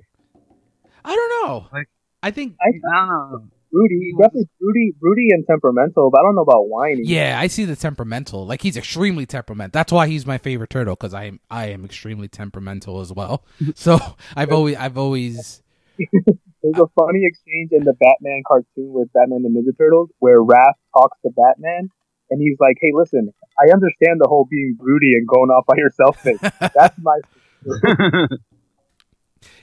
I 1.06 1.16
don't 1.16 1.48
know. 1.48 1.68
Like- 1.72 1.90
I 2.24 2.32
think. 2.32 2.56
I 2.60 2.70
I 2.70 3.00
don't 3.00 3.08
know. 3.08 3.48
Broody, 3.72 4.12
definitely 4.18 4.50
broody, 4.60 4.94
broody 5.00 5.28
and 5.32 5.46
temperamental, 5.46 6.10
but 6.12 6.20
I 6.20 6.24
don't 6.24 6.36
know 6.36 6.42
about 6.42 6.68
whiny. 6.68 7.02
Yeah, 7.04 7.40
I 7.40 7.48
see 7.48 7.66
the 7.66 7.76
temperamental. 7.76 8.46
Like 8.46 8.62
he's 8.62 8.78
extremely 8.78 9.26
temperamental. 9.26 9.72
That's 9.74 9.92
why 9.92 10.08
he's 10.08 10.26
my 10.26 10.38
favorite 10.38 10.70
turtle 10.70 10.96
because 10.96 11.14
I 11.14 11.26
am 11.26 11.40
I 11.50 11.68
am 11.68 11.86
extremely 11.86 12.28
temperamental 12.28 13.00
as 13.00 13.12
well. 13.12 13.44
So 13.76 14.00
I've 14.36 14.52
always 14.52 14.76
I've 14.78 14.98
always 14.98 15.62
There's 15.98 16.80
a 16.80 16.88
funny 17.00 17.22
exchange 17.24 17.70
in 17.72 17.84
the 17.84 17.94
Batman 17.94 18.42
cartoon 18.48 18.92
with 18.92 19.12
Batman 19.14 19.44
and 19.46 19.56
the 19.56 19.62
Ninja 19.62 19.78
Turtles 19.78 20.10
where 20.20 20.42
Raph 20.42 20.74
talks 20.94 21.18
to 21.22 21.30
Batman 21.30 21.90
and 22.30 22.42
he's 22.42 22.58
like, 22.60 22.78
"Hey, 22.82 22.92
listen, 22.94 23.32
I 23.60 23.72
understand 23.74 24.20
the 24.20 24.28
whole 24.28 24.48
being 24.50 24.76
broody 24.80 25.14
and 25.14 25.28
going 25.28 25.50
off 25.50 25.66
by 25.66 25.76
yourself 25.78 26.22
thing. 26.22 26.38
That's 26.60 26.98
my 27.00 27.20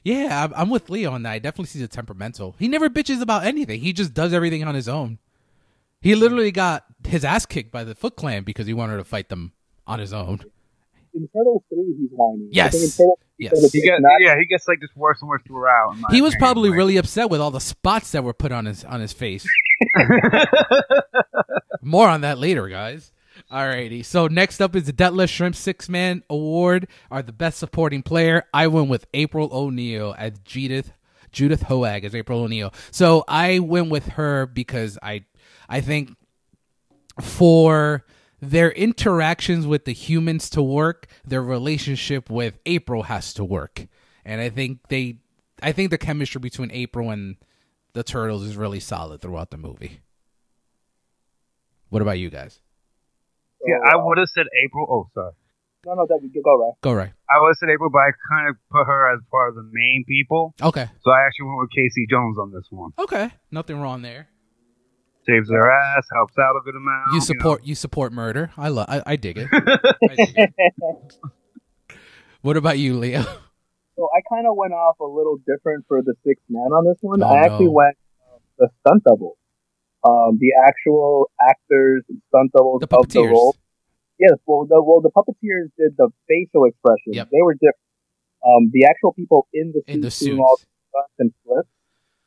Yeah, 0.03 0.45
I'm, 0.45 0.53
I'm 0.55 0.71
with 0.71 0.91
Leo 0.91 1.13
on 1.13 1.23
that. 1.25 1.33
I 1.33 1.39
definitely 1.39 1.67
see 1.67 1.81
the 1.81 1.89
temperamental. 1.89 2.57
He 2.59 2.69
never 2.69 2.89
bitches 2.89 3.21
about 3.21 3.45
anything. 3.45 3.81
He 3.81 3.93
just 3.93 4.15
does 4.15 4.33
everything 4.33 4.65
on 4.65 4.75
his 4.75 4.89
own. 4.89 5.19
He 6.01 6.15
literally 6.15 6.53
got 6.53 6.85
his 7.07 7.25
ass 7.25 7.47
kicked 7.47 7.73
by 7.73 7.85
the 7.85 7.95
Foot 7.95 8.17
Clan 8.17 8.45
because 8.45 8.67
he 8.67 8.75
wanted 8.75 8.97
to 8.99 9.05
fight 9.05 9.29
them 9.31 9.53
on 9.87 9.99
his 9.99 10.13
own. 10.13 10.41
In 11.15 11.29
Turtles 11.29 11.63
three, 11.69 11.95
he's 11.99 12.11
whiny. 12.13 12.49
Yes. 12.51 12.73
think 12.73 13.19
Yes. 13.39 13.73
he 13.73 13.81
gets, 13.83 14.01
yeah, 14.21 14.37
he 14.39 14.45
gets 14.47 14.67
like 14.69 14.81
just 14.81 14.97
worse 14.97 15.21
and 15.21 15.29
worse 15.29 15.43
throughout. 15.47 15.95
He 16.11 16.21
was 16.21 16.33
opinion, 16.35 16.39
probably 16.39 16.71
like- 16.71 16.77
really 16.79 16.97
upset 16.99 17.31
with 17.31 17.41
all 17.41 17.51
the 17.51 17.61
spots 17.61 18.13
that 18.13 18.23
were 18.25 18.33
put 18.35 18.53
on 18.53 18.65
his 18.67 18.85
on 18.85 19.01
his 19.01 19.13
face. 19.13 19.47
More 21.83 22.09
on 22.09 22.23
that 22.23 22.39
later, 22.39 22.69
guys. 22.69 23.13
Alrighty. 23.55 24.05
So 24.05 24.27
next 24.27 24.61
up 24.61 24.75
is 24.75 24.87
the 24.87 24.93
Detlef 24.93 25.29
Schrempf 25.29 25.55
Six 25.55 25.89
Man 25.89 26.25
Award 26.29 26.89
are 27.09 27.23
the 27.23 27.31
best 27.33 27.59
supporting 27.59 28.03
player. 28.03 28.43
I 28.53 28.67
went 28.67 28.89
with 28.89 29.07
April 29.15 29.49
O'Neil 29.53 30.13
as 30.19 30.41
Judith 30.41 30.93
Judith 31.31 31.63
Hoag 31.63 32.05
as 32.05 32.17
April 32.17 32.41
O'Neil. 32.41 32.75
So 32.91 33.23
I 33.29 33.61
went 33.61 33.91
with 33.91 34.09
her 34.09 34.47
because 34.47 34.99
I 35.01 35.27
I 35.69 35.81
think 35.81 36.17
for 37.21 38.05
their 38.41 38.73
interactions 38.73 39.69
with 39.69 39.85
the 39.85 39.93
humans 39.93 40.51
to 40.51 40.61
work, 40.61 41.07
their 41.25 41.43
relationship 41.43 42.29
with 42.29 42.59
April 42.67 43.05
has 43.05 43.33
to 43.35 43.45
work. 43.45 43.87
And 44.25 44.41
I 44.41 44.49
think 44.49 44.81
they 44.89 45.19
I 45.63 45.71
think 45.71 45.93
the 45.93 45.99
chemistry 45.99 46.41
between 46.41 46.73
April 46.73 47.11
and 47.11 47.37
the 47.93 48.03
turtles 48.03 48.43
is 48.43 48.57
really 48.57 48.81
solid 48.81 49.21
throughout 49.21 49.53
the 49.53 49.59
movie. 49.59 50.01
What 51.89 52.03
about 52.03 52.19
you 52.19 52.31
guys? 52.31 52.59
So, 53.65 53.73
yeah, 53.73 53.81
I 53.81 53.97
uh, 53.97 54.05
would 54.05 54.19
have 54.19 54.29
said 54.29 54.47
April. 54.65 54.87
Oh, 54.89 55.09
sorry. 55.15 55.33
No, 55.87 55.95
no, 55.95 56.07
that 56.09 56.21
you 56.23 56.43
go 56.43 56.57
right. 56.59 56.73
Go 56.81 56.93
right. 56.93 57.13
I 57.29 57.41
would 57.41 57.49
have 57.49 57.57
said 57.57 57.69
April, 57.69 57.91
but 57.91 57.99
I 57.99 58.11
kind 58.29 58.49
of 58.49 58.57
put 58.71 58.85
her 58.87 59.15
as 59.15 59.21
part 59.31 59.51
of 59.51 59.55
the 59.57 59.69
main 59.73 60.05
people. 60.09 60.55
Okay. 60.61 60.89
So 61.03 61.11
I 61.11 61.27
actually 61.27 61.49
went 61.49 61.59
with 61.61 61.71
Casey 61.71 62.07
Jones 62.09 62.39
on 62.39 62.53
this 62.53 62.65
one. 62.71 62.93
Okay. 62.99 63.31
Nothing 63.51 63.81
wrong 63.81 64.03
there. 64.03 64.29
Saves 65.27 65.49
their 65.49 65.71
ass, 65.71 66.05
helps 66.13 66.35
out 66.39 66.55
a 66.57 66.61
good 66.65 66.77
amount. 66.77 67.07
You 67.09 67.19
know. 67.19 67.25
support 67.25 67.65
you 67.65 67.75
support 67.75 68.13
murder. 68.13 68.51
I 68.59 68.69
love 68.69 68.87
I, 68.89 69.03
I 69.07 69.17
dig 69.17 69.39
it. 69.39 69.49
I 69.53 70.15
dig 70.17 70.35
it. 70.37 71.19
What 72.43 72.59
about 72.59 72.79
you, 72.79 72.99
Leo? 72.99 73.25
So 73.97 74.09
I 74.13 74.21
kind 74.29 74.47
of 74.47 74.57
went 74.57 74.73
off 74.73 74.99
a 75.01 75.05
little 75.05 75.39
different 75.47 75.87
for 75.89 76.03
the 76.03 76.15
sixth 76.27 76.45
man 76.49 76.73
on 76.73 76.85
this 76.85 76.99
one. 77.01 77.23
Oh, 77.23 77.27
I 77.27 77.45
actually 77.45 77.67
no. 77.67 77.73
went 77.73 77.97
uh, 78.21 78.39
the 78.59 78.69
stunt 78.81 79.05
double, 79.05 79.39
um, 80.05 80.39
the 80.39 80.53
actual 80.61 81.31
actors 81.41 82.05
and 82.09 82.21
stunt 82.29 82.53
doubles 82.53 82.81
The 82.81 82.97
of 82.97 83.09
the 83.09 83.23
role. 83.23 83.57
Yes, 84.21 84.39
well, 84.47 84.67
the 84.69 84.81
well 84.83 85.01
the 85.01 85.11
puppeteers 85.11 85.73
did 85.77 85.97
the 85.97 86.11
facial 86.29 86.67
expressions. 86.67 87.17
Yep. 87.17 87.31
They 87.33 87.43
were 87.43 87.55
different. 87.55 87.83
Um, 88.47 88.71
the 88.73 88.85
actual 88.85 89.13
people 89.15 89.49
in 89.53 89.73
the 89.73 89.83
In 89.91 90.01
the 90.03 90.11
suits 90.11 90.29
doing 90.29 90.41
all 90.41 90.57
the 90.61 90.67
stunts 90.93 91.15
and 91.19 91.33
flips. 91.43 91.69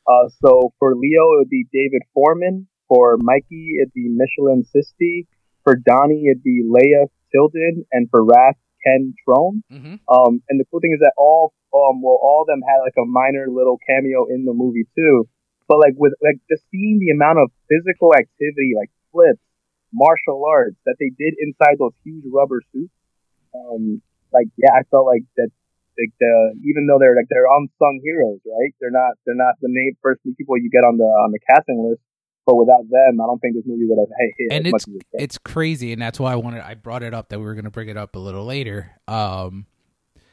Uh, 0.06 0.28
so 0.42 0.74
for 0.78 0.94
Leo, 0.96 1.32
it 1.34 1.46
would 1.46 1.50
be 1.50 1.66
David 1.72 2.02
Forman. 2.12 2.66
For 2.88 3.18
Mikey, 3.20 3.78
it'd 3.80 3.92
be 3.92 4.08
Michelan 4.08 4.64
Sisti. 4.64 5.26
For 5.62 5.76
Donnie, 5.76 6.24
it'd 6.32 6.42
be 6.42 6.64
Leif 6.66 7.10
Tilden, 7.30 7.84
and 7.92 8.08
for 8.10 8.24
Raph, 8.24 8.56
Ken 8.84 9.14
Troum. 9.24 9.62
hmm 9.70 10.00
Um, 10.08 10.42
and 10.48 10.58
the 10.58 10.64
cool 10.70 10.80
thing 10.80 10.92
is 10.92 11.00
that 11.00 11.12
all, 11.16 11.52
um, 11.74 12.00
well, 12.02 12.18
all 12.20 12.42
of 12.42 12.48
them 12.48 12.62
had 12.66 12.80
like 12.80 12.96
a 12.96 13.04
minor 13.06 13.46
little 13.48 13.78
cameo 13.86 14.26
in 14.26 14.44
the 14.44 14.54
movie 14.54 14.88
too. 14.96 15.28
But 15.68 15.78
like 15.78 15.94
with 15.96 16.16
like 16.24 16.40
just 16.48 16.64
seeing 16.72 16.98
the 16.98 17.12
amount 17.12 17.38
of 17.38 17.52
physical 17.68 18.16
activity, 18.16 18.72
like 18.72 18.88
flips, 19.12 19.44
martial 19.92 20.40
arts 20.48 20.80
that 20.88 20.96
they 20.98 21.12
did 21.12 21.36
inside 21.36 21.76
those 21.78 21.92
huge 22.02 22.24
rubber 22.32 22.64
suits, 22.72 22.92
um, 23.54 24.00
like 24.32 24.48
yeah, 24.56 24.72
I 24.72 24.82
felt 24.90 25.06
like 25.06 25.22
that. 25.36 25.52
Like 25.98 26.14
the 26.20 26.54
even 26.62 26.86
though 26.86 27.02
they're 27.02 27.16
like 27.16 27.26
they're 27.28 27.50
unsung 27.50 27.98
heroes, 28.04 28.38
right? 28.46 28.70
They're 28.80 28.94
not 28.94 29.18
they're 29.26 29.34
not 29.34 29.58
the 29.60 29.66
name 29.68 29.98
first 30.00 30.22
people 30.22 30.56
you 30.56 30.70
get 30.70 30.86
on 30.86 30.96
the 30.96 31.04
on 31.04 31.32
the 31.32 31.40
casting 31.42 31.82
list. 31.82 32.00
But 32.46 32.54
without 32.54 32.88
them, 32.88 33.20
I 33.20 33.26
don't 33.26 33.38
think 33.40 33.56
this 33.56 33.64
movie 33.66 33.84
would 33.84 33.98
have 33.98 34.08
hit 34.38 34.52
And 34.52 34.66
it's 34.68 34.86
it 34.86 35.06
it's 35.12 35.38
crazy, 35.38 35.92
and 35.92 36.00
that's 36.00 36.18
why 36.18 36.32
I 36.32 36.36
wanted 36.36 36.62
I 36.62 36.74
brought 36.74 37.02
it 37.02 37.12
up 37.12 37.30
that 37.30 37.40
we 37.40 37.44
were 37.44 37.54
going 37.54 37.64
to 37.64 37.70
bring 37.70 37.88
it 37.88 37.96
up 37.96 38.14
a 38.14 38.18
little 38.18 38.44
later. 38.44 38.92
Um, 39.08 39.66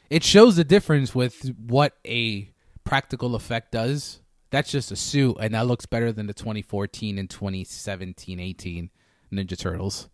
it 0.08 0.24
shows 0.24 0.56
the 0.56 0.64
difference 0.64 1.14
with 1.14 1.52
what 1.58 1.94
a 2.06 2.52
practical 2.84 3.34
effect 3.34 3.72
does. 3.72 4.20
That's 4.56 4.70
just 4.70 4.90
a 4.90 4.96
suit, 4.96 5.36
and 5.38 5.52
that 5.52 5.66
looks 5.66 5.84
better 5.84 6.12
than 6.12 6.28
the 6.28 6.32
2014 6.32 7.18
and 7.18 7.28
2017 7.28 8.40
18 8.40 8.90
Ninja 9.30 9.58
Turtles. 9.58 10.08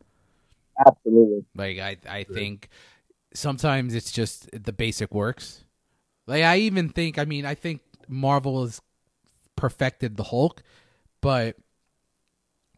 Absolutely. 0.85 1.45
Like 1.55 1.79
I, 1.79 1.97
I 2.11 2.25
think 2.25 2.69
sometimes 3.33 3.95
it's 3.95 4.11
just 4.11 4.51
the 4.53 4.73
basic 4.73 5.15
works. 5.15 5.63
Like 6.27 6.43
I 6.43 6.57
even 6.57 6.89
think, 6.89 7.21
I 7.21 7.25
mean, 7.25 7.47
I 7.47 7.55
think 7.55 7.83
Marvel 8.09 8.63
has 8.65 8.81
perfected 9.55 10.17
the 10.17 10.25
Hulk, 10.25 10.65
but 11.21 11.55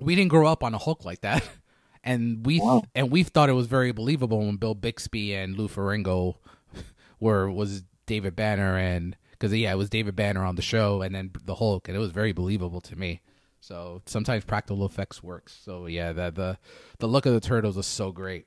we 0.03 0.15
didn't 0.15 0.29
grow 0.29 0.47
up 0.47 0.63
on 0.63 0.75
a 0.75 0.79
Hulk 0.79 1.07
like 1.07 1.23
that, 1.23 1.49
and 2.05 2.45
we 2.45 2.61
Wow. 2.61 2.83
and 2.95 3.11
we 3.11 3.23
thought 3.23 3.49
it 3.49 3.55
was 3.55 3.69
very 3.69 3.91
believable 3.91 4.41
when 4.41 4.57
Bill 4.57 4.75
Bixby 4.75 5.35
and 5.35 5.57
Lou 5.57 5.69
Ferrigno 5.69 6.35
were 7.21 7.51
was 7.51 7.85
David 8.05 8.37
Banner 8.37 8.77
and 8.77 9.17
because 9.45 9.59
yeah, 9.59 9.73
it 9.73 9.77
was 9.77 9.91
David 9.91 10.17
Banner 10.17 10.43
on 10.43 10.57
the 10.57 10.63
show 10.63 11.03
and 11.03 11.15
then 11.15 11.31
the 11.45 11.57
Hulk, 11.57 11.87
and 11.87 11.95
it 11.95 12.01
was 12.01 12.13
very 12.13 12.33
believable 12.33 12.81
to 12.81 12.97
me. 12.97 13.21
So 13.61 14.01
sometimes 14.07 14.43
practical 14.43 14.87
effects 14.87 15.23
works. 15.23 15.55
So 15.63 15.85
yeah, 15.85 16.13
the 16.13 16.31
the 16.31 16.59
the 16.99 17.07
look 17.07 17.27
of 17.27 17.35
the 17.35 17.41
turtles 17.41 17.77
is 17.77 17.87
so 17.87 18.11
great. 18.11 18.47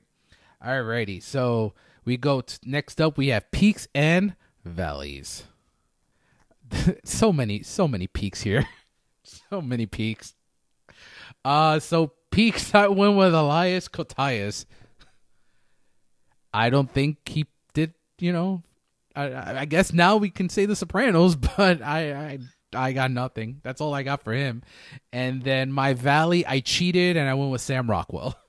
Alrighty, 0.60 1.22
so 1.22 1.72
we 2.04 2.16
go 2.16 2.40
t- 2.40 2.56
next 2.64 3.00
up. 3.00 3.16
We 3.16 3.28
have 3.28 3.48
peaks 3.52 3.86
and 3.94 4.34
valleys. 4.64 5.44
so 7.04 7.32
many, 7.32 7.62
so 7.62 7.86
many 7.86 8.08
peaks 8.08 8.40
here. 8.40 8.66
so 9.22 9.62
many 9.62 9.86
peaks. 9.86 10.34
Uh, 11.44 11.78
so 11.78 12.10
peaks. 12.32 12.74
I 12.74 12.88
went 12.88 13.16
with 13.16 13.34
Elias 13.34 13.86
Koteas. 13.86 14.64
I 16.52 16.70
don't 16.70 16.90
think 16.90 17.18
he 17.28 17.46
did. 17.72 17.94
You 18.18 18.32
know, 18.32 18.64
I, 19.18 19.30
I 19.30 19.60
I 19.60 19.64
guess 19.64 19.92
now 19.92 20.16
we 20.16 20.30
can 20.30 20.48
say 20.48 20.66
The 20.66 20.76
Sopranos, 20.76 21.36
but 21.56 21.82
I, 21.82 22.12
I 22.12 22.38
I 22.74 22.92
got 22.92 23.10
nothing. 23.10 23.60
That's 23.62 23.80
all 23.80 23.94
I 23.94 24.02
got 24.02 24.22
for 24.22 24.32
him. 24.32 24.62
And 25.12 25.42
then 25.42 25.72
my 25.72 25.94
valley, 25.94 26.46
I 26.46 26.60
cheated 26.60 27.16
and 27.16 27.28
I 27.28 27.34
went 27.34 27.50
with 27.50 27.60
Sam 27.60 27.88
Rockwell. 27.88 28.36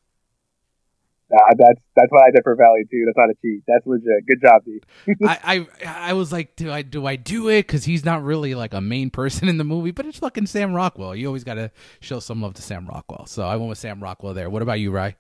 Uh, 1.31 1.53
that's 1.59 1.79
that's 1.95 2.11
what 2.11 2.23
I 2.23 2.31
did 2.31 2.41
for 2.43 2.55
Valley 2.55 2.85
too. 2.89 3.03
That's 3.05 3.15
not 3.15 3.29
a 3.29 3.35
cheat. 3.39 3.61
That's 3.67 3.85
legit. 3.85 4.25
Good 4.27 4.41
job, 4.41 4.63
D. 4.65 4.81
I, 5.27 5.67
I 5.83 6.09
I 6.09 6.13
was 6.13 6.31
like, 6.31 6.55
do 6.55 6.71
I 6.71 6.81
do 6.81 7.05
I 7.05 7.17
do 7.17 7.49
it? 7.49 7.67
Because 7.67 7.85
he's 7.85 8.03
not 8.03 8.23
really 8.23 8.55
like 8.55 8.73
a 8.73 8.81
main 8.81 9.11
person 9.11 9.47
in 9.47 9.59
the 9.59 9.63
movie, 9.63 9.91
but 9.91 10.07
it's 10.07 10.17
fucking 10.17 10.47
Sam 10.47 10.73
Rockwell. 10.73 11.15
You 11.15 11.27
always 11.27 11.43
got 11.43 11.53
to 11.53 11.69
show 11.99 12.19
some 12.19 12.41
love 12.41 12.55
to 12.55 12.63
Sam 12.63 12.87
Rockwell. 12.87 13.27
So 13.27 13.43
I 13.43 13.57
went 13.57 13.69
with 13.69 13.77
Sam 13.77 14.01
Rockwell 14.01 14.33
there. 14.33 14.49
What 14.49 14.63
about 14.63 14.79
you, 14.79 14.89
Rye? 14.89 15.17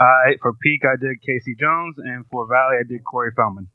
I 0.00 0.36
for 0.40 0.54
Peak 0.54 0.86
I 0.86 0.96
did 0.98 1.20
Casey 1.20 1.54
Jones, 1.54 1.96
and 1.98 2.24
for 2.30 2.46
Valley 2.48 2.76
I 2.80 2.88
did 2.88 3.04
Corey 3.04 3.32
Feldman. 3.36 3.68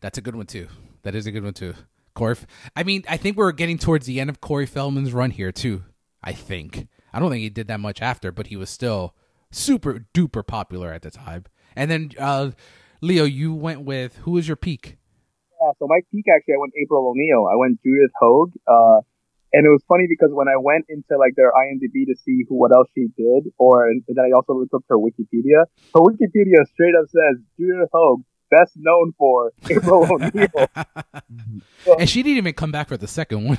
That's 0.00 0.18
a 0.18 0.20
good 0.20 0.36
one 0.36 0.46
too. 0.46 0.68
That 1.02 1.14
is 1.14 1.26
a 1.26 1.32
good 1.32 1.44
one 1.44 1.54
too. 1.54 1.74
Corey. 2.14 2.36
I 2.76 2.82
mean, 2.82 3.04
I 3.08 3.16
think 3.16 3.36
we're 3.36 3.52
getting 3.52 3.78
towards 3.78 4.06
the 4.06 4.20
end 4.20 4.30
of 4.30 4.40
Corey 4.40 4.66
Feldman's 4.66 5.12
run 5.12 5.30
here 5.30 5.52
too. 5.52 5.84
I 6.22 6.32
think. 6.32 6.88
I 7.12 7.18
don't 7.18 7.30
think 7.30 7.42
he 7.42 7.50
did 7.50 7.68
that 7.68 7.80
much 7.80 8.00
after, 8.00 8.32
but 8.32 8.46
he 8.48 8.56
was 8.56 8.70
still 8.70 9.14
super 9.50 10.06
duper 10.14 10.46
popular 10.46 10.92
at 10.92 11.02
the 11.02 11.10
time. 11.10 11.44
And 11.74 11.90
then 11.90 12.10
uh 12.18 12.52
Leo, 13.00 13.24
you 13.24 13.52
went 13.52 13.82
with 13.82 14.16
who 14.18 14.32
was 14.32 14.46
your 14.46 14.56
peak? 14.56 14.98
Yeah, 15.60 15.72
so 15.78 15.86
my 15.88 16.00
peak 16.10 16.26
actually, 16.34 16.54
I 16.54 16.58
went 16.58 16.72
April 16.80 17.08
O'Neil. 17.08 17.46
I 17.50 17.56
went 17.56 17.82
Judith 17.82 18.12
Hoag. 18.20 18.52
Uh, 18.66 19.00
and 19.52 19.66
it 19.66 19.68
was 19.68 19.82
funny 19.86 20.06
because 20.08 20.32
when 20.32 20.48
I 20.48 20.56
went 20.56 20.86
into 20.88 21.18
like 21.18 21.34
their 21.36 21.52
IMDb 21.52 22.06
to 22.08 22.16
see 22.24 22.44
who 22.48 22.56
what 22.56 22.72
else 22.72 22.88
she 22.94 23.08
did, 23.16 23.52
or 23.58 23.88
and 23.88 24.02
then 24.08 24.24
I 24.24 24.32
also 24.34 24.54
looked 24.54 24.72
up 24.72 24.82
her 24.88 24.96
Wikipedia. 24.96 25.68
Her 25.92 26.00
Wikipedia 26.00 26.64
straight 26.72 26.94
up 26.96 27.08
says 27.10 27.42
Judith 27.58 27.90
Hoag, 27.92 28.22
best 28.52 28.72
known 28.76 29.12
for 29.18 29.52
April 29.70 30.06
O'Neil. 30.10 30.68
and 31.98 32.08
she 32.08 32.22
didn't 32.22 32.38
even 32.38 32.54
come 32.54 32.70
back 32.72 32.88
for 32.88 32.96
the 32.96 33.08
second 33.08 33.44
one. 33.48 33.58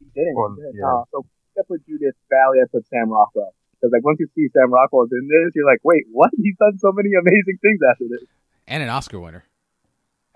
She 0.00 0.06
didn't. 0.14 0.34
Well, 0.36 0.54
she 0.56 0.62
didn't. 0.62 0.76
yeah. 0.80 0.88
Uh, 0.88 1.04
so 1.12 1.26
I 1.58 1.62
put 1.68 1.86
Judith 1.86 2.14
Valley, 2.30 2.58
I 2.62 2.66
put 2.72 2.86
Sam 2.88 3.10
Rockwell. 3.10 3.52
Because 3.80 3.92
like 3.92 4.04
once 4.04 4.18
you 4.20 4.28
see 4.34 4.48
Sam 4.52 4.72
Rockwell's 4.72 5.10
in 5.12 5.28
this, 5.28 5.52
you're 5.54 5.66
like, 5.70 5.80
wait, 5.84 6.04
what? 6.10 6.30
He's 6.36 6.56
done 6.58 6.78
so 6.78 6.92
many 6.92 7.10
amazing 7.20 7.58
things 7.62 7.80
after 7.90 8.04
this. 8.08 8.26
and 8.66 8.82
an 8.82 8.88
Oscar 8.88 9.20
winner. 9.20 9.44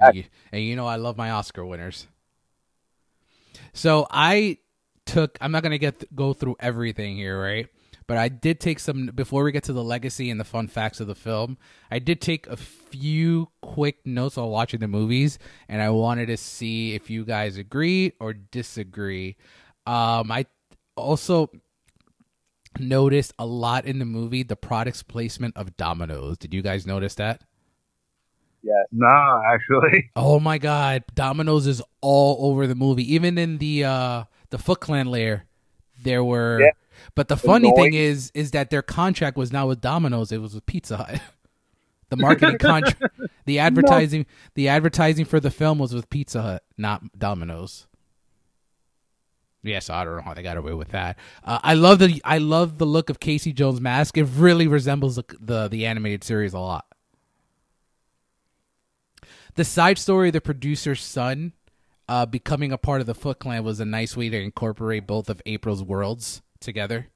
And 0.03 0.15
you, 0.17 0.25
and 0.53 0.63
you 0.63 0.77
know 0.77 0.87
I 0.87 0.97
love 0.97 1.17
my 1.19 1.31
Oscar 1.31 1.65
winners. 1.65 2.07
So 3.75 4.07
I 4.11 4.59
took. 5.05 5.37
I'm 5.41 5.53
not 5.53 5.63
gonna 5.63 5.79
get 5.79 6.15
go 6.15 6.33
through 6.33 6.57
everything 6.59 7.17
here, 7.17 7.41
right? 7.41 7.67
But 8.11 8.19
I 8.19 8.29
did 8.29 8.59
take 8.59 8.81
some 8.81 9.07
before 9.15 9.45
we 9.45 9.53
get 9.53 9.63
to 9.63 9.73
the 9.73 9.85
legacy 9.85 10.31
and 10.31 10.41
the 10.41 10.45
fun 10.45 10.67
facts 10.67 10.99
of 10.99 11.07
the 11.07 11.15
film. 11.15 11.57
I 11.93 12.01
did 12.01 12.21
take 12.21 12.49
a 12.49 12.57
few 12.57 13.51
quick 13.63 14.05
notes 14.05 14.37
while 14.37 14.51
watching 14.51 14.81
the 14.81 14.89
movies, 14.89 15.39
and 15.69 15.81
I 15.81 15.91
wanted 15.91 16.27
to 16.27 16.37
see 16.37 16.97
if 16.97 17.09
you 17.09 17.25
guys 17.25 17.57
agree 17.57 18.15
or 18.19 18.33
disagree. 18.33 19.37
Um, 19.87 20.33
I 20.33 20.47
also 20.97 21.53
noticed 22.81 23.33
a 23.39 23.47
lot 23.47 23.85
in 23.85 24.01
the 24.01 24.05
movie 24.05 24.43
the 24.43 24.57
product's 24.57 25.05
placement 25.05 25.57
of 25.57 25.77
Domino's. 25.77 26.37
Did 26.37 26.53
you 26.53 26.63
guys 26.63 26.89
notice 26.89 27.15
that? 27.15 27.43
Yes. 28.65 28.87
Nah, 28.91 29.41
actually. 29.55 30.11
Oh 30.17 30.41
my 30.41 30.59
god, 30.59 31.05
Domino's 31.15 31.69
is 31.69 31.81
all 32.01 32.51
over 32.51 32.67
the 32.67 32.75
movie. 32.75 33.15
Even 33.15 33.39
in 33.39 33.59
the 33.59 33.85
uh 33.85 34.25
the 34.49 34.59
Foot 34.59 34.81
Clan 34.81 35.07
lair, 35.07 35.47
there 36.03 36.25
were 36.25 36.61
Yeah. 36.61 36.71
But 37.15 37.29
the 37.29 37.37
funny 37.37 37.69
Annoying. 37.69 37.93
thing 37.93 38.01
is 38.01 38.31
is 38.35 38.53
that 38.53 38.71
their 38.71 38.83
contract 38.83 39.37
was 39.37 39.53
not 39.53 39.69
with 39.69 39.81
Domino's, 39.81 40.33
it 40.33 40.39
was 40.39 40.55
with 40.55 40.67
Pizza 40.67 40.97
Hut. 40.97 41.21
The 42.11 42.17
marketing 42.17 42.59
contract 42.59 43.05
the 43.45 43.61
advertising 43.61 44.27
the 44.55 44.67
advertising 44.67 45.25
for 45.25 45.39
the 45.39 45.51
film 45.51 45.79
was 45.79 45.95
with 45.95 46.11
Pizza 46.11 46.43
Hut, 46.43 46.65
not 46.77 47.03
Domino's. 47.17 47.87
Yes, 49.63 49.91
I 49.91 50.05
don't 50.05 50.17
know 50.17 50.23
how 50.23 50.35
they 50.35 50.43
got 50.43 50.57
away 50.57 50.73
with 50.73 50.89
that. 50.89 51.19
Uh, 51.45 51.59
I 51.63 51.75
love 51.75 51.99
the 51.99 52.21
I 52.25 52.39
love 52.39 52.79
the 52.79 52.87
look 52.87 53.11
of 53.11 53.21
Casey 53.21 53.53
Jones' 53.53 53.81
mask. 53.81 54.17
It 54.17 54.25
really 54.25 54.67
resembles 54.67 55.17
the 55.17 55.25
the, 55.39 55.69
the 55.69 55.87
animated 55.87 56.25
series 56.25 56.53
a 56.53 56.59
lot. 56.59 56.87
The 59.55 59.65
side 59.65 59.99
story 59.99 60.29
of 60.29 60.33
the 60.33 60.41
producer's 60.41 61.03
son 61.03 61.53
uh, 62.09 62.27
becoming 62.27 62.73
a 62.73 62.79
part 62.79 63.01
of 63.01 63.07
the 63.07 63.15
Foot 63.15 63.39
Clan 63.39 63.63
was 63.63 63.81
a 63.81 63.85
nice 63.85 64.17
way 64.17 64.29
to 64.31 64.41
incorporate 64.41 65.07
both 65.07 65.29
of 65.29 65.43
April's 65.45 65.83
worlds 65.83 66.43
together. 66.61 67.09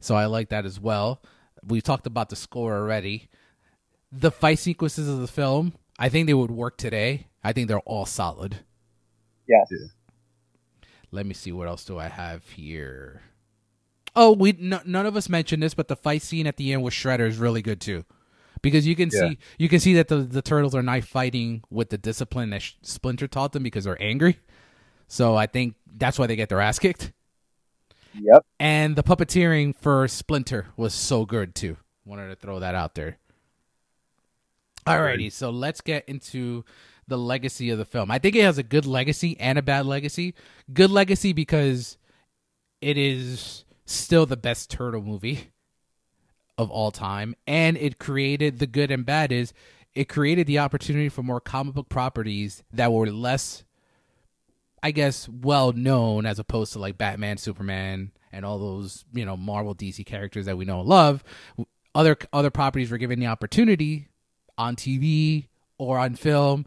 So 0.00 0.14
I 0.14 0.26
like 0.26 0.48
that 0.50 0.64
as 0.66 0.78
well. 0.80 1.20
We 1.66 1.80
talked 1.80 2.06
about 2.06 2.28
the 2.28 2.36
score 2.36 2.76
already. 2.76 3.28
The 4.12 4.30
fight 4.30 4.58
sequences 4.58 5.08
of 5.08 5.20
the 5.20 5.26
film, 5.26 5.74
I 5.98 6.08
think 6.08 6.26
they 6.26 6.34
would 6.34 6.50
work 6.50 6.76
today. 6.78 7.26
I 7.42 7.52
think 7.52 7.68
they're 7.68 7.78
all 7.80 8.06
solid. 8.06 8.58
Yes. 9.48 9.72
Let 11.10 11.26
me 11.26 11.34
see 11.34 11.52
what 11.52 11.68
else 11.68 11.84
do 11.84 11.98
I 11.98 12.08
have 12.08 12.48
here. 12.50 13.22
Oh, 14.14 14.32
we 14.32 14.50
n- 14.50 14.80
none 14.84 15.06
of 15.06 15.16
us 15.16 15.28
mentioned 15.28 15.62
this, 15.62 15.74
but 15.74 15.88
the 15.88 15.96
fight 15.96 16.22
scene 16.22 16.46
at 16.46 16.56
the 16.56 16.72
end 16.72 16.82
with 16.82 16.94
Shredder 16.94 17.26
is 17.28 17.36
really 17.38 17.62
good 17.62 17.80
too, 17.80 18.04
because 18.62 18.86
you 18.86 18.96
can 18.96 19.10
Yeah. 19.12 19.20
see 19.30 19.38
you 19.58 19.68
can 19.68 19.78
see 19.80 19.94
that 19.94 20.08
the 20.08 20.18
the 20.18 20.42
turtles 20.42 20.74
are 20.74 20.82
not 20.82 21.04
fighting 21.04 21.62
with 21.70 21.90
the 21.90 21.98
discipline 21.98 22.50
that 22.50 22.62
Sh- 22.62 22.74
Splinter 22.82 23.28
taught 23.28 23.52
them 23.52 23.62
because 23.62 23.84
they're 23.84 24.00
angry. 24.02 24.38
So 25.06 25.36
I 25.36 25.46
think 25.46 25.74
that's 25.96 26.18
why 26.18 26.26
they 26.26 26.34
get 26.36 26.48
their 26.48 26.60
ass 26.60 26.78
kicked. 26.78 27.12
Yep. 28.20 28.44
And 28.58 28.96
the 28.96 29.02
puppeteering 29.02 29.74
for 29.76 30.06
Splinter 30.08 30.68
was 30.76 30.94
so 30.94 31.24
good 31.24 31.54
too. 31.54 31.76
Wanted 32.04 32.28
to 32.28 32.36
throw 32.36 32.60
that 32.60 32.74
out 32.74 32.94
there. 32.94 33.18
Alrighty, 34.86 35.32
so 35.32 35.50
let's 35.50 35.80
get 35.80 36.08
into 36.08 36.64
the 37.08 37.18
legacy 37.18 37.70
of 37.70 37.78
the 37.78 37.84
film. 37.84 38.10
I 38.10 38.18
think 38.18 38.36
it 38.36 38.42
has 38.42 38.58
a 38.58 38.62
good 38.62 38.86
legacy 38.86 39.36
and 39.40 39.58
a 39.58 39.62
bad 39.62 39.86
legacy. 39.86 40.34
Good 40.72 40.90
legacy 40.90 41.32
because 41.32 41.98
it 42.80 42.96
is 42.96 43.64
still 43.84 44.26
the 44.26 44.36
best 44.36 44.70
turtle 44.70 45.02
movie 45.02 45.50
of 46.56 46.70
all 46.70 46.90
time, 46.90 47.34
and 47.46 47.76
it 47.76 47.98
created 47.98 48.58
the 48.58 48.66
good 48.66 48.90
and 48.90 49.04
bad 49.04 49.32
is 49.32 49.52
it 49.94 50.08
created 50.08 50.46
the 50.46 50.58
opportunity 50.58 51.08
for 51.08 51.22
more 51.22 51.40
comic 51.40 51.74
book 51.74 51.88
properties 51.88 52.62
that 52.72 52.92
were 52.92 53.10
less 53.10 53.64
I 54.82 54.90
guess 54.90 55.28
well 55.28 55.72
known 55.72 56.26
as 56.26 56.38
opposed 56.38 56.72
to 56.74 56.78
like 56.78 56.98
Batman, 56.98 57.38
Superman, 57.38 58.12
and 58.32 58.44
all 58.44 58.58
those 58.58 59.04
you 59.12 59.24
know 59.24 59.36
Marvel, 59.36 59.74
DC 59.74 60.04
characters 60.06 60.46
that 60.46 60.56
we 60.56 60.64
know 60.64 60.80
and 60.80 60.88
love. 60.88 61.24
Other 61.94 62.16
other 62.32 62.50
properties 62.50 62.90
were 62.90 62.98
given 62.98 63.18
the 63.20 63.26
opportunity 63.26 64.08
on 64.58 64.76
TV 64.76 65.46
or 65.78 65.98
on 65.98 66.14
film, 66.14 66.66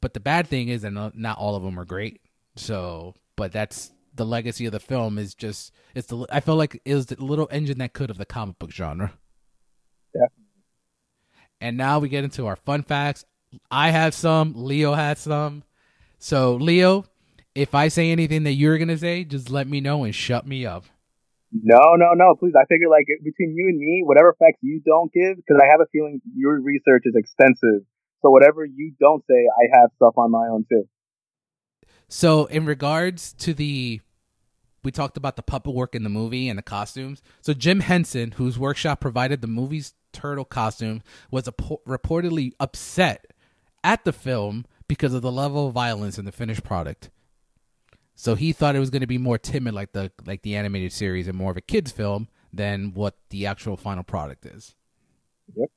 but 0.00 0.14
the 0.14 0.20
bad 0.20 0.48
thing 0.48 0.68
is 0.68 0.82
that 0.82 0.92
not 0.92 1.38
all 1.38 1.56
of 1.56 1.62
them 1.62 1.78
are 1.78 1.84
great. 1.84 2.20
So, 2.56 3.14
but 3.36 3.52
that's 3.52 3.92
the 4.14 4.26
legacy 4.26 4.66
of 4.66 4.72
the 4.72 4.80
film 4.80 5.18
is 5.18 5.34
just 5.34 5.72
it's 5.94 6.08
the 6.08 6.26
I 6.30 6.40
feel 6.40 6.56
like 6.56 6.80
it 6.84 6.94
was 6.94 7.06
the 7.06 7.22
little 7.22 7.48
engine 7.50 7.78
that 7.78 7.92
could 7.92 8.10
of 8.10 8.18
the 8.18 8.26
comic 8.26 8.58
book 8.58 8.72
genre. 8.72 9.12
Definitely. 10.12 10.44
And 11.60 11.76
now 11.76 11.98
we 11.98 12.08
get 12.08 12.24
into 12.24 12.46
our 12.46 12.56
fun 12.56 12.82
facts. 12.82 13.24
I 13.70 13.90
have 13.90 14.14
some. 14.14 14.52
Leo 14.56 14.94
had 14.94 15.18
some. 15.18 15.62
So 16.18 16.56
Leo, 16.56 17.04
if 17.56 17.74
I 17.74 17.88
say 17.88 18.10
anything 18.10 18.44
that 18.44 18.52
you're 18.52 18.78
gonna 18.78 18.98
say, 18.98 19.24
just 19.24 19.50
let 19.50 19.66
me 19.66 19.80
know 19.80 20.04
and 20.04 20.14
shut 20.14 20.46
me 20.46 20.66
up. 20.66 20.84
No, 21.52 21.94
no, 21.96 22.12
no. 22.14 22.34
Please, 22.38 22.52
I 22.54 22.66
figure 22.66 22.88
like 22.88 23.06
between 23.24 23.54
you 23.56 23.68
and 23.68 23.78
me, 23.78 24.02
whatever 24.04 24.36
facts 24.38 24.58
you 24.60 24.80
don't 24.84 25.10
give, 25.12 25.36
because 25.36 25.60
I 25.62 25.70
have 25.70 25.80
a 25.80 25.86
feeling 25.90 26.20
your 26.36 26.60
research 26.60 27.02
is 27.06 27.14
extensive. 27.16 27.86
So 28.22 28.30
whatever 28.30 28.64
you 28.64 28.92
don't 29.00 29.24
say, 29.28 29.46
I 29.46 29.80
have 29.80 29.90
stuff 29.96 30.14
on 30.16 30.30
my 30.30 30.48
own 30.50 30.66
too. 30.68 30.84
So 32.08 32.44
in 32.46 32.66
regards 32.66 33.32
to 33.34 33.54
the 33.54 34.00
we 34.84 34.92
talked 34.92 35.16
about 35.16 35.34
the 35.34 35.42
puppet 35.42 35.74
work 35.74 35.96
in 35.96 36.04
the 36.04 36.08
movie 36.08 36.48
and 36.48 36.56
the 36.56 36.62
costumes. 36.62 37.20
So 37.40 37.52
Jim 37.52 37.80
Henson, 37.80 38.32
whose 38.32 38.56
workshop 38.56 39.00
provided 39.00 39.40
the 39.40 39.48
movie's 39.48 39.94
turtle 40.12 40.44
costume, 40.44 41.02
was 41.30 41.48
apo- 41.48 41.80
reportedly 41.88 42.52
upset 42.60 43.32
at 43.82 44.04
the 44.04 44.12
film 44.12 44.64
because 44.86 45.12
of 45.12 45.22
the 45.22 45.32
level 45.32 45.66
of 45.66 45.74
violence 45.74 46.18
in 46.18 46.24
the 46.24 46.30
finished 46.30 46.62
product. 46.62 47.10
So 48.16 48.34
he 48.34 48.52
thought 48.52 48.74
it 48.74 48.80
was 48.80 48.90
going 48.90 49.02
to 49.02 49.06
be 49.06 49.18
more 49.18 49.38
timid, 49.38 49.74
like 49.74 49.92
the 49.92 50.10
like 50.24 50.42
the 50.42 50.56
animated 50.56 50.92
series, 50.92 51.28
and 51.28 51.36
more 51.36 51.50
of 51.50 51.56
a 51.58 51.60
kids' 51.60 51.92
film 51.92 52.28
than 52.52 52.92
what 52.94 53.14
the 53.28 53.46
actual 53.46 53.76
final 53.76 54.02
product 54.02 54.46
is. 54.46 54.74
Yep. 55.54 55.68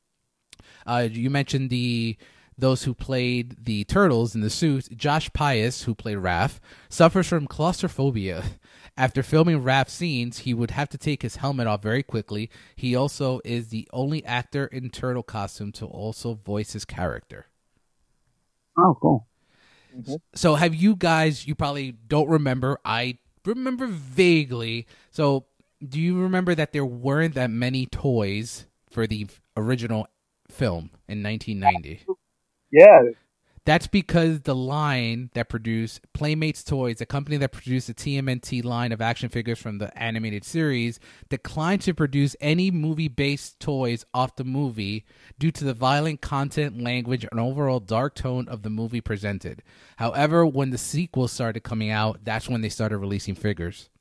Uh, 0.87 1.07
you 1.11 1.29
mentioned 1.29 1.69
the 1.69 2.17
those 2.57 2.83
who 2.83 2.93
played 2.93 3.65
the 3.65 3.83
turtles 3.83 4.35
in 4.35 4.41
the 4.41 4.49
suit. 4.49 4.87
Josh 4.95 5.31
Pais, 5.33 5.83
who 5.83 5.93
played 5.93 6.17
Raph, 6.17 6.59
suffers 6.89 7.27
from 7.27 7.45
claustrophobia. 7.45 8.43
After 8.97 9.23
filming 9.23 9.63
Raph's 9.63 9.93
scenes, 9.93 10.39
he 10.39 10.53
would 10.53 10.71
have 10.71 10.89
to 10.89 10.97
take 10.97 11.21
his 11.21 11.37
helmet 11.37 11.67
off 11.67 11.81
very 11.81 12.03
quickly. 12.03 12.49
He 12.75 12.95
also 12.95 13.39
is 13.45 13.69
the 13.69 13.87
only 13.93 14.25
actor 14.25 14.65
in 14.65 14.89
turtle 14.89 15.23
costume 15.23 15.71
to 15.73 15.85
also 15.85 16.33
voice 16.33 16.73
his 16.73 16.83
character. 16.83 17.45
Oh, 18.77 18.97
cool. 19.01 19.27
Mm-hmm. 19.95 20.15
So 20.35 20.55
have 20.55 20.75
you 20.75 20.95
guys 20.95 21.47
you 21.47 21.55
probably 21.55 21.91
don't 21.91 22.29
remember. 22.29 22.79
I 22.85 23.17
remember 23.45 23.87
vaguely. 23.87 24.87
So 25.11 25.45
do 25.87 25.99
you 25.99 26.21
remember 26.21 26.55
that 26.55 26.73
there 26.73 26.85
weren't 26.85 27.35
that 27.35 27.49
many 27.49 27.85
toys 27.85 28.65
for 28.89 29.07
the 29.07 29.27
original 29.55 30.07
film 30.49 30.91
in 31.07 31.23
1990? 31.23 32.05
Yeah, 32.71 33.01
That's 33.70 33.86
because 33.86 34.41
the 34.41 34.55
line 34.55 35.30
that 35.36 35.47
produced 35.47 36.01
Playmates 36.11 36.63
Toys, 36.63 36.97
the 36.97 37.05
company 37.05 37.38
that 37.38 37.51
produced 37.51 37.86
the 37.86 37.93
TMNT 37.93 38.65
line 38.65 38.91
of 38.91 38.99
action 38.99 39.30
figures 39.30 39.59
from 39.59 39.78
the 39.78 39.95
animated 39.95 40.43
series, 40.43 40.99
declined 41.30 41.82
to 41.82 41.93
produce 41.93 42.36
any 42.41 42.72
movie 42.72 43.09
based 43.09 43.59
toys 43.59 44.07
off 44.11 44.38
the 44.38 44.43
movie 44.43 45.05
due 45.38 45.51
to 45.51 45.63
the 45.63 45.76
violent 45.76 46.20
content, 46.20 46.82
language, 46.82 47.28
and 47.30 47.39
overall 47.39 47.80
dark 47.80 48.15
tone 48.15 48.47
of 48.47 48.63
the 48.63 48.72
movie 48.72 49.01
presented. 49.01 49.61
However, 49.97 50.47
when 50.47 50.72
the 50.72 50.80
sequel 50.80 51.28
started 51.28 51.59
coming 51.59 51.91
out, 51.91 52.22
that's 52.24 52.49
when 52.49 52.61
they 52.61 52.70
started 52.70 52.97
releasing 52.97 53.36
figures. 53.36 53.91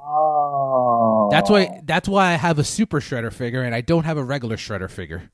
Oh, 0.00 1.28
That's 1.30 1.50
why 1.50 1.82
that's 1.84 2.08
why 2.08 2.28
I 2.32 2.36
have 2.36 2.58
a 2.58 2.64
super 2.64 2.98
shredder 2.98 3.30
figure 3.30 3.60
and 3.60 3.74
I 3.74 3.82
don't 3.82 4.04
have 4.04 4.16
a 4.16 4.24
regular 4.24 4.56
shredder 4.56 4.90
figure. 4.90 5.30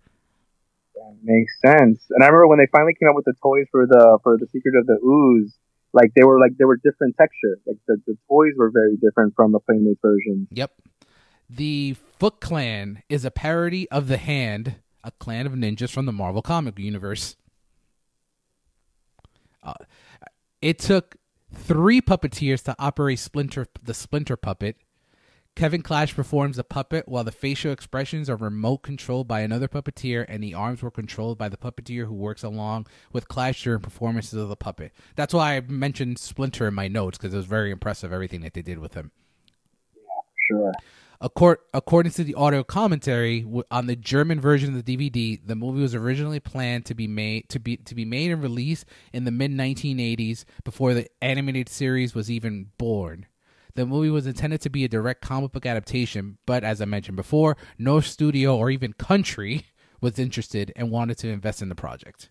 That 1.04 1.16
makes 1.22 1.52
sense. 1.60 2.04
And 2.10 2.22
I 2.22 2.26
remember 2.26 2.48
when 2.48 2.58
they 2.58 2.68
finally 2.72 2.94
came 2.98 3.08
out 3.08 3.14
with 3.14 3.26
the 3.26 3.34
toys 3.42 3.66
for 3.70 3.86
the 3.86 4.18
for 4.22 4.38
the 4.38 4.46
Secret 4.46 4.74
of 4.76 4.86
the 4.86 4.98
Ooze, 5.04 5.54
like 5.92 6.12
they 6.16 6.24
were 6.24 6.40
like 6.40 6.56
they 6.58 6.64
were 6.64 6.76
different 6.76 7.16
texture. 7.18 7.58
Like 7.66 7.76
the, 7.86 8.00
the 8.06 8.16
toys 8.28 8.52
were 8.56 8.70
very 8.70 8.96
different 8.96 9.34
from 9.36 9.52
the 9.52 9.60
Playmate 9.60 9.98
version. 10.00 10.48
Yep. 10.50 10.72
The 11.50 11.96
Foot 12.18 12.40
Clan 12.40 13.02
is 13.08 13.24
a 13.24 13.30
parody 13.30 13.88
of 13.90 14.08
the 14.08 14.16
Hand, 14.16 14.76
a 15.02 15.10
clan 15.10 15.46
of 15.46 15.52
ninjas 15.52 15.90
from 15.90 16.06
the 16.06 16.12
Marvel 16.12 16.40
comic 16.40 16.78
universe. 16.78 17.36
Uh, 19.62 19.74
it 20.62 20.78
took 20.78 21.16
three 21.54 22.00
puppeteers 22.00 22.62
to 22.64 22.74
operate 22.78 23.18
Splinter, 23.18 23.66
the 23.82 23.94
Splinter 23.94 24.36
puppet. 24.36 24.76
Kevin 25.56 25.82
Clash 25.82 26.16
performs 26.16 26.56
the 26.56 26.64
puppet 26.64 27.06
while 27.06 27.22
the 27.22 27.30
facial 27.30 27.70
expressions 27.70 28.28
are 28.28 28.36
remote 28.36 28.78
controlled 28.78 29.28
by 29.28 29.40
another 29.40 29.68
puppeteer 29.68 30.26
and 30.28 30.42
the 30.42 30.52
arms 30.52 30.82
were 30.82 30.90
controlled 30.90 31.38
by 31.38 31.48
the 31.48 31.56
puppeteer 31.56 32.06
who 32.06 32.14
works 32.14 32.42
along 32.42 32.86
with 33.12 33.28
Clash 33.28 33.62
during 33.62 33.80
performances 33.80 34.34
of 34.34 34.48
the 34.48 34.56
puppet. 34.56 34.92
That's 35.14 35.32
why 35.32 35.56
I 35.56 35.60
mentioned 35.60 36.18
Splinter 36.18 36.66
in 36.66 36.74
my 36.74 36.88
notes 36.88 37.18
because 37.18 37.32
it 37.32 37.36
was 37.36 37.46
very 37.46 37.70
impressive 37.70 38.12
everything 38.12 38.40
that 38.40 38.54
they 38.54 38.62
did 38.62 38.80
with 38.80 38.94
him. 38.94 39.12
Sure. 40.48 40.72
Accor- 41.22 41.58
according 41.72 42.12
to 42.12 42.24
the 42.24 42.34
audio 42.34 42.64
commentary 42.64 43.42
w- 43.42 43.62
on 43.70 43.86
the 43.86 43.96
German 43.96 44.40
version 44.40 44.76
of 44.76 44.84
the 44.84 44.96
DVD, 44.96 45.40
the 45.42 45.54
movie 45.54 45.80
was 45.80 45.94
originally 45.94 46.40
planned 46.40 46.84
to 46.86 46.94
be 46.94 47.06
made 47.06 47.48
to 47.50 47.60
be 47.60 47.76
to 47.78 47.94
be 47.94 48.04
made 48.04 48.32
and 48.32 48.42
released 48.42 48.84
in 49.12 49.24
the 49.24 49.30
mid 49.30 49.52
1980s 49.52 50.44
before 50.64 50.92
the 50.92 51.08
animated 51.22 51.68
series 51.68 52.14
was 52.14 52.30
even 52.30 52.72
born. 52.76 53.26
The 53.76 53.86
movie 53.86 54.10
was 54.10 54.26
intended 54.26 54.60
to 54.62 54.70
be 54.70 54.84
a 54.84 54.88
direct 54.88 55.20
comic 55.20 55.52
book 55.52 55.66
adaptation, 55.66 56.38
but 56.46 56.62
as 56.62 56.80
I 56.80 56.84
mentioned 56.84 57.16
before, 57.16 57.56
no 57.78 58.00
studio 58.00 58.56
or 58.56 58.70
even 58.70 58.92
country 58.92 59.66
was 60.00 60.18
interested 60.18 60.72
and 60.76 60.90
wanted 60.90 61.18
to 61.18 61.28
invest 61.28 61.60
in 61.60 61.68
the 61.68 61.74
project. 61.74 62.30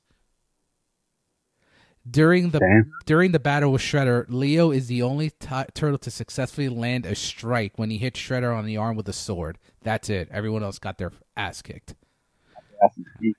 During 2.10 2.50
the 2.50 2.60
Damn. 2.60 2.92
during 3.06 3.32
the 3.32 3.40
battle 3.40 3.72
with 3.72 3.82
Shredder, 3.82 4.26
Leo 4.28 4.72
is 4.72 4.88
the 4.88 5.02
only 5.02 5.30
t- 5.30 5.48
turtle 5.74 5.98
to 6.00 6.12
successfully 6.12 6.68
land 6.68 7.06
a 7.06 7.16
strike 7.16 7.80
when 7.80 7.90
he 7.90 7.98
hits 7.98 8.20
Shredder 8.20 8.54
on 8.58 8.66
the 8.66 8.76
arm 8.76 8.98
with 8.98 9.08
a 9.08 9.14
sword. 9.14 9.58
That's 9.84 10.10
it. 10.10 10.28
Everyone 10.30 10.64
else 10.64 10.80
got 10.80 10.98
their 10.98 11.14
ass 11.38 11.62
kicked. 11.62 11.96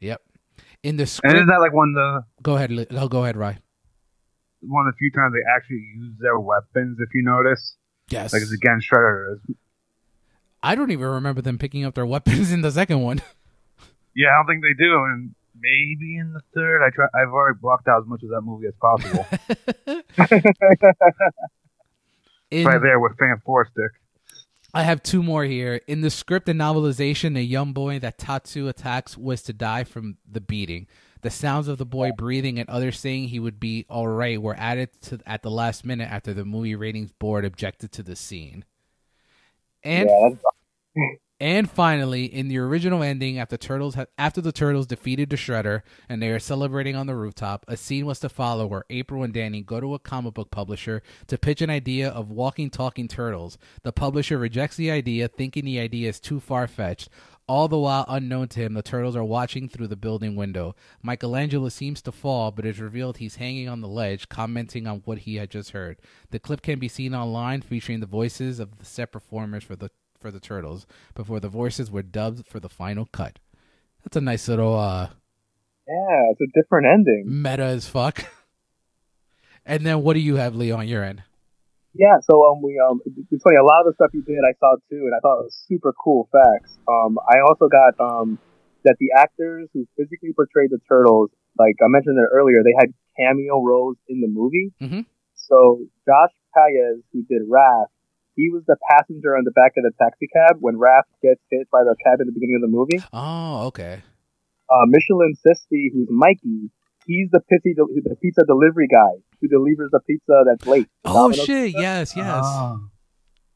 Yep. 0.00 0.22
In 0.82 0.96
the 0.96 1.04
script, 1.06 1.30
And 1.30 1.36
isn't 1.36 1.48
that 1.48 1.60
like 1.60 1.74
one 1.74 1.90
of 1.90 1.94
the 1.94 2.24
go 2.42 2.54
ahead. 2.56 2.70
Li- 2.70 2.86
Oh, 2.92 3.06
go 3.08 3.24
ahead, 3.24 3.36
Rye. 3.36 3.58
one 4.62 4.86
of 4.86 4.94
the 4.94 4.96
few 4.98 5.10
times 5.10 5.34
they 5.34 5.44
actually 5.54 5.84
use 5.98 6.14
their 6.18 6.38
weapons? 6.40 6.96
If 7.00 7.10
you 7.12 7.22
notice, 7.22 7.76
Yes. 8.10 8.32
like 8.32 8.42
it's 8.42 8.52
against 8.52 8.90
Shredder. 8.90 9.38
I 10.62 10.74
don't 10.74 10.90
even 10.90 11.06
remember 11.06 11.42
them 11.42 11.58
picking 11.58 11.84
up 11.84 11.94
their 11.94 12.06
weapons 12.06 12.52
in 12.56 12.62
the 12.62 12.70
second 12.70 13.00
one. 13.02 13.22
Yeah, 14.16 14.28
I 14.28 14.36
don't 14.36 14.46
think 14.46 14.62
they 14.62 14.74
do, 14.74 15.04
and 15.04 15.34
maybe 15.60 16.16
in 16.18 16.32
the 16.32 16.40
third. 16.54 16.84
I 16.84 16.90
try. 16.90 17.06
I've 17.14 17.32
already 17.32 17.58
blocked 17.60 17.88
out 17.88 18.02
as 18.02 18.08
much 18.08 18.22
of 18.22 18.30
that 18.30 18.42
movie 18.42 18.66
as 18.66 18.74
possible. 18.80 19.26
In, 22.50 22.66
right 22.66 22.80
there 22.80 23.00
with 23.00 23.18
Fan 23.18 23.40
Four 23.44 23.66
Stick. 23.66 23.90
I 24.72 24.82
have 24.82 25.02
two 25.02 25.22
more 25.22 25.44
here. 25.44 25.80
In 25.86 26.00
the 26.00 26.10
script 26.10 26.48
and 26.48 26.60
novelization, 26.60 27.36
a 27.36 27.42
young 27.42 27.72
boy 27.72 27.98
that 28.00 28.18
Tatsu 28.18 28.68
attacks 28.68 29.16
was 29.16 29.42
to 29.42 29.52
die 29.52 29.84
from 29.84 30.18
the 30.30 30.40
beating. 30.40 30.86
The 31.24 31.30
sounds 31.30 31.68
of 31.68 31.78
the 31.78 31.86
boy 31.86 32.12
breathing 32.12 32.58
and 32.58 32.68
others 32.68 33.00
saying 33.00 33.28
he 33.28 33.40
would 33.40 33.58
be 33.58 33.86
all 33.88 34.06
right 34.06 34.40
were 34.40 34.54
added 34.58 34.90
to 35.04 35.18
at 35.24 35.42
the 35.42 35.50
last 35.50 35.82
minute 35.82 36.10
after 36.10 36.34
the 36.34 36.44
movie 36.44 36.74
ratings 36.74 37.12
board 37.12 37.46
objected 37.46 37.92
to 37.92 38.02
the 38.02 38.14
scene. 38.14 38.66
And 39.82 40.10
yeah, 40.10 40.28
and 41.40 41.70
finally, 41.70 42.26
in 42.26 42.48
the 42.48 42.58
original 42.58 43.02
ending, 43.02 43.38
after 43.38 43.56
turtles 43.56 43.94
ha- 43.94 44.04
after 44.18 44.42
the 44.42 44.52
turtles 44.52 44.86
defeated 44.86 45.30
the 45.30 45.36
Shredder 45.36 45.80
and 46.10 46.22
they 46.22 46.28
are 46.28 46.38
celebrating 46.38 46.94
on 46.94 47.06
the 47.06 47.16
rooftop, 47.16 47.64
a 47.68 47.76
scene 47.78 48.04
was 48.04 48.20
to 48.20 48.28
follow 48.28 48.66
where 48.66 48.84
April 48.88 49.22
and 49.22 49.32
Danny 49.32 49.62
go 49.62 49.80
to 49.80 49.94
a 49.94 49.98
comic 49.98 50.34
book 50.34 50.50
publisher 50.50 51.02
to 51.26 51.38
pitch 51.38 51.62
an 51.62 51.70
idea 51.70 52.08
of 52.10 52.30
walking, 52.30 52.68
talking 52.68 53.08
turtles. 53.08 53.56
The 53.82 53.92
publisher 53.92 54.36
rejects 54.36 54.76
the 54.76 54.90
idea, 54.90 55.26
thinking 55.26 55.64
the 55.64 55.80
idea 55.80 56.10
is 56.10 56.20
too 56.20 56.38
far 56.38 56.68
fetched. 56.68 57.08
All 57.46 57.68
the 57.68 57.78
while, 57.78 58.06
unknown 58.08 58.48
to 58.48 58.60
him, 58.60 58.72
the 58.72 58.82
turtles 58.82 59.14
are 59.14 59.24
watching 59.24 59.68
through 59.68 59.88
the 59.88 59.96
building 59.96 60.34
window. 60.34 60.74
Michelangelo 61.02 61.68
seems 61.68 62.00
to 62.02 62.12
fall, 62.12 62.50
but 62.50 62.64
it's 62.64 62.78
revealed 62.78 63.18
he's 63.18 63.36
hanging 63.36 63.68
on 63.68 63.82
the 63.82 63.88
ledge, 63.88 64.30
commenting 64.30 64.86
on 64.86 65.02
what 65.04 65.18
he 65.18 65.36
had 65.36 65.50
just 65.50 65.72
heard. 65.72 65.98
The 66.30 66.38
clip 66.38 66.62
can 66.62 66.78
be 66.78 66.88
seen 66.88 67.14
online, 67.14 67.60
featuring 67.60 68.00
the 68.00 68.06
voices 68.06 68.60
of 68.60 68.78
the 68.78 68.86
set 68.86 69.12
performers 69.12 69.62
for 69.64 69.76
the 69.76 69.90
for 70.18 70.30
the 70.30 70.40
turtles 70.40 70.86
before 71.14 71.38
the 71.38 71.50
voices 71.50 71.90
were 71.90 72.02
dubbed 72.02 72.46
for 72.46 72.58
the 72.58 72.70
final 72.70 73.04
cut. 73.12 73.38
That's 74.02 74.16
a 74.16 74.22
nice 74.22 74.48
little 74.48 74.78
uh 74.78 75.10
yeah, 75.86 76.30
it's 76.30 76.40
a 76.40 76.46
different 76.58 76.86
ending. 76.86 77.24
meta 77.26 77.64
as 77.64 77.86
fuck. 77.86 78.24
and 79.66 79.84
then 79.84 80.02
what 80.02 80.14
do 80.14 80.20
you 80.20 80.36
have, 80.36 80.54
Leo, 80.54 80.78
on 80.78 80.88
your 80.88 81.04
end? 81.04 81.22
Yeah, 81.94 82.18
so 82.26 82.42
um, 82.50 82.60
we 82.60 82.78
um, 82.82 83.00
it's 83.30 83.42
funny. 83.42 83.56
A 83.56 83.62
lot 83.62 83.86
of 83.86 83.86
the 83.86 83.94
stuff 83.94 84.10
you 84.12 84.22
did, 84.22 84.42
I 84.42 84.52
saw 84.58 84.74
too, 84.90 85.06
and 85.06 85.14
I 85.14 85.20
thought 85.22 85.40
it 85.40 85.44
was 85.46 85.58
super 85.70 85.94
cool 85.94 86.28
facts. 86.34 86.76
Um, 86.90 87.18
I 87.22 87.38
also 87.46 87.70
got 87.70 87.94
um 88.02 88.38
that 88.84 88.96
the 88.98 89.14
actors 89.16 89.70
who 89.72 89.86
physically 89.96 90.32
portrayed 90.34 90.70
the 90.70 90.82
turtles, 90.88 91.30
like 91.58 91.76
I 91.80 91.88
mentioned 91.88 92.18
it 92.18 92.28
earlier, 92.34 92.62
they 92.62 92.74
had 92.76 92.92
cameo 93.16 93.62
roles 93.62 93.96
in 94.08 94.20
the 94.20 94.28
movie. 94.28 94.74
Mhm. 94.82 95.06
So 95.34 95.86
Josh 96.04 96.34
Pais, 96.52 97.00
who 97.12 97.22
did 97.22 97.48
Raph, 97.48 97.86
he 98.34 98.50
was 98.50 98.64
the 98.66 98.76
passenger 98.90 99.36
on 99.36 99.44
the 99.44 99.52
back 99.52 99.72
of 99.76 99.84
the 99.84 99.92
taxi 99.96 100.26
cab 100.26 100.58
when 100.60 100.76
Raph 100.76 101.06
gets 101.22 101.40
hit 101.50 101.70
by 101.70 101.84
the 101.84 101.94
cab 102.04 102.20
at 102.20 102.26
the 102.26 102.32
beginning 102.32 102.56
of 102.56 102.62
the 102.62 102.74
movie. 102.74 102.98
Oh, 103.12 103.66
okay. 103.68 104.02
Uh, 104.68 104.86
Michelan 104.88 105.34
Sisti, 105.46 105.92
who's 105.92 106.08
Mikey, 106.10 106.70
he's 107.06 107.30
the 107.30 107.40
pizza 107.40 107.82
the 107.86 108.16
pizza 108.20 108.42
delivery 108.46 108.88
guy 108.88 109.20
who 109.40 109.48
delivers 109.48 109.90
the 109.92 110.00
pizza 110.00 110.44
that's 110.46 110.66
late. 110.66 110.88
Oh 111.04 111.28
Domino's 111.30 111.44
shit, 111.44 111.66
pizza. 111.66 111.80
yes, 111.80 112.16
yes. 112.16 112.42
Ah. 112.44 112.78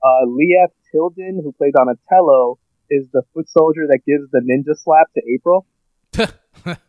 Uh, 0.02 0.26
Leif 0.26 0.70
Tilden, 0.92 1.40
who 1.42 1.52
played 1.52 1.74
Donatello, 1.74 2.58
is 2.88 3.06
the 3.12 3.22
foot 3.34 3.48
soldier 3.48 3.86
that 3.88 4.00
gives 4.06 4.30
the 4.30 4.40
ninja 4.40 4.76
slap 4.76 5.08
to 5.14 5.22
April. 5.26 5.66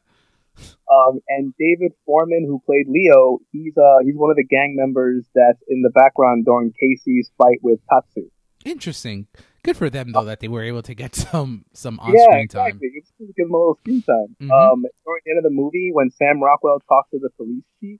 Um, 0.90 1.20
and 1.28 1.54
David 1.60 1.94
Forman, 2.06 2.46
who 2.46 2.62
played 2.66 2.88
Leo, 2.90 3.40
he's 3.52 3.78
uh 3.78 4.00
he's 4.04 4.16
one 4.16 4.32
of 4.32 4.38
the 4.38 4.44
gang 4.44 4.76
members 4.76 5.24
that's 5.36 5.62
in 5.68 5.84
the 5.84 5.92
background 5.92 6.46
during 6.46 6.74
Casey's 6.74 7.30
fight 7.38 7.60
with 7.62 7.80
Tatsu. 7.90 8.30
Interesting. 8.66 9.28
Good 9.64 9.78
for 9.78 9.90
them 9.90 10.12
though 10.14 10.26
that 10.26 10.40
they 10.40 10.48
were 10.48 10.64
able 10.64 10.82
to 10.84 10.94
get 10.96 11.16
some 11.30 11.66
some 11.74 12.00
on 12.00 12.14
yeah, 12.14 12.24
screen 12.24 12.48
time. 12.48 12.68
exactly. 12.68 12.90
You 12.94 13.02
just 13.02 13.36
give 13.36 13.48
him 13.48 13.54
a 13.54 13.58
little 13.58 13.78
screen 13.82 14.02
time. 14.04 14.36
Mhm. 14.42 14.52
Um, 14.52 14.86
during 15.06 15.22
the 15.26 15.32
end 15.32 15.38
of 15.40 15.44
the 15.44 15.52
movie, 15.56 15.92
when 15.94 16.10
Sam 16.12 16.42
Rockwell 16.42 16.80
talks 16.88 17.12
to 17.12 17.20
the 17.20 17.30
police 17.38 17.64
chief, 17.80 18.00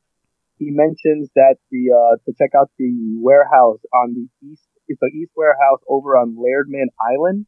he 0.58 0.72
mentions 0.72 1.30
that 1.36 1.56
the 1.72 1.92
uh 1.92 2.16
to 2.26 2.34
check 2.38 2.52
out 2.58 2.70
the 2.78 2.92
warehouse 3.20 3.80
on 3.94 4.14
the 4.14 4.28
east, 4.48 4.64
it's 4.88 5.00
the 5.00 5.12
east 5.16 5.32
warehouse 5.36 5.80
over 5.88 6.18
on 6.18 6.36
Lairdman 6.36 6.88
Island. 7.00 7.46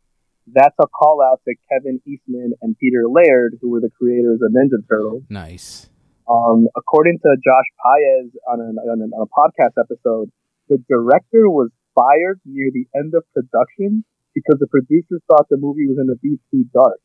That's 0.47 0.75
a 0.81 0.87
call 0.87 1.21
out 1.21 1.39
to 1.47 1.55
Kevin 1.71 2.01
Eastman 2.05 2.53
and 2.61 2.75
Peter 2.77 3.03
Laird, 3.07 3.59
who 3.61 3.69
were 3.69 3.79
the 3.79 3.91
creators 3.97 4.41
of 4.41 4.51
Ninja 4.51 4.81
Turtles. 4.89 5.23
Nice. 5.29 5.87
Um, 6.27 6.67
according 6.75 7.19
to 7.19 7.29
Josh 7.43 7.69
Pais 7.83 8.31
on, 8.49 8.59
an, 8.59 8.75
on, 8.79 9.01
an, 9.01 9.11
on 9.13 9.27
a 9.27 9.29
podcast 9.29 9.79
episode, 9.79 10.31
the 10.67 10.77
director 10.89 11.47
was 11.49 11.69
fired 11.95 12.39
near 12.45 12.69
the 12.73 12.87
end 12.95 13.13
of 13.15 13.23
production 13.33 14.03
because 14.33 14.59
the 14.59 14.67
producers 14.67 15.21
thought 15.27 15.47
the 15.49 15.57
movie 15.57 15.87
was 15.87 15.97
going 15.97 16.11
to 16.11 16.19
be 16.21 16.39
too 16.51 16.65
dark. 16.73 16.99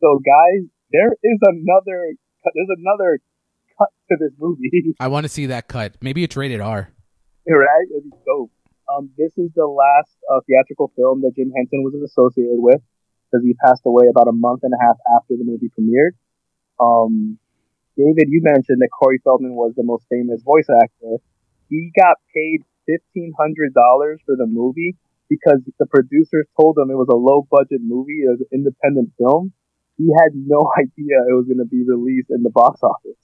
So, 0.00 0.20
guys, 0.20 0.68
there 0.92 1.12
is 1.12 1.38
another 1.42 2.14
there's 2.54 2.74
another 2.78 3.18
cut 3.78 3.88
to 4.10 4.16
this 4.20 4.32
movie. 4.38 4.94
I 5.00 5.08
want 5.08 5.24
to 5.24 5.28
see 5.28 5.46
that 5.46 5.68
cut. 5.68 5.96
Maybe 6.00 6.22
it's 6.22 6.36
rated 6.36 6.60
R. 6.60 6.92
right? 7.48 7.86
It'd 7.90 8.04
be 8.04 8.16
dope. 8.26 8.50
Um, 8.86 9.10
this 9.18 9.32
is 9.36 9.50
the 9.56 9.66
last 9.66 10.14
uh, 10.30 10.40
theatrical 10.46 10.92
film 10.94 11.22
that 11.22 11.34
Jim 11.34 11.50
Henson 11.56 11.82
was 11.82 11.94
associated 12.06 12.62
with 12.62 12.80
because 13.26 13.44
he 13.44 13.54
passed 13.54 13.82
away 13.84 14.06
about 14.06 14.28
a 14.28 14.32
month 14.32 14.60
and 14.62 14.72
a 14.72 14.78
half 14.80 14.96
after 15.18 15.34
the 15.34 15.42
movie 15.42 15.70
premiered. 15.74 16.14
Um, 16.78 17.38
David, 17.96 18.28
you 18.28 18.42
mentioned 18.44 18.78
that 18.80 18.90
Corey 18.92 19.18
Feldman 19.24 19.54
was 19.54 19.72
the 19.74 19.82
most 19.82 20.06
famous 20.08 20.42
voice 20.42 20.68
actor. 20.70 21.18
He 21.68 21.90
got 21.98 22.18
paid 22.32 22.62
fifteen 22.86 23.32
hundred 23.38 23.74
dollars 23.74 24.20
for 24.24 24.36
the 24.36 24.46
movie 24.46 24.96
because 25.28 25.58
the 25.78 25.86
producers 25.86 26.46
told 26.58 26.78
him 26.78 26.90
it 26.90 26.94
was 26.94 27.08
a 27.10 27.16
low 27.16 27.46
budget 27.50 27.80
movie, 27.82 28.22
it 28.22 28.30
was 28.30 28.40
an 28.40 28.46
independent 28.52 29.10
film. 29.18 29.52
He 29.98 30.08
had 30.12 30.32
no 30.34 30.62
idea 30.78 31.16
it 31.28 31.34
was 31.34 31.46
going 31.46 31.58
to 31.58 31.64
be 31.64 31.82
released 31.86 32.28
in 32.30 32.42
the 32.42 32.50
box 32.50 32.80
office. 32.82 33.18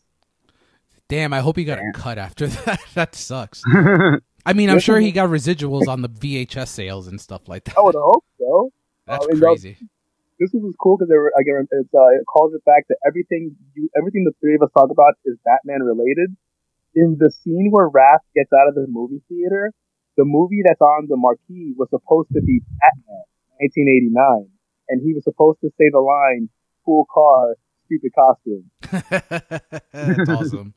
Damn, 1.09 1.33
I 1.33 1.41
hope 1.41 1.57
he 1.57 1.65
got 1.65 1.79
a 1.79 1.93
cut 1.95 2.19
after 2.19 2.47
that. 2.65 2.81
that 2.95 3.15
sucks. 3.15 3.63
I 4.45 4.53
mean, 4.55 4.71
I'm 4.71 4.81
sure 4.81 4.99
he 4.99 5.13
got 5.13 5.29
residuals 5.29 5.87
on 5.87 6.03
the 6.03 6.09
VHS 6.09 6.69
sales 6.69 7.07
and 7.07 7.21
stuff 7.21 7.49
like 7.49 7.65
that. 7.65 7.79
I 7.79 7.83
would 7.83 7.95
hope 7.97 8.25
so. 8.39 8.73
That's 9.07 9.25
I 9.27 9.33
mean, 9.33 9.41
that- 9.41 9.47
crazy. 9.47 9.77
this 10.41 10.51
was 10.55 10.75
cool 10.83 10.97
because 10.97 11.13
again, 11.39 11.69
it's, 11.71 11.95
uh, 11.95 12.07
it 12.19 12.25
calls 12.27 12.55
it 12.55 12.65
back 12.65 12.89
to 12.89 12.97
everything 13.07 13.55
you, 13.75 13.89
everything 13.97 14.25
the 14.25 14.33
three 14.41 14.55
of 14.57 14.63
us 14.63 14.71
talk 14.77 14.91
about 14.91 15.15
is 15.25 15.37
Batman 15.45 15.83
related. 15.83 16.35
In 16.95 17.17
the 17.19 17.31
scene 17.31 17.69
where 17.71 17.89
Raph 17.89 18.21
gets 18.35 18.53
out 18.53 18.69
of 18.69 18.75
the 18.75 18.87
movie 18.89 19.23
theater, 19.29 19.73
the 20.17 20.25
movie 20.25 20.61
that's 20.65 20.81
on 20.81 21.07
the 21.09 21.17
marquee 21.17 21.75
was 21.77 21.89
supposed 21.89 22.29
to 22.35 22.43
be 22.43 22.61
Batman, 22.81 23.25
1989, 23.61 24.49
and 24.89 25.01
he 25.01 25.15
was 25.15 25.25
supposed 25.25 25.61
to 25.63 25.71
say 25.79 25.89
the 25.91 26.01
line 26.01 26.51
"Cool 26.85 27.07
car, 27.13 27.57
stupid 27.87 28.13
costume." 28.13 28.71
That's 29.93 30.29
awesome. 30.29 30.75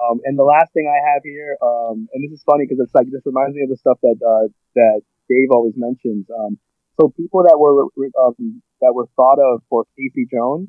Um, 0.00 0.20
and 0.24 0.38
the 0.38 0.44
last 0.44 0.72
thing 0.72 0.88
I 0.88 1.12
have 1.12 1.22
here, 1.24 1.56
um, 1.60 2.08
and 2.12 2.24
this 2.24 2.32
is 2.32 2.42
funny 2.44 2.64
because 2.64 2.80
it's 2.80 2.94
like 2.94 3.06
this 3.10 3.24
reminds 3.24 3.54
me 3.54 3.62
of 3.62 3.68
the 3.68 3.76
stuff 3.76 3.98
that 4.02 4.16
uh, 4.20 4.48
that 4.74 5.02
Dave 5.28 5.52
always 5.52 5.74
mentions. 5.76 6.26
Um, 6.28 6.58
so 6.98 7.08
people 7.16 7.44
that 7.44 7.56
were 7.56 7.88
um, 8.20 8.62
that 8.80 8.92
were 8.92 9.08
thought 9.16 9.38
of 9.38 9.62
for 9.68 9.84
Casey 9.96 10.26
Jones, 10.30 10.68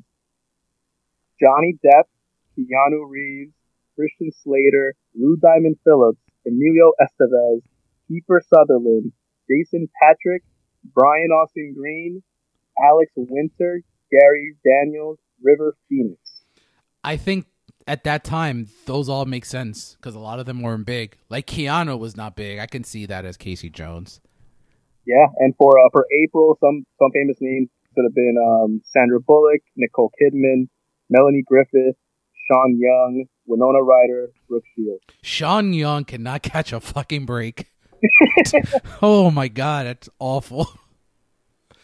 Johnny 1.40 1.76
Depp, 1.84 2.08
Keanu 2.56 3.08
Reeves, 3.08 3.52
Christian 3.96 4.30
Slater, 4.42 4.94
Lou 5.14 5.36
Diamond 5.36 5.76
Phillips, 5.84 6.20
Emilio 6.46 6.92
Estevez, 7.00 7.62
Kiefer 8.10 8.40
Sutherland, 8.48 9.12
Jason 9.48 9.88
Patric, 10.00 10.42
Brian 10.84 11.30
Austin 11.30 11.74
Green, 11.76 12.22
Alex 12.78 13.12
Winter, 13.16 13.82
Gary 14.10 14.54
Daniels, 14.64 15.18
River 15.42 15.76
Phoenix. 15.88 16.18
I 17.04 17.16
think 17.16 17.46
at 17.86 18.04
that 18.04 18.24
time 18.24 18.68
those 18.86 19.08
all 19.08 19.24
make 19.24 19.44
sense 19.44 19.96
because 19.96 20.14
a 20.14 20.20
lot 20.20 20.38
of 20.38 20.46
them 20.46 20.62
weren't 20.62 20.86
big. 20.86 21.16
Like 21.28 21.46
Keanu 21.46 21.98
was 21.98 22.16
not 22.16 22.36
big. 22.36 22.58
I 22.58 22.66
can 22.66 22.84
see 22.84 23.06
that 23.06 23.24
as 23.24 23.36
Casey 23.36 23.70
Jones. 23.70 24.20
Yeah, 25.04 25.26
and 25.38 25.54
for 25.56 25.78
uh, 25.78 25.88
for 25.90 26.06
April, 26.24 26.56
some 26.60 26.86
some 26.98 27.10
famous 27.12 27.36
names 27.40 27.68
could 27.94 28.04
have 28.04 28.14
been 28.14 28.36
um, 28.38 28.80
Sandra 28.84 29.20
Bullock, 29.20 29.60
Nicole 29.76 30.12
Kidman, 30.20 30.68
Melanie 31.10 31.42
Griffith, 31.46 31.96
Sean 32.46 32.78
Young, 32.78 33.26
Winona 33.46 33.82
Ryder, 33.82 34.30
Brooke 34.48 34.64
Shields. 34.74 35.02
Sean 35.22 35.72
Young 35.72 36.04
cannot 36.04 36.42
catch 36.42 36.72
a 36.72 36.80
fucking 36.80 37.26
break. 37.26 37.66
oh 39.02 39.30
my 39.30 39.48
god, 39.48 39.86
that's 39.86 40.08
awful. 40.18 40.68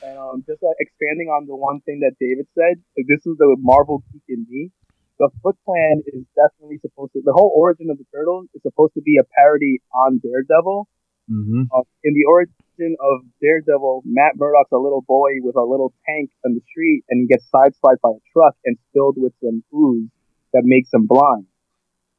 And 0.02 0.18
um, 0.18 0.44
just 0.46 0.62
uh, 0.62 0.70
expanding 0.78 1.28
on 1.28 1.46
the 1.46 1.56
one 1.56 1.80
thing 1.80 2.00
that 2.00 2.14
David 2.20 2.46
said, 2.54 2.82
this 2.96 3.26
is 3.26 3.36
the 3.38 3.56
Marvel 3.58 4.02
geek 4.12 4.22
in 4.28 4.46
me. 4.48 4.70
The 5.18 5.28
Foot 5.42 5.56
Clan 5.64 6.02
is 6.06 6.22
definitely 6.38 6.78
supposed 6.78 7.12
to. 7.14 7.22
The 7.24 7.32
whole 7.32 7.52
origin 7.56 7.90
of 7.90 7.98
the 7.98 8.04
Turtles 8.14 8.46
is 8.54 8.62
supposed 8.62 8.94
to 8.94 9.02
be 9.02 9.18
a 9.18 9.26
parody 9.34 9.82
on 9.92 10.20
Daredevil, 10.22 10.88
Mm-hmm. 11.30 11.68
Uh, 11.68 11.84
in 12.04 12.14
the 12.14 12.24
origin 12.24 12.96
of 12.96 13.20
Daredevil, 13.40 14.02
Matt 14.06 14.36
Murdock's 14.36 14.72
a 14.72 14.80
little 14.80 15.04
boy 15.06 15.44
with 15.44 15.56
a 15.56 15.62
little 15.62 15.92
tank 16.06 16.30
on 16.44 16.54
the 16.54 16.62
street, 16.70 17.04
and 17.08 17.20
he 17.20 17.26
gets 17.28 17.44
sideswiped 17.52 18.00
by 18.00 18.16
a 18.16 18.22
truck 18.32 18.56
and 18.64 18.78
filled 18.94 19.16
with 19.18 19.34
some 19.44 19.62
ooze 19.74 20.08
that 20.52 20.62
makes 20.64 20.88
him 20.92 21.06
blind. 21.06 21.46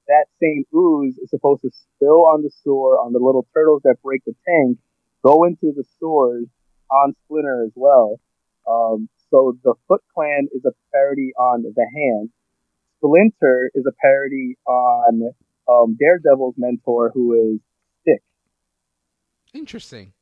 That 0.10 0.26
same 0.42 0.66
ooze 0.76 1.18
is 1.18 1.30
supposed 1.30 1.62
to 1.62 1.70
spill 1.72 2.26
on 2.26 2.42
the 2.44 2.52
sewer 2.64 2.98
on 2.98 3.14
the 3.14 3.20
little 3.20 3.48
turtles 3.54 3.84
that 3.86 3.96
break 4.04 4.26
the 4.26 4.34
tank, 4.46 4.78
go 5.24 5.46
into 5.46 5.72
the 5.74 5.86
sewers 6.00 6.48
on 6.92 7.14
Splinter 7.26 7.64
as 7.66 7.72
well. 7.76 8.20
Um, 8.68 9.08
so 9.32 9.56
the 9.64 9.76
Foot 9.88 10.02
Clan 10.14 10.48
is 10.54 10.66
a 10.66 10.72
parody 10.92 11.32
on 11.38 11.62
the 11.64 11.86
Hand. 11.96 12.30
Splinter 12.98 13.72
is 13.76 13.86
a 13.88 13.94
parody 14.02 14.58
on 14.66 15.32
um, 15.70 15.96
Daredevil's 16.00 16.56
mentor, 16.58 17.12
who 17.14 17.54
is 17.54 17.60
Stick. 18.02 18.24
Interesting. 19.54 20.14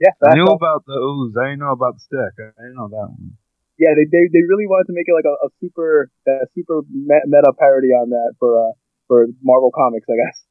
Yeah, 0.00 0.10
I 0.22 0.26
that's 0.28 0.34
knew 0.36 0.44
all- 0.46 0.54
about 0.54 0.84
the 0.86 0.92
ooze. 0.92 1.34
I 1.40 1.46
didn't 1.46 1.60
know 1.60 1.72
about 1.72 1.94
the 1.94 2.00
stick. 2.00 2.34
I 2.38 2.62
didn't 2.62 2.76
know 2.76 2.88
that 2.88 3.08
one. 3.08 3.36
Yeah, 3.78 3.94
they, 3.94 4.04
they 4.04 4.26
they 4.32 4.42
really 4.46 4.66
wanted 4.66 4.86
to 4.86 4.94
make 4.94 5.06
it 5.06 5.14
like 5.14 5.24
a, 5.24 5.36
a 5.46 5.48
super 5.60 6.10
uh, 6.28 6.44
super 6.54 6.82
meta 6.90 7.52
parody 7.58 7.88
on 7.88 8.10
that 8.10 8.34
for 8.38 8.68
uh 8.68 8.72
for 9.06 9.26
Marvel 9.42 9.70
Comics, 9.74 10.06
I 10.10 10.16
guess. 10.16 10.44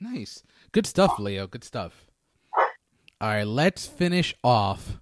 Nice. 0.00 0.42
Good 0.72 0.86
stuff, 0.86 1.18
Leo. 1.18 1.46
Good 1.46 1.64
stuff. 1.64 2.06
All 3.20 3.28
right, 3.28 3.46
let's 3.46 3.86
finish 3.86 4.34
off 4.42 5.00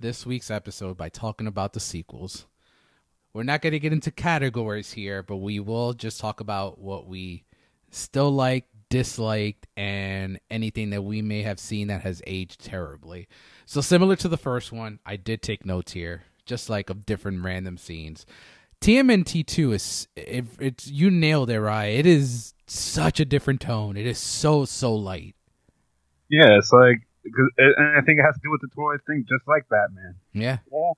this 0.00 0.26
week's 0.26 0.50
episode 0.50 0.96
by 0.96 1.08
talking 1.08 1.46
about 1.46 1.72
the 1.72 1.80
sequels. 1.80 2.46
We're 3.32 3.44
not 3.44 3.62
going 3.62 3.74
to 3.74 3.78
get 3.78 3.92
into 3.92 4.10
categories 4.10 4.92
here, 4.92 5.22
but 5.22 5.36
we 5.36 5.60
will 5.60 5.92
just 5.92 6.18
talk 6.18 6.40
about 6.40 6.80
what 6.80 7.06
we 7.06 7.44
still 7.90 8.32
like, 8.32 8.66
disliked, 8.88 9.68
and 9.76 10.40
anything 10.50 10.90
that 10.90 11.02
we 11.02 11.22
may 11.22 11.42
have 11.42 11.60
seen 11.60 11.86
that 11.88 12.00
has 12.00 12.20
aged 12.26 12.64
terribly. 12.64 13.28
So, 13.66 13.80
similar 13.80 14.16
to 14.16 14.28
the 14.28 14.36
first 14.36 14.72
one, 14.72 14.98
I 15.06 15.14
did 15.14 15.42
take 15.42 15.64
notes 15.64 15.92
here, 15.92 16.24
just 16.44 16.68
like 16.70 16.90
of 16.90 17.06
different 17.06 17.44
random 17.44 17.76
scenes. 17.76 18.26
TMNT 18.80 19.44
two 19.46 19.72
is 19.72 20.08
it, 20.16 20.44
it's 20.58 20.86
you 20.86 21.10
nailed 21.10 21.50
it, 21.50 21.60
right? 21.60 21.88
It 21.88 22.06
is 22.06 22.54
such 22.66 23.20
a 23.20 23.24
different 23.24 23.60
tone. 23.60 23.96
It 23.96 24.06
is 24.06 24.18
so 24.18 24.64
so 24.64 24.94
light. 24.94 25.34
Yeah, 26.28 26.56
it's 26.56 26.72
like, 26.72 27.00
cause, 27.36 27.50
and 27.58 27.98
I 27.98 28.00
think 28.02 28.20
it 28.20 28.22
has 28.22 28.36
to 28.36 28.40
do 28.42 28.50
with 28.50 28.60
the 28.60 28.68
toy 28.74 28.94
thing, 29.06 29.24
just 29.28 29.46
like 29.48 29.68
Batman. 29.68 30.14
Yeah. 30.32 30.58
Yeah. 30.72 30.92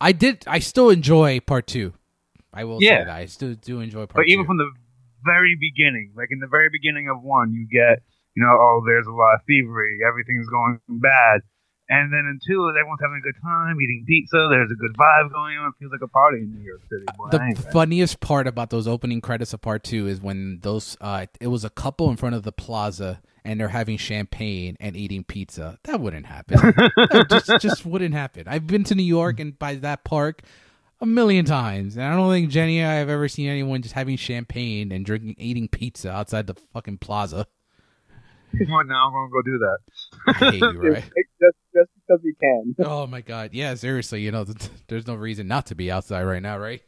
I 0.00 0.12
did. 0.12 0.44
I 0.46 0.58
still 0.60 0.90
enjoy 0.90 1.40
part 1.40 1.66
two. 1.66 1.92
I 2.52 2.64
will 2.64 2.78
Yeah. 2.80 3.00
say 3.00 3.04
that 3.04 3.10
I 3.16 3.26
still 3.26 3.54
do 3.54 3.80
enjoy 3.80 4.06
part 4.06 4.14
But 4.14 4.22
two. 4.22 4.32
even 4.32 4.46
from 4.46 4.56
the 4.56 4.70
very 5.24 5.56
beginning, 5.60 6.12
like 6.16 6.28
in 6.30 6.38
the 6.38 6.46
very 6.46 6.68
beginning 6.72 7.08
of 7.08 7.22
one, 7.22 7.52
you 7.52 7.66
get, 7.70 8.02
you 8.34 8.42
know, 8.42 8.50
oh, 8.58 8.82
there's 8.86 9.06
a 9.06 9.12
lot 9.12 9.34
of 9.34 9.40
thievery, 9.46 9.98
everything's 10.06 10.48
going 10.48 10.80
bad. 10.88 11.42
And 11.90 12.12
then 12.12 12.20
in 12.20 12.38
two, 12.46 12.68
everyone's 12.68 13.00
having 13.00 13.16
a 13.18 13.22
good 13.22 13.40
time, 13.42 13.80
eating 13.80 14.04
pizza, 14.06 14.46
there's 14.50 14.70
a 14.70 14.74
good 14.74 14.94
vibe 14.94 15.32
going 15.32 15.56
on, 15.56 15.68
it 15.68 15.74
feels 15.78 15.90
like 15.90 16.02
a 16.02 16.08
party 16.08 16.40
in 16.40 16.54
New 16.54 16.62
York 16.62 16.82
City. 16.90 17.06
Boy, 17.16 17.30
the 17.30 17.70
funniest 17.72 18.20
part 18.20 18.46
about 18.46 18.68
those 18.68 18.86
opening 18.86 19.22
credits 19.22 19.54
of 19.54 19.62
part 19.62 19.84
two 19.84 20.06
is 20.06 20.20
when 20.20 20.60
those 20.60 20.98
uh 21.00 21.24
it 21.40 21.46
was 21.46 21.64
a 21.64 21.70
couple 21.70 22.10
in 22.10 22.16
front 22.16 22.34
of 22.34 22.42
the 22.42 22.52
plaza 22.52 23.22
and 23.42 23.58
they're 23.58 23.68
having 23.68 23.96
champagne 23.96 24.76
and 24.80 24.94
eating 24.96 25.24
pizza. 25.24 25.78
That 25.84 26.00
wouldn't 26.00 26.26
happen. 26.26 26.58
that 26.96 27.26
just 27.30 27.62
just 27.62 27.86
wouldn't 27.86 28.14
happen. 28.14 28.44
I've 28.46 28.66
been 28.66 28.84
to 28.84 28.94
New 28.94 29.02
York 29.02 29.40
and 29.40 29.58
by 29.58 29.76
that 29.76 30.04
park 30.04 30.42
a 31.00 31.06
million 31.06 31.46
times, 31.46 31.96
and 31.96 32.04
I 32.04 32.14
don't 32.14 32.30
think 32.30 32.50
Jenny 32.50 32.80
and 32.80 32.90
I 32.90 32.96
have 32.96 33.08
ever 33.08 33.28
seen 33.28 33.48
anyone 33.48 33.80
just 33.80 33.94
having 33.94 34.16
champagne 34.18 34.92
and 34.92 35.06
drinking 35.06 35.36
eating 35.38 35.68
pizza 35.68 36.10
outside 36.10 36.46
the 36.46 36.54
fucking 36.74 36.98
plaza. 36.98 37.46
Come 38.56 38.72
on 38.72 38.88
now 38.88 39.06
I'm 39.06 39.12
gonna 39.12 39.30
go 39.30 39.42
do 39.42 39.58
that. 39.58 39.78
I 40.26 40.50
hate 40.50 40.60
you, 40.60 40.80
right? 40.92 41.04
Just 41.78 41.90
because 41.94 42.20
we 42.24 42.34
can. 42.34 42.74
Oh 42.84 43.06
my 43.06 43.20
god. 43.20 43.50
Yeah, 43.52 43.74
seriously, 43.74 44.22
you 44.22 44.30
know, 44.32 44.44
th- 44.44 44.70
there's 44.88 45.06
no 45.06 45.14
reason 45.14 45.46
not 45.46 45.66
to 45.66 45.74
be 45.74 45.90
outside 45.90 46.24
right 46.24 46.42
now, 46.42 46.58
right? 46.58 46.82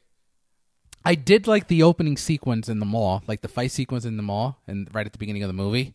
I 1.05 1.15
did 1.15 1.47
like 1.47 1.69
the 1.69 1.83
opening 1.83 2.17
sequence 2.17 2.69
in 2.69 2.79
the 2.79 2.87
mall, 2.87 3.23
like 3.27 3.41
the 3.41 3.49
fight 3.49 3.71
sequence 3.71 4.05
in 4.05 4.17
the 4.17 4.23
mall 4.23 4.59
and 4.67 4.89
right 4.93 5.07
at 5.07 5.13
the 5.13 5.19
beginning 5.19 5.43
of 5.43 5.49
the 5.49 5.55
movie. 5.55 5.95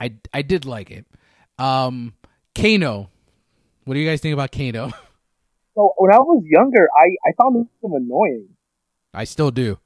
I 0.00 0.14
I 0.32 0.42
did 0.42 0.64
like 0.64 0.90
it. 0.90 1.06
Um 1.58 2.14
Keno. 2.54 3.10
What 3.84 3.94
do 3.94 4.00
you 4.00 4.08
guys 4.08 4.20
think 4.20 4.34
about 4.34 4.50
Keno? 4.50 4.90
So 5.76 5.92
when 5.96 6.12
I 6.14 6.18
was 6.18 6.44
younger, 6.46 6.88
I 6.96 7.06
I 7.28 7.32
found 7.36 7.56
him 7.82 7.92
annoying. 7.92 8.46
I 9.12 9.24
still 9.24 9.50
do. 9.50 9.80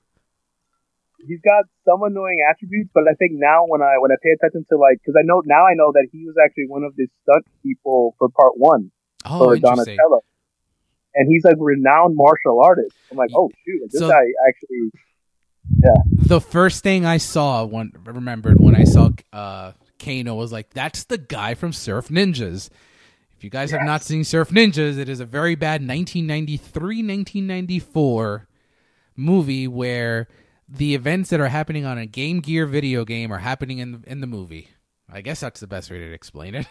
He's 1.26 1.40
got 1.40 1.64
some 1.84 2.02
annoying 2.04 2.38
attributes, 2.48 2.90
but 2.94 3.04
I 3.10 3.14
think 3.14 3.32
now 3.34 3.64
when 3.66 3.82
I 3.82 3.94
when 3.98 4.12
I 4.12 4.16
pay 4.22 4.30
attention 4.30 4.64
to 4.70 4.76
like, 4.78 4.98
because 5.00 5.16
I 5.18 5.22
know 5.24 5.42
now 5.44 5.66
I 5.66 5.74
know 5.74 5.90
that 5.92 6.06
he 6.12 6.24
was 6.26 6.36
actually 6.42 6.66
one 6.68 6.84
of 6.84 6.94
the 6.96 7.08
stunt 7.22 7.44
people 7.62 8.14
for 8.18 8.28
part 8.28 8.52
one 8.56 8.90
Oh, 9.26 9.38
for. 9.38 9.56
Donatello, 9.58 10.22
and 11.14 11.28
he's 11.28 11.44
a 11.44 11.54
renowned 11.58 12.14
martial 12.16 12.60
artist. 12.62 12.94
I'm 13.10 13.16
like, 13.16 13.30
oh 13.34 13.50
shoot, 13.66 13.80
this 13.90 13.98
So- 14.00 14.08
guy 14.08 14.24
actually. 14.48 14.90
Yeah. 15.84 15.92
The 16.26 16.40
first 16.40 16.82
thing 16.82 17.04
I 17.04 17.18
saw 17.18 17.64
when 17.64 17.92
remembered 18.04 18.58
when 18.58 18.74
I 18.74 18.84
saw 18.84 19.10
uh 19.32 19.72
Keno 19.98 20.34
was 20.36 20.50
like, 20.52 20.70
that's 20.70 21.04
the 21.04 21.18
guy 21.18 21.54
from 21.54 21.72
Surf 21.72 22.08
Ninjas. 22.08 22.70
If 23.36 23.44
you 23.44 23.50
guys 23.50 23.70
have 23.72 23.84
not 23.84 24.02
seen 24.02 24.24
Surf 24.24 24.48
Ninjas, 24.50 24.98
it 24.98 25.08
is 25.08 25.20
a 25.20 25.26
very 25.26 25.54
bad 25.56 25.82
1993-1994 25.82 28.46
movie 29.16 29.68
where 29.68 30.26
the 30.68 30.94
events 30.94 31.30
that 31.30 31.40
are 31.40 31.48
happening 31.48 31.84
on 31.84 31.98
a 31.98 32.06
Game 32.06 32.40
Gear 32.40 32.66
video 32.66 33.04
game 33.04 33.32
are 33.32 33.38
happening 33.38 33.78
in 33.78 34.04
in 34.06 34.20
the 34.20 34.26
movie. 34.26 34.68
I 35.10 35.22
guess 35.22 35.40
that's 35.40 35.60
the 35.60 35.66
best 35.66 35.90
way 35.90 35.98
to 35.98 36.12
explain 36.12 36.54
it. 36.54 36.66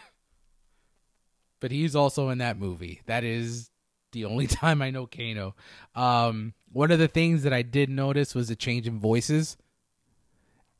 but 1.60 1.72
he's 1.72 1.95
also 1.95 2.30
in 2.30 2.38
that 2.38 2.60
movie. 2.60 3.02
That 3.08 3.24
is 3.24 3.72
the 4.12 4.26
only 4.26 4.48
time 4.48 4.82
I 4.82 4.91
know 4.91 5.08
Keno. 5.08 5.56
Um, 5.95 6.54
one 6.72 6.91
of 6.91 7.00
the 7.00 7.08
things 7.08 7.43
that 7.43 7.54
I 7.54 7.64
did 7.64 7.89
notice 7.89 8.36
was 8.36 8.50
a 8.50 8.56
change 8.56 8.88
in 8.88 9.00
voices 9.00 9.58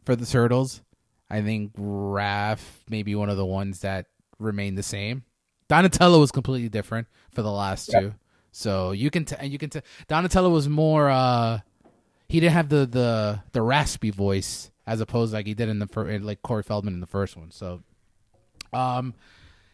for 0.06 0.16
the 0.16 0.26
turtles. 0.26 0.82
I 1.30 1.42
think 1.42 1.74
Raph 1.74 2.62
may 2.90 3.04
be 3.04 3.16
one 3.16 3.30
of 3.30 3.38
the 3.38 3.46
ones 3.46 3.80
that 3.80 4.06
remained 4.40 4.78
the 4.78 4.84
same. 4.84 5.24
Donatello 5.68 6.20
was 6.20 6.32
completely 6.32 6.70
different 6.70 7.08
for 7.32 7.42
the 7.42 7.52
last 7.52 7.92
two. 7.92 8.14
So 8.52 8.92
you 8.92 9.10
can 9.10 9.26
t- 9.26 9.46
you 9.46 9.58
can 9.58 9.70
t- 9.70 9.82
Donatello 10.08 10.50
was 10.50 10.70
more 10.70 11.10
uh 11.10 11.60
he 12.28 12.40
didn't 12.40 12.54
have 12.54 12.70
the 12.70 12.86
the 12.86 13.42
the 13.52 13.62
raspy 13.62 14.12
voice 14.12 14.72
as 14.86 15.02
opposed 15.02 15.34
like 15.34 15.46
he 15.46 15.54
did 15.54 15.70
in 15.70 15.80
the 15.80 15.88
fir- 15.88 16.20
like 16.20 16.42
Corey 16.42 16.64
Feldman 16.64 16.94
in 16.94 17.00
the 17.00 17.08
first 17.08 17.38
one. 17.38 17.52
So 17.52 17.82
um 18.74 19.14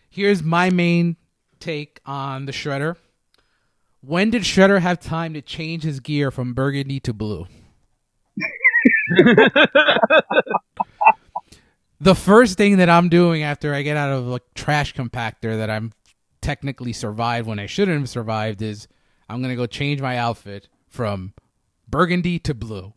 here's 0.09 0.43
my 0.43 0.69
main 0.69 1.17
take 1.59 1.99
on 2.05 2.45
the 2.45 2.51
Shredder. 2.51 2.95
When 4.01 4.29
did 4.29 4.43
Shredder 4.43 4.81
have 4.81 4.99
time 4.99 5.33
to 5.33 5.41
change 5.41 5.83
his 5.83 5.99
gear 5.99 6.29
from 6.29 6.53
burgundy 6.53 6.99
to 7.01 7.13
blue? 7.13 7.47
the 12.01 12.15
first 12.15 12.57
thing 12.57 12.77
that 12.77 12.89
I'm 12.89 13.07
doing 13.07 13.43
after 13.43 13.73
I 13.73 13.81
get 13.81 13.95
out 13.95 14.11
of 14.11 14.29
a 14.31 14.41
trash 14.55 14.93
compactor 14.93 15.57
that 15.57 15.69
I'm 15.69 15.93
technically 16.41 16.91
survived 16.91 17.47
when 17.47 17.59
I 17.59 17.65
shouldn't 17.65 17.99
have 17.99 18.09
survived 18.09 18.61
is 18.61 18.87
I'm 19.29 19.41
gonna 19.41 19.55
go 19.55 19.65
change 19.65 20.01
my 20.01 20.17
outfit 20.17 20.67
from 20.89 21.33
burgundy 21.93 22.39
to 22.39 22.55
blue. 22.55 22.93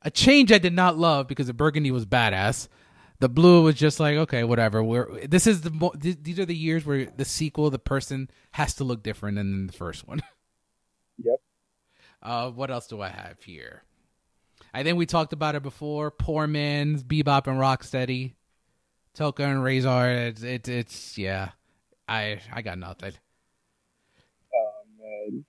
A 0.00 0.10
change 0.10 0.50
I 0.50 0.56
did 0.58 0.72
not 0.72 0.96
love 0.96 1.28
because 1.28 1.46
the 1.46 1.52
burgundy 1.52 1.90
was 1.90 2.06
badass. 2.06 2.68
The 3.20 3.28
blue 3.28 3.62
was 3.64 3.74
just 3.74 4.00
like 4.00 4.16
okay, 4.16 4.44
whatever. 4.44 4.82
We're 4.82 5.26
this 5.26 5.46
is 5.46 5.60
the 5.60 5.70
mo- 5.70 5.92
th- 6.00 6.18
these 6.22 6.38
are 6.38 6.46
the 6.46 6.56
years 6.56 6.86
where 6.86 7.06
the 7.06 7.26
sequel, 7.26 7.68
the 7.68 7.78
person 7.78 8.30
has 8.52 8.74
to 8.74 8.84
look 8.84 9.02
different 9.02 9.36
than 9.36 9.66
the 9.66 9.72
first 9.72 10.08
one. 10.08 10.22
Yep. 11.20 11.40
Uh, 12.22 12.50
what 12.52 12.70
else 12.70 12.86
do 12.86 13.02
I 13.02 13.08
have 13.08 13.42
here? 13.42 13.82
I 14.72 14.84
think 14.84 14.98
we 14.98 15.04
talked 15.04 15.32
about 15.32 15.56
it 15.56 15.64
before. 15.64 16.12
Poor 16.12 16.46
Man's 16.46 17.02
Bebop 17.02 17.48
and 17.48 17.58
Rocksteady, 17.58 18.34
Tokka 19.16 19.40
and 19.40 19.58
Rahzar. 19.58 20.28
It's 20.28 20.44
it's, 20.44 20.68
it's 20.68 21.18
yeah. 21.18 21.50
I 22.06 22.40
I 22.52 22.62
got 22.62 22.78
nothing. 22.78 23.14
Oh 24.54 24.82
man. 24.96 25.44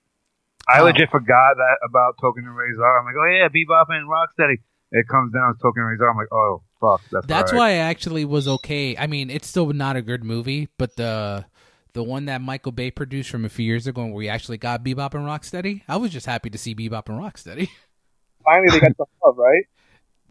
I 0.72 0.80
Oh. 0.80 0.84
legit 0.84 1.10
forgot 1.10 1.56
that 1.56 1.76
about 1.88 2.16
Tokka 2.22 2.38
and 2.38 2.46
Rahzar. 2.46 3.00
I'm 3.00 3.06
like, 3.06 3.14
oh 3.18 3.26
yeah, 3.30 3.48
Bebop 3.48 3.86
and 3.88 4.08
Rocksteady. 4.08 4.58
It 4.92 5.06
comes 5.08 5.32
down 5.32 5.54
to 5.54 5.58
Tokka 5.62 5.76
and 5.76 5.98
Rahzar. 6.00 6.10
I'm 6.10 6.16
like, 6.16 6.32
oh 6.32 6.62
fuck, 6.80 7.00
that's 7.10 7.26
That's 7.26 7.52
right. 7.52 7.58
why 7.58 7.68
I 7.70 7.76
actually 7.90 8.24
was 8.24 8.46
okay. 8.48 8.96
I 8.96 9.06
mean, 9.06 9.30
it's 9.30 9.48
still 9.48 9.72
not 9.72 9.96
a 9.96 10.02
good 10.02 10.24
movie, 10.24 10.68
but 10.78 10.96
the 10.96 11.44
the 11.92 12.02
one 12.04 12.26
that 12.26 12.40
Michael 12.40 12.70
Bay 12.72 12.90
produced 12.90 13.30
from 13.30 13.44
a 13.44 13.48
few 13.48 13.64
years 13.66 13.86
ago, 13.88 14.04
where 14.04 14.14
we 14.14 14.28
actually 14.28 14.58
got 14.58 14.84
Bebop 14.84 15.14
and 15.14 15.24
Rocksteady, 15.26 15.82
I 15.88 15.96
was 15.96 16.12
just 16.12 16.26
happy 16.26 16.48
to 16.50 16.58
see 16.58 16.74
Bebop 16.74 17.08
and 17.08 17.18
Rocksteady. 17.20 17.68
Finally, 18.44 18.68
they 18.70 18.80
got 18.80 18.96
some 18.96 19.06
love, 19.24 19.36
right? 19.38 19.64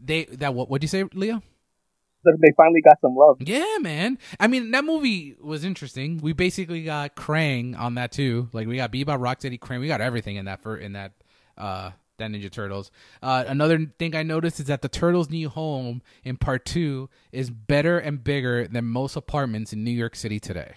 They 0.01 0.23
that 0.25 0.53
what 0.53 0.69
what'd 0.69 0.83
you 0.83 0.87
say, 0.87 1.03
Leo? 1.13 1.41
That 2.23 2.37
They 2.41 2.53
finally 2.57 2.81
got 2.81 2.99
some 3.01 3.15
love. 3.15 3.37
Yeah, 3.39 3.77
man. 3.79 4.17
I 4.39 4.47
mean, 4.47 4.71
that 4.71 4.83
movie 4.83 5.35
was 5.39 5.63
interesting. 5.63 6.17
We 6.17 6.33
basically 6.33 6.83
got 6.83 7.15
Krang 7.15 7.77
on 7.79 7.95
that 7.95 8.11
too. 8.11 8.49
Like 8.51 8.67
we 8.67 8.77
got 8.77 8.91
Bebop, 8.91 9.19
Rocksteady, 9.19 9.59
Krang. 9.59 9.79
We 9.79 9.87
got 9.87 10.01
everything 10.01 10.35
in 10.35 10.45
that 10.45 10.61
for 10.61 10.77
in 10.77 10.93
that 10.93 11.13
uh 11.57 11.91
than 12.19 12.33
Ninja 12.33 12.51
Turtles. 12.51 12.91
Uh, 13.23 13.45
another 13.47 13.91
thing 13.97 14.15
I 14.15 14.23
noticed 14.23 14.59
is 14.59 14.65
that 14.67 14.83
the 14.83 14.89
Turtles' 14.89 15.29
new 15.29 15.49
home 15.49 16.03
in 16.23 16.37
part 16.37 16.65
two 16.65 17.09
is 17.31 17.49
better 17.49 17.97
and 17.97 18.23
bigger 18.23 18.67
than 18.67 18.85
most 18.85 19.15
apartments 19.15 19.73
in 19.73 19.83
New 19.83 19.91
York 19.91 20.15
City 20.15 20.39
today. 20.39 20.73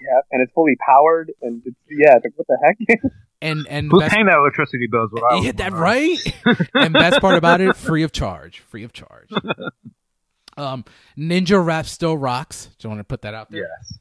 Yeah, 0.00 0.20
and 0.32 0.42
it's 0.42 0.52
fully 0.52 0.76
powered, 0.84 1.32
and 1.40 1.62
it's, 1.64 1.76
yeah, 1.88 2.14
like, 2.14 2.32
what 2.36 2.46
the 2.46 2.58
heck? 2.62 3.12
And 3.42 3.66
and 3.68 3.90
Who's 3.90 4.00
best, 4.00 4.14
paying 4.14 4.24
that 4.26 4.38
electricity 4.38 4.86
bill? 4.90 5.04
Is 5.04 5.10
what 5.12 5.30
I 5.30 5.36
yeah, 5.36 5.46
was 5.48 5.54
that 5.56 5.72
right. 5.74 6.18
and 6.74 6.94
best 6.94 7.20
part 7.20 7.36
about 7.36 7.60
it, 7.60 7.76
free 7.76 8.02
of 8.02 8.10
charge, 8.10 8.60
free 8.60 8.84
of 8.84 8.94
charge. 8.94 9.28
Um, 10.56 10.84
Ninja 11.18 11.64
Rap 11.64 11.86
still 11.86 12.16
rocks. 12.16 12.66
Do 12.78 12.86
you 12.86 12.90
want 12.90 13.00
to 13.00 13.04
put 13.04 13.22
that 13.22 13.34
out 13.34 13.50
there? 13.50 13.62
Yes. 13.80 13.98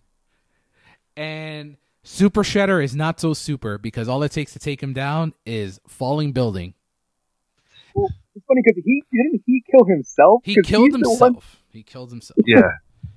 And 1.15 1.77
Super 2.03 2.43
Shredder 2.43 2.83
is 2.83 2.95
not 2.95 3.19
so 3.19 3.33
super 3.33 3.77
because 3.77 4.07
all 4.09 4.23
it 4.23 4.31
takes 4.31 4.53
to 4.53 4.59
take 4.59 4.81
him 4.81 4.93
down 4.93 5.33
is 5.45 5.79
falling 5.87 6.31
building. 6.31 6.73
well, 7.95 8.09
it's 8.35 8.45
funny 8.47 8.61
because 8.65 8.81
he 8.83 9.03
didn't 9.11 9.43
he 9.45 9.63
kill 9.69 9.85
himself? 9.85 10.41
He 10.43 10.55
'Cause 10.55 10.65
killed 10.65 10.85
he's 10.91 11.01
the 11.01 11.09
one- 11.09 11.33
himself. 11.33 11.57
He 11.69 11.83
killed 11.83 12.09
himself. 12.11 12.37
Yeah. 12.45 12.61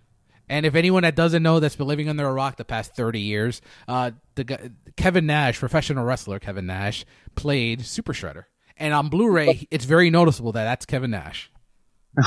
And 0.48 0.64
if 0.64 0.76
anyone 0.76 1.02
that 1.02 1.16
doesn't 1.16 1.42
know 1.42 1.58
that's 1.58 1.74
been 1.74 1.88
living 1.88 2.08
under 2.08 2.24
a 2.24 2.32
rock 2.32 2.54
the 2.56 2.64
past 2.64 2.94
30 2.94 3.18
years, 3.18 3.60
uh, 3.88 4.12
the 4.36 4.44
guy, 4.44 4.70
Kevin 4.96 5.26
Nash, 5.26 5.58
professional 5.58 6.04
wrestler 6.04 6.38
Kevin 6.38 6.66
Nash, 6.66 7.04
played 7.34 7.84
Super 7.84 8.12
Shredder. 8.12 8.44
And 8.76 8.94
on 8.94 9.08
Blu-ray, 9.08 9.66
it's 9.72 9.86
very 9.86 10.08
noticeable 10.08 10.52
that 10.52 10.62
that's 10.62 10.86
Kevin 10.86 11.10
Nash. 11.10 11.50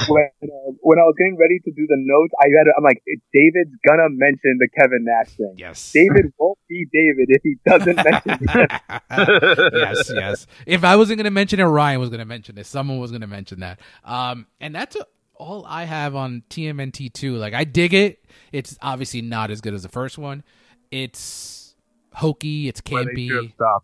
When, 0.08 0.30
uh, 0.44 0.48
when 0.82 1.00
I 1.00 1.04
was 1.04 1.16
getting 1.18 1.38
ready 1.40 1.60
to 1.66 1.72
do 1.72 1.86
the 1.88 1.98
notes, 1.98 2.34
I 2.40 2.46
had 2.58 2.68
I'm 2.78 2.84
like, 2.84 3.02
David's 3.34 3.76
gonna 3.88 4.10
mention 4.10 4.58
the 4.60 4.68
Kevin 4.80 5.04
Nash 5.06 5.36
thing. 5.36 5.56
Yes. 5.58 5.92
David 5.92 6.32
won't 6.38 6.58
be 6.68 6.86
David 6.94 7.28
if 7.30 7.42
he 7.44 7.56
doesn't 7.66 7.96
mention 7.96 8.48
Kevin. 8.48 9.70
yes, 9.74 10.12
yes. 10.14 10.48
If 10.66 10.84
I 10.84 10.96
wasn't 10.96 11.18
going 11.18 11.26
to 11.26 11.32
mention 11.32 11.60
it, 11.60 11.64
Ryan 11.64 12.00
was 12.00 12.10
going 12.10 12.20
to 12.20 12.26
mention 12.26 12.58
it. 12.58 12.66
Someone 12.66 13.00
was 13.00 13.12
going 13.12 13.22
to 13.22 13.28
mention 13.28 13.62
that. 13.62 13.80
Um, 14.04 14.46
and 14.62 14.74
that's 14.76 14.96
a, 14.96 15.06
all 15.36 15.66
I 15.68 15.86
have 15.86 16.16
on 16.16 16.44
TMNT 16.50 17.12
two. 17.14 17.36
Like 17.38 17.54
I 17.54 17.64
dig 17.64 17.94
it. 17.94 18.24
It's 18.52 18.78
obviously 18.82 19.22
not 19.22 19.52
as 19.52 19.62
good 19.62 19.74
as 19.74 19.84
the 19.84 19.90
first 19.90 20.18
one. 20.18 20.44
It's 20.92 21.76
hokey. 22.14 22.68
It's 22.68 22.82
Where 22.90 23.06
they 23.06 23.28
should 23.28 23.36
have 23.36 23.52
campy. 23.58 23.80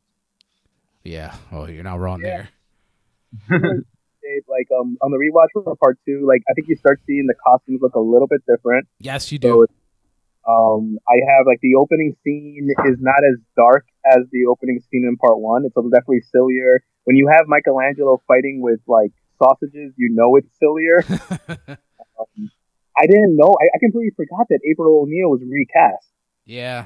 Yeah. 1.03 1.35
Oh, 1.51 1.65
you're 1.67 1.83
not 1.83 1.99
wrong 1.99 2.21
Yeah. 2.21 2.45
there. 3.49 3.59
Dave, 4.35 4.43
like 4.49 4.67
um 4.77 4.97
on 5.01 5.11
the 5.11 5.17
rewatch 5.17 5.49
for 5.53 5.75
part 5.77 5.97
two, 6.05 6.25
like 6.27 6.41
I 6.49 6.53
think 6.53 6.67
you 6.67 6.75
start 6.75 6.99
seeing 7.07 7.25
the 7.27 7.35
costumes 7.45 7.79
look 7.81 7.95
a 7.95 7.99
little 7.99 8.27
bit 8.27 8.41
different. 8.47 8.87
Yes, 8.99 9.31
you 9.31 9.39
do. 9.39 9.63
it's, 9.63 9.73
um, 10.47 10.97
I 11.07 11.15
have 11.31 11.47
like 11.47 11.59
the 11.61 11.75
opening 11.75 12.15
scene 12.23 12.69
is 12.85 12.97
not 12.99 13.21
as 13.31 13.39
dark 13.55 13.85
as 14.05 14.25
the 14.31 14.45
opening 14.45 14.79
scene 14.91 15.05
in 15.07 15.15
part 15.17 15.39
one. 15.39 15.63
It's 15.65 15.73
definitely 15.75 16.21
sillier. 16.31 16.83
When 17.05 17.15
you 17.15 17.29
have 17.31 17.45
Michelangelo 17.47 18.21
fighting 18.27 18.61
with 18.61 18.79
like 18.87 19.11
sausages, 19.41 19.93
you 19.97 20.09
know 20.13 20.35
it's 20.35 20.49
sillier. 20.59 21.03
um, 22.19 22.51
I 22.97 23.05
didn't 23.07 23.35
know. 23.35 23.53
I, 23.59 23.65
I 23.75 23.77
completely 23.79 24.11
forgot 24.15 24.47
that 24.49 24.59
April 24.69 25.01
O'Neil 25.01 25.29
was 25.29 25.41
recast. 25.47 26.05
yeah. 26.45 26.85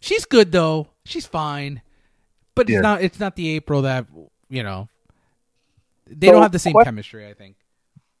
She's 0.00 0.24
good 0.26 0.52
though. 0.52 0.86
She's 1.04 1.26
fine. 1.26 1.82
But 2.54 2.68
it's 2.68 2.74
Yeah. 2.74 2.80
not. 2.82 3.02
It's 3.02 3.18
not 3.18 3.34
the 3.34 3.48
April 3.56 3.82
that 3.82 4.06
you 4.48 4.62
know. 4.62 4.88
They 6.10 6.26
So, 6.28 6.32
don't 6.32 6.42
have 6.42 6.52
the 6.52 6.58
same 6.58 6.72
what- 6.74 6.84
chemistry. 6.84 7.26
I 7.28 7.34
think. 7.34 7.56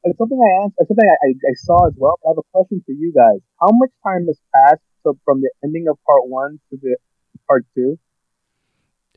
And 0.04 0.14
something 0.16 0.38
I 0.38 0.64
asked, 0.64 0.74
something 0.86 0.96
I, 1.04 1.26
I, 1.26 1.30
I 1.50 1.54
saw 1.56 1.86
as 1.88 1.92
well. 1.96 2.18
I 2.24 2.28
have 2.30 2.38
a 2.38 2.42
question 2.52 2.82
for 2.86 2.92
you 2.92 3.12
guys. 3.12 3.40
How 3.60 3.68
much 3.72 3.90
time 4.04 4.26
has 4.26 4.38
passed 4.54 4.80
so 5.02 5.18
from 5.24 5.40
the 5.40 5.50
ending 5.64 5.86
of 5.90 5.98
part 6.06 6.22
one 6.28 6.60
to 6.70 6.78
the 6.80 6.96
part 7.48 7.66
two? 7.74 7.98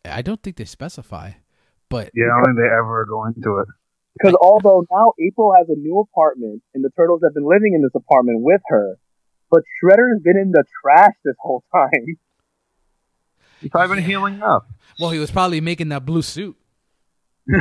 I 0.03 0.23
don't 0.23 0.41
think 0.41 0.55
they 0.55 0.65
specify. 0.65 1.33
But 1.87 2.09
Yeah, 2.15 2.25
I 2.25 2.37
don't 2.43 2.55
think 2.55 2.57
they 2.57 2.75
ever 2.75 3.05
go 3.05 3.25
into 3.25 3.59
it. 3.59 3.67
Because 4.17 4.35
although 4.41 4.83
now 4.91 5.13
April 5.21 5.53
has 5.57 5.69
a 5.69 5.75
new 5.79 5.99
apartment 5.99 6.63
and 6.73 6.83
the 6.83 6.89
turtles 6.97 7.21
have 7.23 7.33
been 7.35 7.47
living 7.47 7.73
in 7.75 7.81
this 7.83 7.93
apartment 7.95 8.41
with 8.41 8.61
her, 8.69 8.97
but 9.51 9.61
Shredder's 9.79 10.21
been 10.23 10.37
in 10.37 10.51
the 10.51 10.63
trash 10.81 11.13
this 11.23 11.35
whole 11.39 11.63
time. 11.71 12.17
He's 13.61 13.69
probably 13.69 13.97
been 13.97 14.05
healing 14.05 14.41
up. 14.41 14.67
well, 14.99 15.11
he 15.11 15.19
was 15.19 15.29
probably 15.29 15.61
making 15.61 15.89
that 15.89 16.05
blue 16.05 16.23
suit. 16.23 16.57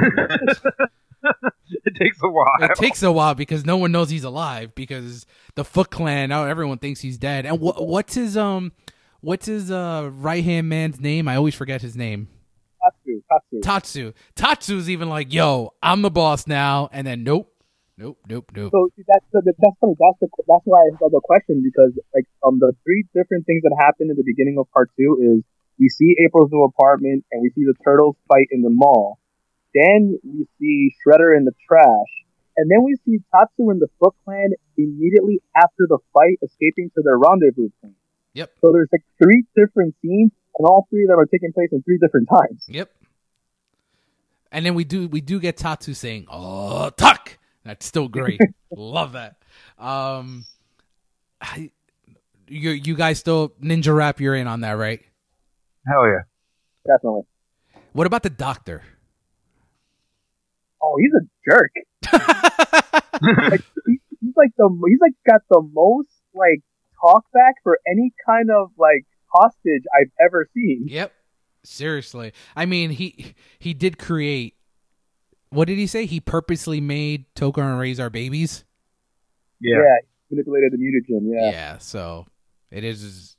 it 1.84 1.94
takes 1.96 2.18
a 2.22 2.28
while. 2.28 2.52
It 2.60 2.74
takes 2.76 3.02
a 3.02 3.12
while 3.12 3.34
because 3.34 3.64
no 3.64 3.76
one 3.76 3.92
knows 3.92 4.10
he's 4.10 4.24
alive 4.24 4.74
because 4.74 5.26
the 5.54 5.64
Foot 5.64 5.90
Clan 5.90 6.28
now 6.30 6.44
everyone 6.44 6.78
thinks 6.78 7.00
he's 7.00 7.18
dead. 7.18 7.46
And 7.46 7.60
what 7.60 7.86
what's 7.86 8.14
his 8.14 8.36
um 8.36 8.72
what's 9.20 9.46
his 9.46 9.70
uh 9.70 10.10
right 10.12 10.44
hand 10.44 10.68
man's 10.68 11.00
name? 11.00 11.28
I 11.28 11.36
always 11.36 11.54
forget 11.54 11.82
his 11.82 11.96
name. 11.96 12.28
Tatsu, 12.82 13.22
Tatsu. 13.30 13.60
Tatsu. 13.60 14.12
Tatsu's 14.34 14.90
even 14.90 15.08
like, 15.08 15.32
"Yo, 15.32 15.74
I'm 15.82 16.02
the 16.02 16.10
boss 16.10 16.46
now." 16.46 16.88
And 16.92 17.06
then 17.06 17.24
nope. 17.24 17.46
Nope, 17.98 18.16
nope, 18.26 18.50
nope. 18.56 18.72
So 18.72 18.88
that's 18.96 19.26
the, 19.30 19.42
that's 19.44 19.76
funny. 19.78 19.92
That's 20.00 20.16
the 20.24 20.28
that's 20.48 20.64
why 20.64 20.80
I 20.80 20.88
had 20.96 21.12
the 21.12 21.20
question 21.22 21.60
because 21.62 21.92
like 22.14 22.24
um 22.42 22.58
the 22.58 22.72
three 22.82 23.04
different 23.12 23.44
things 23.44 23.60
that 23.62 23.76
happen 23.78 24.08
in 24.08 24.16
the 24.16 24.24
beginning 24.24 24.56
of 24.58 24.72
part 24.72 24.88
two 24.96 25.20
is 25.20 25.44
we 25.78 25.90
see 25.90 26.16
April's 26.24 26.50
new 26.50 26.64
apartment 26.64 27.24
and 27.30 27.42
we 27.42 27.50
see 27.50 27.68
the 27.68 27.74
turtles 27.84 28.16
fight 28.26 28.48
in 28.50 28.62
the 28.62 28.70
mall. 28.72 29.19
Then 29.74 30.18
we 30.24 30.46
see 30.58 30.94
Shredder 31.00 31.36
in 31.36 31.44
the 31.44 31.52
trash, 31.66 32.10
and 32.56 32.70
then 32.70 32.82
we 32.84 32.96
see 33.04 33.22
Tatsu 33.34 33.70
and 33.70 33.80
the 33.80 33.88
Foot 33.98 34.14
Clan 34.24 34.50
immediately 34.76 35.40
after 35.56 35.86
the 35.88 35.98
fight 36.12 36.38
escaping 36.42 36.90
to 36.94 37.02
their 37.04 37.18
rendezvous 37.18 37.70
point. 37.80 37.94
Yep. 38.34 38.52
So 38.60 38.72
there's 38.72 38.88
like 38.92 39.04
three 39.22 39.44
different 39.56 39.94
scenes, 40.02 40.32
and 40.58 40.66
all 40.66 40.86
three 40.90 41.04
of 41.04 41.08
them 41.08 41.18
are 41.18 41.26
taking 41.26 41.52
place 41.52 41.68
in 41.72 41.82
three 41.82 41.98
different 41.98 42.28
times. 42.28 42.64
Yep. 42.68 42.90
And 44.52 44.66
then 44.66 44.74
we 44.74 44.84
do 44.84 45.08
we 45.08 45.20
do 45.20 45.38
get 45.38 45.56
Tatsu 45.56 45.94
saying, 45.94 46.26
"Oh, 46.28 46.90
tuck." 46.90 47.38
That's 47.64 47.86
still 47.86 48.08
great. 48.08 48.40
Love 48.70 49.12
that. 49.12 49.36
Um, 49.78 50.44
I, 51.40 51.70
you 52.48 52.70
you 52.70 52.96
guys 52.96 53.18
still 53.18 53.50
ninja 53.62 53.94
rap? 53.94 54.20
You're 54.20 54.34
in 54.34 54.46
on 54.46 54.62
that, 54.62 54.72
right? 54.72 55.00
Hell 55.86 56.06
yeah. 56.06 56.22
Definitely. 56.86 57.22
What 57.92 58.06
about 58.06 58.22
the 58.22 58.30
doctor? 58.30 58.82
Oh, 60.82 60.96
he's 60.98 61.12
a 61.12 61.24
jerk. 61.48 61.70
like 63.50 63.60
he, 63.86 64.00
he's 64.20 64.34
like 64.36 64.50
the 64.56 64.68
he's 64.88 65.00
like 65.00 65.12
got 65.26 65.42
the 65.50 65.62
most 65.72 66.08
like 66.34 66.62
talk 67.00 67.24
back 67.32 67.54
for 67.62 67.78
any 67.86 68.12
kind 68.26 68.50
of 68.50 68.70
like 68.78 69.04
hostage 69.26 69.82
I've 69.98 70.10
ever 70.24 70.48
seen. 70.54 70.86
Yep. 70.88 71.12
Seriously. 71.62 72.32
I 72.56 72.66
mean, 72.66 72.90
he 72.90 73.34
he 73.58 73.74
did 73.74 73.98
create 73.98 74.54
what 75.50 75.66
did 75.66 75.78
he 75.78 75.86
say? 75.86 76.06
He 76.06 76.20
purposely 76.20 76.80
made 76.80 77.26
Tokka 77.34 77.58
and 77.58 77.80
Rahzar 77.80 78.10
babies. 78.10 78.64
Yeah. 79.60 79.78
manipulated 80.30 80.72
the 80.72 80.78
mutagen. 80.78 81.22
Yeah. 81.24 81.50
Yeah, 81.50 81.78
so 81.78 82.26
it 82.70 82.84
is 82.84 83.36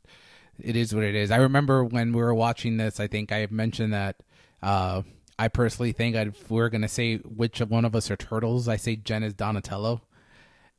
it 0.60 0.76
is 0.76 0.94
what 0.94 1.04
it 1.04 1.16
is. 1.16 1.32
I 1.32 1.38
remember 1.38 1.84
when 1.84 2.14
we 2.14 2.22
were 2.22 2.34
watching 2.34 2.78
this, 2.78 3.00
I 3.00 3.08
think 3.08 3.32
I 3.32 3.48
mentioned 3.50 3.94
that 3.94 4.22
uh 4.62 5.02
I 5.42 5.48
personally 5.48 5.92
think 5.92 6.16
I'd, 6.16 6.28
if 6.28 6.52
we're 6.52 6.70
gonna 6.70 6.88
say 6.88 7.18
which 7.18 7.62
one 7.62 7.84
of 7.84 7.96
us 7.96 8.12
are 8.12 8.16
turtles, 8.16 8.68
I 8.68 8.76
say 8.76 8.96
Jen 8.96 9.24
is 9.24 9.34
Donatello. 9.34 10.04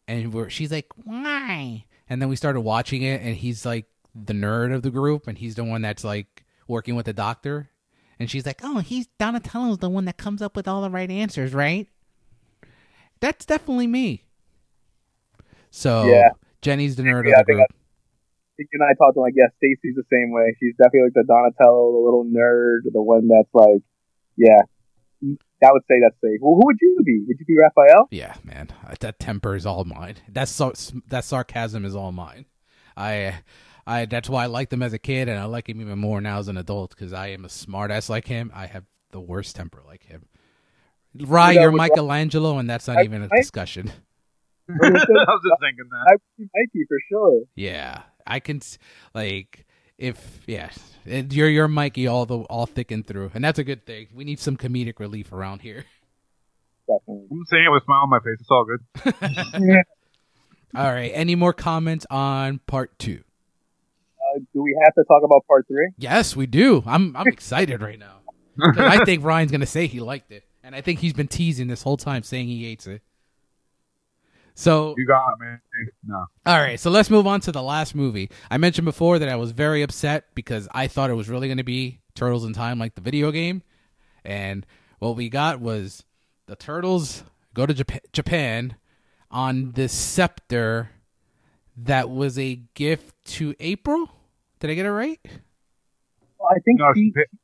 And 0.07 0.33
we're 0.33 0.51
she's 0.51 0.71
like, 0.71 0.87
Why? 1.03 1.85
And 2.09 2.23
then 2.23 2.29
we 2.29 2.37
started 2.37 2.61
watching 2.61 3.03
it 3.03 3.21
and 3.23 3.35
he's 3.35 3.67
like 3.67 3.87
the 4.15 4.35
nerd 4.35 4.73
of 4.73 4.83
the 4.83 4.93
group 4.93 5.27
and 5.27 5.37
he's 5.37 5.57
the 5.57 5.65
one 5.65 5.83
that's 5.83 6.05
like 6.05 6.45
working 6.69 6.95
with 6.95 7.07
the 7.07 7.13
doctor. 7.13 7.71
And 8.21 8.31
she's 8.31 8.47
like, 8.47 8.61
Oh, 8.63 8.79
he's 8.79 9.09
Donatello's 9.19 9.79
the 9.79 9.91
one 9.91 10.05
that 10.05 10.17
comes 10.17 10.41
up 10.41 10.55
with 10.55 10.69
all 10.69 10.81
the 10.81 10.91
right 10.91 11.11
answers, 11.11 11.53
right? 11.53 11.89
That's 13.19 13.45
definitely 13.45 13.89
me. 13.89 14.23
So 15.73 16.07
Yeah. 16.07 16.29
Jenny's 16.61 16.95
the 16.95 17.03
nerd 17.03 17.29
Yeah, 17.29 17.41
of 17.41 17.47
the 17.47 17.55
group. 17.55 17.67
And 18.59 18.83
I 18.85 18.95
talked. 18.95 19.17
I'm 19.17 19.23
like, 19.23 19.35
yeah, 19.35 19.49
Stacy's 19.57 19.97
the 19.97 20.05
same 20.09 20.31
way. 20.31 20.55
She's 20.61 20.77
definitely 20.77 21.11
like 21.11 21.15
the 21.15 21.25
Donatello, 21.27 21.91
the 21.91 21.99
little 21.99 22.25
nerd, 22.25 22.83
the 22.93 23.03
one 23.03 23.27
that's 23.27 23.51
like, 23.53 23.83
yeah. 24.37 24.61
I 25.65 25.71
would 25.71 25.83
say 25.89 25.95
that's 26.03 26.21
safe. 26.21 26.41
Well, 26.41 26.57
who 26.57 26.67
would 26.67 26.77
you 26.81 26.99
be? 27.05 27.23
Would 27.29 27.37
you 27.39 27.47
be 27.47 27.55
Raphael? 27.57 28.09
Yeah, 28.11 28.35
man, 28.43 28.69
that 29.01 29.21
temper 29.21 29.55
is 29.55 29.65
all 29.65 29.85
mine. 29.85 30.17
That 30.29 30.49
sar- 30.49 30.73
that 31.09 31.25
sarcasm 31.25 31.85
is 31.85 31.95
all 31.95 32.11
mine. 32.11 32.47
I, 32.97 33.35
I 33.87 34.07
that's 34.07 34.29
why 34.29 34.43
I 34.43 34.47
liked 34.47 34.73
him 34.73 34.83
as 34.83 34.93
a 34.93 34.99
kid, 34.99 35.29
and 35.29 35.39
I 35.39 35.45
like 35.45 35.69
him 35.69 35.81
even 35.81 35.99
more 36.01 36.21
now 36.21 36.39
as 36.41 36.49
an 36.49 36.57
adult 36.57 36.91
because 36.91 37.13
I 37.13 37.29
am 37.29 37.45
a 37.45 37.49
smartass 37.49 38.09
like 38.09 38.27
him. 38.27 38.51
I 38.53 38.67
have 38.67 38.85
the 39.13 39.21
worst 39.21 39.55
temper 39.55 39.83
like 39.87 40.03
him. 40.05 40.27
Rye, 41.21 41.51
You 41.53 41.57
know, 41.57 41.63
you're 41.63 41.71
with- 41.71 41.79
Michelangelo, 41.79 42.59
and 42.59 42.69
that's 42.69 42.89
not 42.89 42.99
I- 42.99 43.03
even 43.05 43.23
a 43.23 43.27
I- 43.33 43.37
discussion. 43.37 43.93
I 44.69 44.75
was 44.89 44.91
just 45.03 45.61
thinking 45.61 45.87
that. 45.91 46.05
I 46.09 46.13
would 46.13 46.21
be 46.39 46.45
Mikey 46.55 46.85
for 46.89 46.97
sure. 47.09 47.41
Yeah, 47.55 48.03
I 48.27 48.41
can 48.41 48.61
like 49.15 49.67
if 50.03 50.41
yeah, 50.47 50.71
it- 51.07 51.33
you're 51.33 51.49
you're 51.49 51.69
Mikey 51.69 52.07
all 52.07 52.27
the 52.27 52.39
all 52.39 52.67
thick 52.67 52.91
and 52.91 53.07
through, 53.07 53.31
and 53.35 53.43
that's 53.45 53.59
a 53.59 53.65
good 53.65 53.87
thing. 53.87 54.09
We 54.15 54.25
need 54.25 54.41
some 54.41 54.57
comedic 54.57 54.99
relief 54.99 55.33
around 55.33 55.61
here. 55.63 55.85
Definitely. 56.89 57.29
I'm 57.31 57.45
saying 57.47 57.65
it 57.67 57.71
with 57.73 57.83
a 57.83 57.85
smile 57.85 58.01
on 58.03 58.11
my 58.11 58.19
face. 58.19 58.39
It's 58.41 58.51
all 58.51 58.67
good. 58.67 59.77
All 60.75 60.91
right, 60.91 61.11
any 61.15 61.35
more 61.35 61.53
comments 61.53 62.07
on 62.09 62.59
part 62.67 62.99
two? 62.99 63.23
Uh, 64.19 64.39
do 64.55 64.63
we 64.63 64.75
have 64.83 64.95
to 64.95 65.05
talk 65.07 65.23
about 65.23 65.47
part 65.47 65.67
three? 65.69 65.91
Yes, 65.99 66.35
we 66.35 66.47
do. 66.47 66.83
I'm 66.87 67.15
I'm 67.15 67.27
excited 67.39 67.83
right 67.83 67.99
now. 67.99 68.21
I 68.79 69.05
think 69.05 69.23
Ryan's 69.23 69.53
gonna 69.53 69.67
say 69.67 69.87
he 69.87 70.01
liked 70.01 70.33
it, 70.33 70.45
and 70.65 70.75
I 70.75 70.81
think 70.81 71.01
he's 71.01 71.13
been 71.13 71.29
teasing 71.29 71.69
this 71.69 71.83
whole 71.83 71.99
time, 71.99 72.23
saying 72.23 72.49
he 72.49 72.65
hates 72.65 72.87
it. 72.87 73.03
So 74.55 74.95
You 74.99 75.07
got 75.07 75.39
me. 75.41 75.47
No. 76.07 76.27
all 76.47 76.59
right, 76.59 76.79
so 76.79 76.91
let's 76.91 77.09
move 77.11 77.27
on 77.27 77.41
to 77.43 77.53
the 77.53 77.63
last 77.63 77.95
movie. 77.95 78.31
I 78.51 78.59
mentioned 78.59 78.85
before 78.85 79.19
that 79.19 79.29
I 79.29 79.37
was 79.37 79.53
very 79.53 79.83
upset 79.83 80.25
because 80.35 80.69
I 80.73 80.87
thought 80.89 81.11
it 81.11 81.15
was 81.15 81.29
really 81.29 81.49
going 81.49 81.59
to 81.59 81.65
be 81.65 82.01
Turtles 82.15 82.45
in 82.45 82.53
Time, 82.53 82.79
like 82.79 82.95
the 82.95 83.01
video 83.01 83.31
game, 83.31 83.63
and 84.25 84.67
what 84.99 85.17
we 85.17 85.29
got 85.31 85.61
was 85.61 86.05
the 86.47 86.57
turtles 86.57 87.25
go 87.55 87.65
to 87.67 87.73
Jap- 87.75 88.13
Japan 88.13 88.77
on 89.31 89.73
this 89.73 89.93
scepter 89.93 90.91
that 91.79 92.11
was 92.11 92.39
a 92.39 92.57
gift 92.75 93.15
to 93.25 93.55
April. 93.59 94.11
Did 94.61 94.71
I 94.71 94.75
get 94.75 94.85
it 94.87 94.93
right? 94.93 95.19
Well, 96.39 96.51
I 96.51 96.59
think 96.61 96.79
No, 96.79 96.93
she, 96.95 97.13
she- 97.17 97.39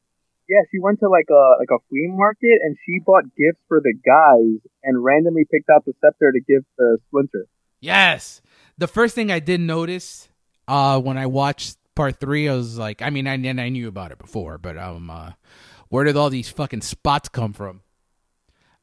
yeah, 0.49 0.61
she 0.71 0.79
went 0.81 1.01
to 1.01 1.09
like 1.09 1.27
a 1.31 1.59
like 1.59 1.69
a 1.71 1.79
flea 1.89 2.09
market 2.09 2.61
and 2.65 2.77
she 2.87 3.01
bought 3.05 3.25
gifts 3.37 3.61
for 3.69 3.81
the 3.81 3.93
guys 3.93 4.61
and 4.83 5.03
randomly 5.03 5.45
picked 5.51 5.69
out 5.69 5.85
the 5.85 5.93
scepter 6.01 6.33
to 6.33 6.41
give 6.41 6.65
to 6.79 6.97
Splinter. 7.09 7.47
Yes. 7.81 8.41
The 8.79 8.89
first 8.89 9.15
thing 9.15 9.31
I 9.31 9.41
did 9.41 9.61
notice 9.61 10.29
uh, 10.67 11.01
when 11.01 11.19
I 11.19 11.27
watched 11.27 11.77
part 11.95 12.19
three, 12.19 12.49
I 12.49 12.55
was 12.55 12.79
like, 12.79 13.03
I 13.03 13.11
mean, 13.11 13.27
I, 13.27 13.35
and 13.35 13.61
I 13.61 13.69
knew 13.69 13.89
about 13.89 14.11
it 14.11 14.19
before, 14.19 14.57
but 14.57 14.79
um, 14.79 15.11
uh, 15.11 15.33
where 15.89 16.05
did 16.05 16.17
all 16.17 16.31
these 16.31 16.49
fucking 16.49 16.81
spots 16.81 17.29
come 17.29 17.53
from? 17.53 17.83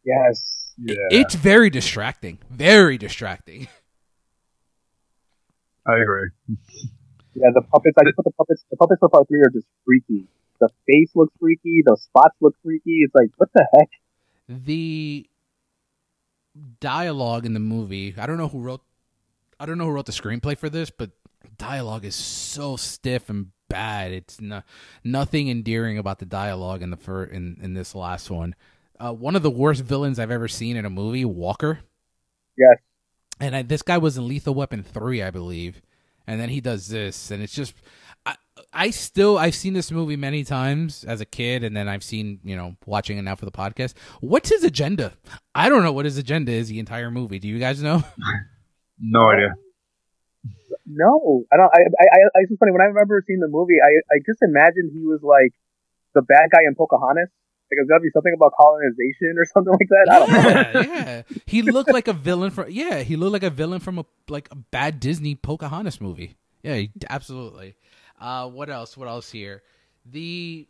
Yes. 0.04 0.74
Yeah. 0.78 0.96
It's 1.10 1.36
very 1.36 1.70
distracting. 1.70 2.40
Very 2.50 2.98
distracting. 2.98 3.68
I 5.88 5.98
agree. 5.98 6.30
Yeah, 7.36 7.50
the 7.54 7.62
puppets. 7.62 7.96
I 8.00 8.04
just 8.06 8.16
put 8.16 8.26
the 8.26 8.32
puppets. 8.32 8.66
The 8.72 8.78
puppets 8.78 9.00
for 9.00 9.10
part 9.10 9.28
three 9.28 9.42
are 9.42 9.50
just 9.50 9.68
freaky. 9.86 10.28
The 10.66 10.70
face 10.92 11.12
looks 11.16 11.34
freaky. 11.40 11.82
The 11.86 11.96
spots 12.00 12.36
look 12.42 12.56
freaky. 12.64 13.02
It's 13.04 13.14
like 13.14 13.30
what 13.38 13.50
the 13.54 13.68
heck? 13.78 13.90
The 14.48 15.30
dialogue 16.80 17.46
in 17.46 17.54
the 17.54 17.60
movie, 17.60 18.16
I 18.18 18.26
don't 18.26 18.38
know 18.38 18.48
who 18.48 18.62
wrote 18.62 18.82
I 19.60 19.66
don't 19.66 19.78
know 19.78 19.86
who 19.86 19.92
wrote 19.92 20.06
the 20.06 20.12
screenplay 20.12 20.58
for 20.58 20.70
this, 20.70 20.90
but 20.90 21.12
dialogue 21.58 22.06
is 22.06 22.16
so 22.16 22.76
stiff 22.76 23.30
and 23.30 23.52
bad. 23.70 24.12
It's 24.12 24.42
no, 24.42 24.64
nothing 25.04 25.50
endearing 25.50 25.98
about 25.98 26.20
the 26.20 26.26
dialogue 26.26 26.82
in 26.82 26.90
the 26.90 26.98
fir- 26.98 27.26
in 27.26 27.60
in 27.62 27.74
this 27.74 27.94
last 27.96 28.30
one. 28.30 28.56
Uh, 29.00 29.14
one 29.14 29.36
of 29.36 29.44
the 29.44 29.52
worst 29.52 29.82
villains 29.84 30.20
I've 30.20 30.32
ever 30.32 30.48
seen 30.48 30.78
in 30.78 30.86
a 30.86 30.90
movie, 30.90 31.26
Walker. 31.26 31.80
Yes. 32.58 32.78
and 33.42 33.56
I, 33.56 33.62
this 33.64 33.82
guy 33.82 33.98
was 33.98 34.18
in 34.18 34.28
Lethal 34.28 34.54
Weapon 34.54 34.84
three, 34.84 35.22
I 35.22 35.30
believe, 35.32 35.82
and 36.26 36.40
then 36.40 36.48
he 36.48 36.62
does 36.62 36.88
this, 36.88 37.30
and 37.32 37.44
it's 37.44 37.54
just, 37.54 37.76
I, 38.74 38.86
I 38.86 38.90
still 38.90 39.38
I've 39.38 39.56
seen 39.56 39.74
this 39.74 39.92
movie 39.92 40.16
many 40.16 40.44
times 40.44 41.04
as 41.04 41.22
a 41.22 41.26
kid, 41.26 41.64
and 41.64 41.76
then 41.76 41.88
I've 41.88 42.04
seen 42.04 42.40
you 42.44 42.56
know 42.56 42.76
watching 42.86 43.18
it 43.18 43.24
now 43.24 43.36
for 43.36 43.46
the 43.46 43.52
podcast. 43.52 43.94
What's 44.22 44.50
his 44.50 44.64
agenda? 44.64 45.14
I 45.54 45.70
don't 45.70 45.84
know 45.84 45.94
what 45.94 46.06
his 46.06 46.18
agenda 46.18 46.52
is 46.52 46.68
the 46.68 46.80
entire 46.80 47.12
movie. 47.12 47.40
Do 47.40 47.48
you 47.48 47.60
guys 47.60 47.82
know? 47.82 48.04
No 48.98 49.30
idea. 49.30 49.54
No, 50.86 51.44
I 51.52 51.58
don't. 51.58 51.72
I. 51.74 51.80
I. 52.00 52.06
I 52.06 52.40
it's 52.42 52.50
just 52.50 52.60
funny 52.60 52.72
when 52.72 52.82
I 52.82 52.86
remember 52.86 53.22
seeing 53.26 53.40
the 53.40 53.48
movie. 53.48 53.76
I. 53.84 53.90
I 54.14 54.20
just 54.26 54.42
imagined 54.42 54.92
he 54.94 55.04
was 55.06 55.22
like 55.22 55.52
the 56.14 56.22
bad 56.22 56.50
guy 56.52 56.60
in 56.68 56.76
Pocahontas. 56.76 57.30
Like 57.72 57.82
it's 57.82 57.90
gotta 57.90 58.02
be 58.02 58.10
something 58.14 58.34
about 58.36 58.54
colonization 58.60 59.36
or 59.38 59.46
something 59.54 59.74
like 59.74 59.90
that. 59.90 60.08
I 60.10 60.20
don't 60.20 60.32
know. 60.32 60.82
yeah, 60.82 61.06
yeah. 61.06 61.22
He 61.46 61.62
looked 61.64 61.92
like 61.92 62.08
a 62.08 62.14
villain 62.14 62.52
from 62.52 62.70
yeah, 62.70 63.02
he 63.02 63.16
looked 63.16 63.34
like 63.34 63.44
a 63.44 63.50
villain 63.50 63.80
from 63.80 64.00
a 64.00 64.06
like 64.30 64.48
a 64.52 64.56
bad 64.56 65.00
Disney 65.00 65.36
Pocahontas 65.36 66.00
movie. 66.00 66.38
Yeah, 66.62 66.76
he, 66.76 66.92
absolutely. 67.10 67.76
Uh, 68.20 68.48
what 68.50 68.70
else? 68.70 68.96
What 68.98 69.08
else 69.08 69.32
here? 69.32 69.64
The 70.06 70.68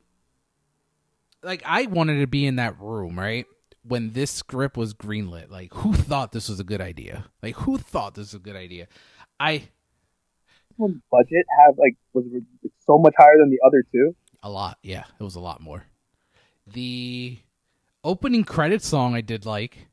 like 1.44 1.62
I 1.66 1.86
wanted 1.86 2.20
to 2.20 2.28
be 2.28 2.46
in 2.46 2.58
that 2.58 2.80
room, 2.80 3.18
right? 3.18 3.46
When 3.84 4.14
this 4.14 4.32
script 4.32 4.78
was 4.78 4.94
greenlit, 4.94 5.50
like 5.52 5.74
who 5.74 5.94
thought 5.94 6.32
this 6.32 6.50
was 6.50 6.60
a 6.60 6.64
good 6.64 6.82
idea? 6.82 7.26
Like 7.44 7.56
who 7.56 7.78
thought 7.78 8.16
this 8.16 8.34
was 8.34 8.36
a 8.36 8.40
good 8.40 8.56
idea? 8.56 8.88
I 9.40 9.70
budget 10.78 11.46
have 11.66 11.78
like 11.78 11.96
was 12.14 12.26
so 12.86 12.98
much 12.98 13.14
higher 13.18 13.38
than 13.40 13.50
the 13.50 13.60
other 13.66 13.84
two. 13.92 14.16
a 14.44 14.50
lot, 14.50 14.78
yeah, 14.84 15.06
it 15.20 15.24
was 15.24 15.36
a 15.36 15.40
lot 15.40 15.62
more. 15.62 15.86
The 16.68 17.38
opening 18.04 18.44
credit 18.44 18.82
song 18.82 19.16
I 19.16 19.22
did 19.22 19.46
like, 19.46 19.88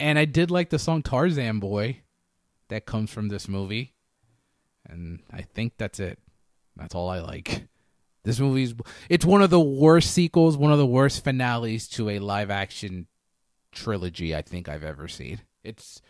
and 0.00 0.18
I 0.18 0.24
did 0.24 0.50
like 0.50 0.70
the 0.70 0.78
song 0.78 1.02
Tarzan 1.02 1.60
Boy 1.60 2.00
that 2.68 2.86
comes 2.86 3.10
from 3.10 3.28
this 3.28 3.48
movie, 3.48 3.92
and 4.88 5.20
I 5.32 5.42
think 5.42 5.74
that's 5.78 6.00
it. 6.00 6.18
That's 6.76 6.94
all 6.94 7.08
I 7.08 7.20
like. 7.20 7.66
This 8.24 8.38
movie's 8.38 8.74
it's 9.08 9.24
one 9.24 9.42
of 9.42 9.50
the 9.50 9.60
worst 9.60 10.12
sequels, 10.12 10.56
one 10.56 10.72
of 10.72 10.78
the 10.78 10.86
worst 10.86 11.24
finales 11.24 11.88
to 11.88 12.08
a 12.08 12.18
live 12.20 12.50
action 12.50 13.06
trilogy 13.72 14.34
I 14.34 14.42
think 14.42 14.68
I've 14.68 14.84
ever 14.84 15.08
seen. 15.08 15.40
It's 15.64 16.00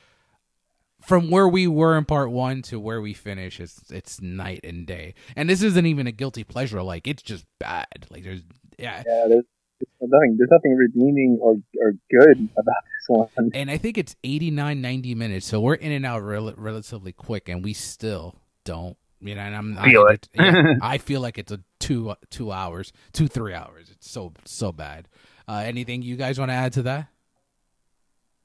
from 1.01 1.31
where 1.31 1.49
we 1.49 1.67
were 1.67 1.97
in 1.97 2.05
part 2.05 2.31
one 2.31 2.63
to 2.63 2.79
where 2.79 3.01
we 3.01 3.15
finish, 3.15 3.61
it's 3.61 3.91
it's 3.91 4.21
night 4.21 4.61
and 4.63 4.87
day. 4.87 5.15
And 5.37 5.49
this 5.49 5.63
isn't 5.63 5.87
even 5.87 6.07
a 6.07 6.13
guilty 6.13 6.45
pleasure. 6.45 6.83
Like 6.83 7.07
it's 7.07 7.23
just 7.23 7.47
bad. 7.59 8.07
Like 8.11 8.25
there's 8.25 8.43
yeah. 8.79 9.03
Yeah, 9.07 9.27
there's, 9.29 9.45
there's 9.81 10.11
nothing. 10.11 10.37
There's 10.39 10.51
nothing 10.51 10.77
redeeming 10.77 11.39
or 11.41 11.55
or 11.81 11.93
good 12.11 12.49
about 12.57 12.85
this 12.85 13.07
one. 13.09 13.51
And 13.55 13.71
I 13.71 13.79
think 13.79 13.99
it's 13.99 14.17
89, 14.23 14.81
90 14.81 15.15
minutes. 15.15 15.47
So 15.47 15.61
we're 15.61 15.75
in 15.75 15.93
and 15.93 16.07
out 16.07 16.23
rel- 16.23 16.55
relatively 16.57 17.13
quick, 17.13 17.49
and 17.49 17.65
we 17.65 17.73
still 17.73 18.37
don't. 18.65 18.97
You 19.21 19.35
know, 19.37 19.41
and 19.43 19.55
I'm 19.55 19.77
Feel 19.77 20.07
I, 20.09 20.13
it. 20.15 20.29
yeah, 20.35 20.75
I 20.83 20.99
feel 20.99 21.21
like 21.21 21.39
it's 21.39 21.53
a 21.53 21.61
two 21.79 22.15
two 22.31 22.51
hours, 22.51 22.93
two 23.13 23.29
three 23.29 23.55
hours. 23.55 23.89
It's 23.91 24.11
so 24.11 24.33
so 24.45 24.73
bad. 24.73 25.07
Uh, 25.49 25.63
anything 25.65 26.03
you 26.03 26.17
guys 26.17 26.39
want 26.41 26.51
to 26.51 26.55
add 26.55 26.73
to 26.75 26.83
that? 26.83 27.09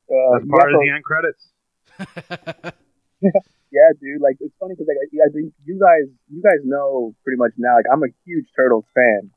Uh, 0.09 0.37
That's 0.37 0.45
part 0.49 0.69
yeah, 0.71 0.75
of 0.77 0.79
so- 0.79 0.81
the 0.83 0.89
end 0.93 1.03
credits. 1.03 2.73
Yeah, 3.69 3.91
dude. 3.99 4.21
Like 4.23 4.37
it's 4.39 4.53
funny 4.63 4.75
because 4.75 4.87
like 4.87 4.95
I 5.03 5.27
I 5.27 5.29
think 5.33 5.51
you 5.67 5.75
guys 5.75 6.07
you 6.31 6.41
guys 6.41 6.63
know 6.63 7.13
pretty 7.23 7.35
much 7.37 7.51
now. 7.57 7.75
Like 7.75 7.85
I'm 7.91 8.01
a 8.01 8.07
huge 8.25 8.47
Turtles 8.55 8.85
fan. 8.95 9.29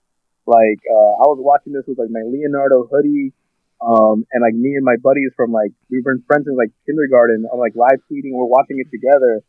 Like 0.47 0.79
uh, 0.87 1.13
I 1.19 1.27
was 1.27 1.39
watching 1.43 1.73
this 1.75 1.83
with 1.89 1.99
like 1.99 2.11
my 2.15 2.23
Leonardo 2.23 2.87
hoodie, 2.87 3.35
um, 3.83 4.23
and 4.31 4.41
like 4.41 4.55
me 4.55 4.79
and 4.79 4.85
my 4.87 4.95
buddies 5.03 5.35
from 5.35 5.51
like 5.51 5.73
we've 5.91 6.05
been 6.05 6.23
friends 6.31 6.47
since 6.47 6.57
like 6.57 6.71
kindergarten. 6.87 7.43
I'm 7.53 7.59
like 7.59 7.75
live 7.75 7.99
tweeting. 8.07 8.31
We're 8.31 8.47
watching 8.47 8.79
it 8.79 8.87
together, 8.95 9.43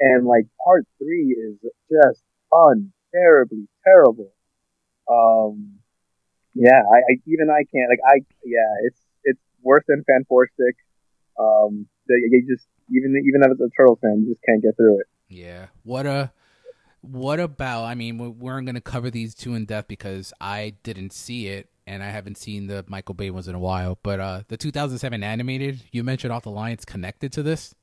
and 0.00 0.26
like 0.26 0.46
part 0.64 0.86
three 0.98 1.36
is 1.36 1.56
just 1.90 2.22
unbearably 2.52 3.68
terrible. 3.84 4.32
Um, 5.10 5.78
yeah, 6.54 6.80
I, 6.80 6.98
I 6.98 7.12
even 7.26 7.48
I 7.50 7.64
can't 7.64 7.90
like 7.90 8.00
I 8.04 8.24
yeah 8.44 8.86
it's 8.86 9.00
it's 9.24 9.40
worse 9.62 9.84
than 9.88 10.04
Fant4stic. 10.08 10.76
Um, 11.38 11.86
they, 12.08 12.14
they 12.30 12.40
just 12.40 12.66
even 12.90 13.14
even 13.26 13.42
it's 13.50 13.60
a 13.60 13.68
Turtles 13.76 13.98
fan, 14.00 14.22
you 14.22 14.32
just 14.32 14.42
can't 14.44 14.62
get 14.62 14.76
through 14.76 15.00
it. 15.00 15.06
Yeah. 15.28 15.66
What 15.82 16.06
a 16.06 16.32
what 17.00 17.40
about 17.40 17.84
I 17.84 17.94
mean 17.94 18.18
we 18.18 18.28
weren't 18.28 18.66
going 18.66 18.74
to 18.74 18.80
cover 18.80 19.10
these 19.10 19.34
two 19.34 19.54
in 19.54 19.64
depth 19.64 19.88
because 19.88 20.32
I 20.40 20.74
didn't 20.82 21.12
see 21.12 21.48
it 21.48 21.68
and 21.86 22.02
I 22.02 22.10
haven't 22.10 22.38
seen 22.38 22.66
the 22.66 22.84
Michael 22.88 23.14
Bay 23.14 23.30
ones 23.30 23.48
in 23.48 23.54
a 23.54 23.60
while, 23.60 23.98
but 24.02 24.20
uh 24.20 24.42
the 24.48 24.56
2007 24.56 25.22
animated 25.22 25.82
you 25.92 26.02
mentioned 26.04 26.32
off 26.32 26.44
the 26.44 26.50
line 26.50 26.72
it's 26.72 26.84
connected 26.84 27.32
to 27.32 27.42
this? 27.42 27.74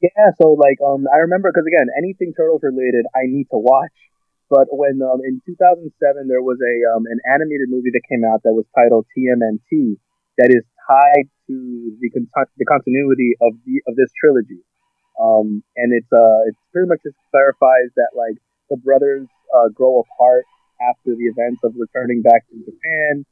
Yeah, 0.00 0.32
so 0.40 0.56
like 0.56 0.80
um 0.80 1.04
I 1.12 1.18
remember 1.28 1.52
because 1.52 1.66
again 1.68 1.88
anything 1.96 2.32
Turtles 2.36 2.64
related 2.64 3.04
I 3.14 3.28
need 3.28 3.48
to 3.52 3.58
watch. 3.60 3.92
But 4.48 4.66
when 4.72 5.00
um 5.04 5.20
in 5.24 5.40
2007 5.44 6.26
there 6.28 6.42
was 6.42 6.56
a 6.60 6.74
um 6.96 7.04
an 7.06 7.20
animated 7.28 7.68
movie 7.68 7.92
that 7.92 8.04
came 8.08 8.24
out 8.24 8.40
that 8.44 8.56
was 8.56 8.64
titled 8.74 9.06
TMNT 9.12 10.00
that 10.38 10.48
is 10.48 10.64
tied 10.88 11.28
to 11.48 11.56
the 12.00 12.08
con- 12.10 12.32
the 12.56 12.64
continuity 12.64 13.36
of 13.44 13.52
the 13.68 13.84
of 13.86 13.94
this 13.96 14.08
trilogy. 14.16 14.64
Um 15.20 15.62
and 15.76 15.92
it's 15.92 16.10
uh 16.12 16.48
it's 16.48 16.60
pretty 16.72 16.88
much 16.88 17.04
just 17.04 17.20
clarifies 17.30 17.92
that 18.00 18.16
like 18.16 18.40
the 18.72 18.76
brothers 18.80 19.28
uh 19.52 19.68
grow 19.68 20.00
apart 20.00 20.44
after 20.80 21.12
the 21.12 21.28
events 21.28 21.60
of 21.62 21.76
returning 21.76 22.22
back 22.24 22.48
to 22.48 22.56
Japan 22.64 23.26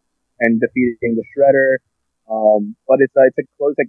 and 0.44 0.60
defeating 0.60 1.16
the 1.16 1.24
Shredder. 1.32 1.80
Um 2.28 2.76
but 2.86 3.00
it's 3.00 3.16
uh, 3.16 3.24
it's 3.24 3.40
a 3.40 3.44
close 3.56 3.74
like 3.80 3.88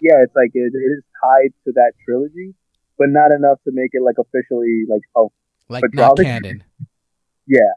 yeah, 0.00 0.22
it's 0.22 0.34
like 0.36 0.50
it, 0.54 0.72
it 0.74 0.78
is 0.78 1.02
tied 1.22 1.52
to 1.64 1.72
that 1.74 1.92
trilogy, 2.04 2.54
but 2.98 3.08
not 3.08 3.32
enough 3.32 3.58
to 3.64 3.70
make 3.72 3.90
it 3.92 4.02
like 4.02 4.16
officially 4.18 4.84
like 4.88 5.02
oh 5.14 5.32
Like 5.68 5.84
not 5.92 6.16
canon. 6.18 6.64
yeah. 7.46 7.74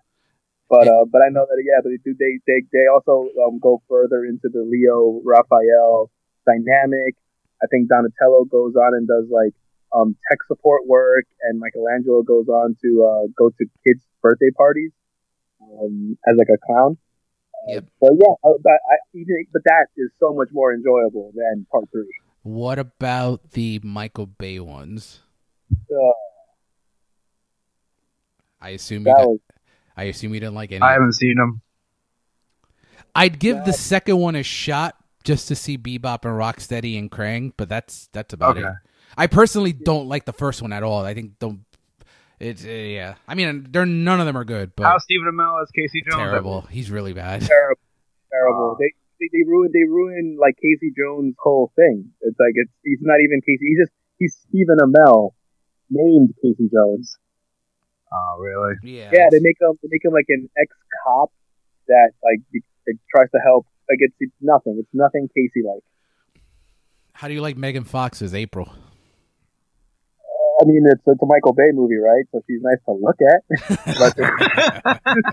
But 0.70 0.88
uh, 0.88 1.06
but 1.10 1.22
I 1.26 1.30
know 1.30 1.46
that 1.50 1.64
yeah, 1.66 1.82
but 1.82 1.90
they 1.90 1.98
do 2.06 2.14
they 2.14 2.38
they 2.46 2.62
they 2.72 2.86
also 2.94 3.30
um 3.46 3.58
go 3.60 3.82
further 3.90 4.24
into 4.26 4.50
the 4.54 4.62
Leo 4.62 5.20
Raphael 5.26 6.12
dynamic. 6.46 7.16
I 7.62 7.66
think 7.68 7.90
Donatello 7.90 8.46
goes 8.46 8.76
on 8.76 8.94
and 8.94 9.08
does 9.08 9.26
like 9.32 9.54
um 9.96 10.16
tech 10.30 10.38
support 10.48 10.86
work, 10.86 11.26
and 11.42 11.60
Michelangelo 11.60 12.22
goes 12.22 12.48
on 12.48 12.78
to 12.84 12.90
uh 13.04 13.28
go 13.36 13.50
to 13.50 13.66
kids' 13.86 14.06
birthday 14.22 14.52
parties 14.56 14.92
um 15.62 16.18
as 16.30 16.38
like 16.38 16.50
a 16.54 16.60
clown. 16.66 16.98
Yep. 17.68 17.86
But 18.00 18.12
yeah, 18.14 18.34
uh, 18.44 18.54
but 18.64 18.72
I, 18.72 18.96
even 19.14 19.46
but 19.52 19.62
that 19.66 19.88
is 19.98 20.10
so 20.20 20.34
much 20.34 20.48
more 20.52 20.74
enjoyable 20.74 21.32
than 21.36 21.66
part 21.72 21.86
three. 21.92 22.08
What 22.44 22.80
about 22.80 23.52
the 23.52 23.80
Michael 23.84 24.26
Bay 24.26 24.60
ones? 24.60 25.20
Uh, 25.92 26.12
I 28.62 28.70
assume 28.70 29.06
you 29.06 29.14
got, 29.14 29.28
was 29.28 29.40
I 29.96 30.04
assume 30.06 30.34
you 30.34 30.40
didn't 30.40 30.56
like 30.56 30.72
any. 30.72 30.82
I 30.82 30.94
haven't 30.94 31.14
seen 31.14 31.36
them. 31.36 31.62
I'd 33.16 33.40
give 33.40 33.66
the 33.66 33.74
second 33.74 34.18
one 34.18 34.36
a 34.36 34.44
shot 34.44 34.96
just 35.24 35.48
to 35.50 35.56
see 35.56 35.78
Bebop 35.78 36.26
and 36.26 36.34
Rocksteady 36.40 36.98
and 36.98 37.12
Krang, 37.12 37.54
but 37.58 37.68
that's 37.70 38.08
that's 38.14 38.34
about 38.34 38.58
Okay. 38.58 38.68
it. 38.68 38.74
I 39.18 39.28
personally 39.28 39.74
don't 39.74 40.08
like 40.08 40.26
the 40.26 40.34
first 40.34 40.62
one 40.62 40.72
at 40.72 40.84
all. 40.84 41.04
I 41.04 41.14
think 41.14 41.40
don't. 41.40 41.62
It's 42.40 42.64
uh, 42.64 42.70
yeah. 42.70 43.16
I 43.28 43.36
mean, 43.36 43.68
they're 43.70 43.86
none 43.86 44.20
of 44.20 44.26
them 44.26 44.38
are 44.38 44.46
good, 44.46 44.76
but 44.76 44.86
How's 44.86 45.04
Stephen 45.04 45.28
Amell 45.28 45.62
as 45.62 45.70
Casey 45.72 46.02
Jones? 46.10 46.16
terrible. 46.16 46.62
He's 46.72 46.90
really 46.90 47.14
bad. 47.14 47.42
terrible, 47.42 47.82
terrible. 48.32 48.78
They, 48.80 48.94
they 49.20 49.30
they 49.32 49.44
ruined 49.46 49.74
they 49.74 49.84
ruined 49.84 50.40
like 50.40 50.56
Casey 50.56 50.94
Jones' 50.98 51.36
whole 51.40 51.72
thing. 51.76 52.12
It's 52.22 52.40
like 52.40 52.54
it's 52.56 52.72
he's 52.84 53.00
not 53.02 53.18
even 53.20 53.42
Casey. 53.42 53.66
He's 53.68 53.80
just 53.80 53.92
he's 54.18 54.38
Stephen 54.48 54.78
Amell 54.80 55.32
named 55.90 56.34
Casey 56.42 56.70
Jones. 56.72 57.18
Oh, 58.12 58.40
really? 58.40 58.76
Yeah. 58.84 59.10
Yeah, 59.14 59.28
they 59.32 59.40
make 59.42 59.58
him 59.60 59.78
they 59.84 59.90
make 59.92 60.04
him 60.06 60.14
like 60.14 60.26
an 60.30 60.50
ex 60.58 60.72
cop 61.04 61.32
that 61.88 62.12
like 62.24 62.40
be- 62.54 62.64
that 62.88 62.96
tries 63.14 63.30
to 63.32 63.40
help. 63.44 63.66
Like 63.90 64.00
it's 64.00 64.16
it's 64.20 64.34
nothing. 64.40 64.78
It's 64.80 64.94
nothing 64.94 65.28
Casey 65.36 65.62
like. 65.68 65.84
How 67.12 67.28
do 67.28 67.34
you 67.34 67.42
like 67.42 67.58
Megan 67.58 67.84
Fox's 67.84 68.34
April? 68.34 68.72
I 70.62 70.66
mean, 70.66 70.84
it's 70.86 71.02
it's 71.06 71.22
a 71.22 71.26
Michael 71.26 71.54
Bay 71.54 71.72
movie, 71.74 71.98
right? 71.98 72.26
So 72.32 72.44
she's 72.48 72.62
nice 72.62 72.80
to 72.86 72.92
look 72.92 73.18
at. 73.24 73.44
but, 73.98 74.16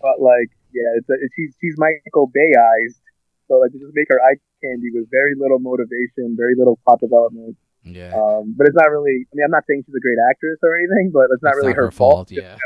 but 0.00 0.20
like, 0.20 0.50
yeah, 0.72 0.96
it's 0.96 1.08
a, 1.08 1.16
she's 1.34 1.54
she's 1.60 1.76
Michael 1.78 2.28
Bayized. 2.28 3.00
So 3.48 3.54
like, 3.56 3.72
just 3.72 3.84
make 3.94 4.08
her 4.10 4.20
eye 4.20 4.36
candy 4.62 4.90
with 4.92 5.10
very 5.10 5.34
little 5.36 5.58
motivation, 5.58 6.36
very 6.36 6.54
little 6.56 6.78
plot 6.84 7.00
development. 7.00 7.56
Yeah. 7.82 8.12
Um, 8.14 8.54
but 8.56 8.66
it's 8.66 8.76
not 8.76 8.90
really. 8.90 9.26
I 9.26 9.32
mean, 9.34 9.44
I'm 9.44 9.50
not 9.50 9.64
saying 9.66 9.84
she's 9.86 9.94
a 9.94 10.00
great 10.00 10.18
actress 10.30 10.58
or 10.62 10.76
anything, 10.76 11.10
but 11.12 11.28
it's 11.32 11.42
not 11.42 11.54
It's 11.56 11.62
really 11.62 11.72
her, 11.74 11.90
fault. 11.90 12.30
Yeah. 12.30 12.56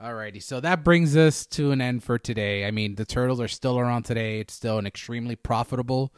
Alrighty, 0.00 0.40
so 0.40 0.60
that 0.60 0.84
brings 0.84 1.16
us 1.16 1.44
to 1.46 1.72
an 1.72 1.80
end 1.80 2.04
for 2.04 2.18
today. 2.18 2.64
I 2.64 2.70
mean, 2.70 2.94
the 2.94 3.04
Turtles 3.04 3.40
are 3.40 3.48
still 3.48 3.80
around 3.80 4.04
today. 4.04 4.38
It's 4.38 4.54
still 4.54 4.78
an 4.78 4.86
extremely 4.86 5.34
profitable 5.34 6.14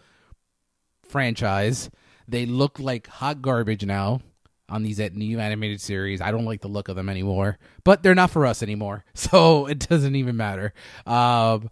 franchise. 1.03 1.89
They 2.31 2.47
look 2.47 2.79
like 2.79 3.09
hot 3.09 3.43
garbage 3.43 3.85
now 3.85 4.21
on 4.69 4.83
these 4.83 4.99
new 4.99 5.41
animated 5.41 5.81
series. 5.81 6.21
I 6.21 6.31
don't 6.31 6.45
like 6.45 6.61
the 6.61 6.69
look 6.69 6.89
of 6.89 6.97
them 6.97 7.09
anymore, 7.09 7.59
but 7.85 8.03
they're 8.03 8.15
not 8.15 8.31
for 8.31 8.47
us 8.47 8.63
anymore, 8.63 9.05
so 9.15 9.67
it 9.67 9.81
doesn't 9.89 10.15
even 10.15 10.37
matter. 10.37 10.73
Um, 11.07 11.71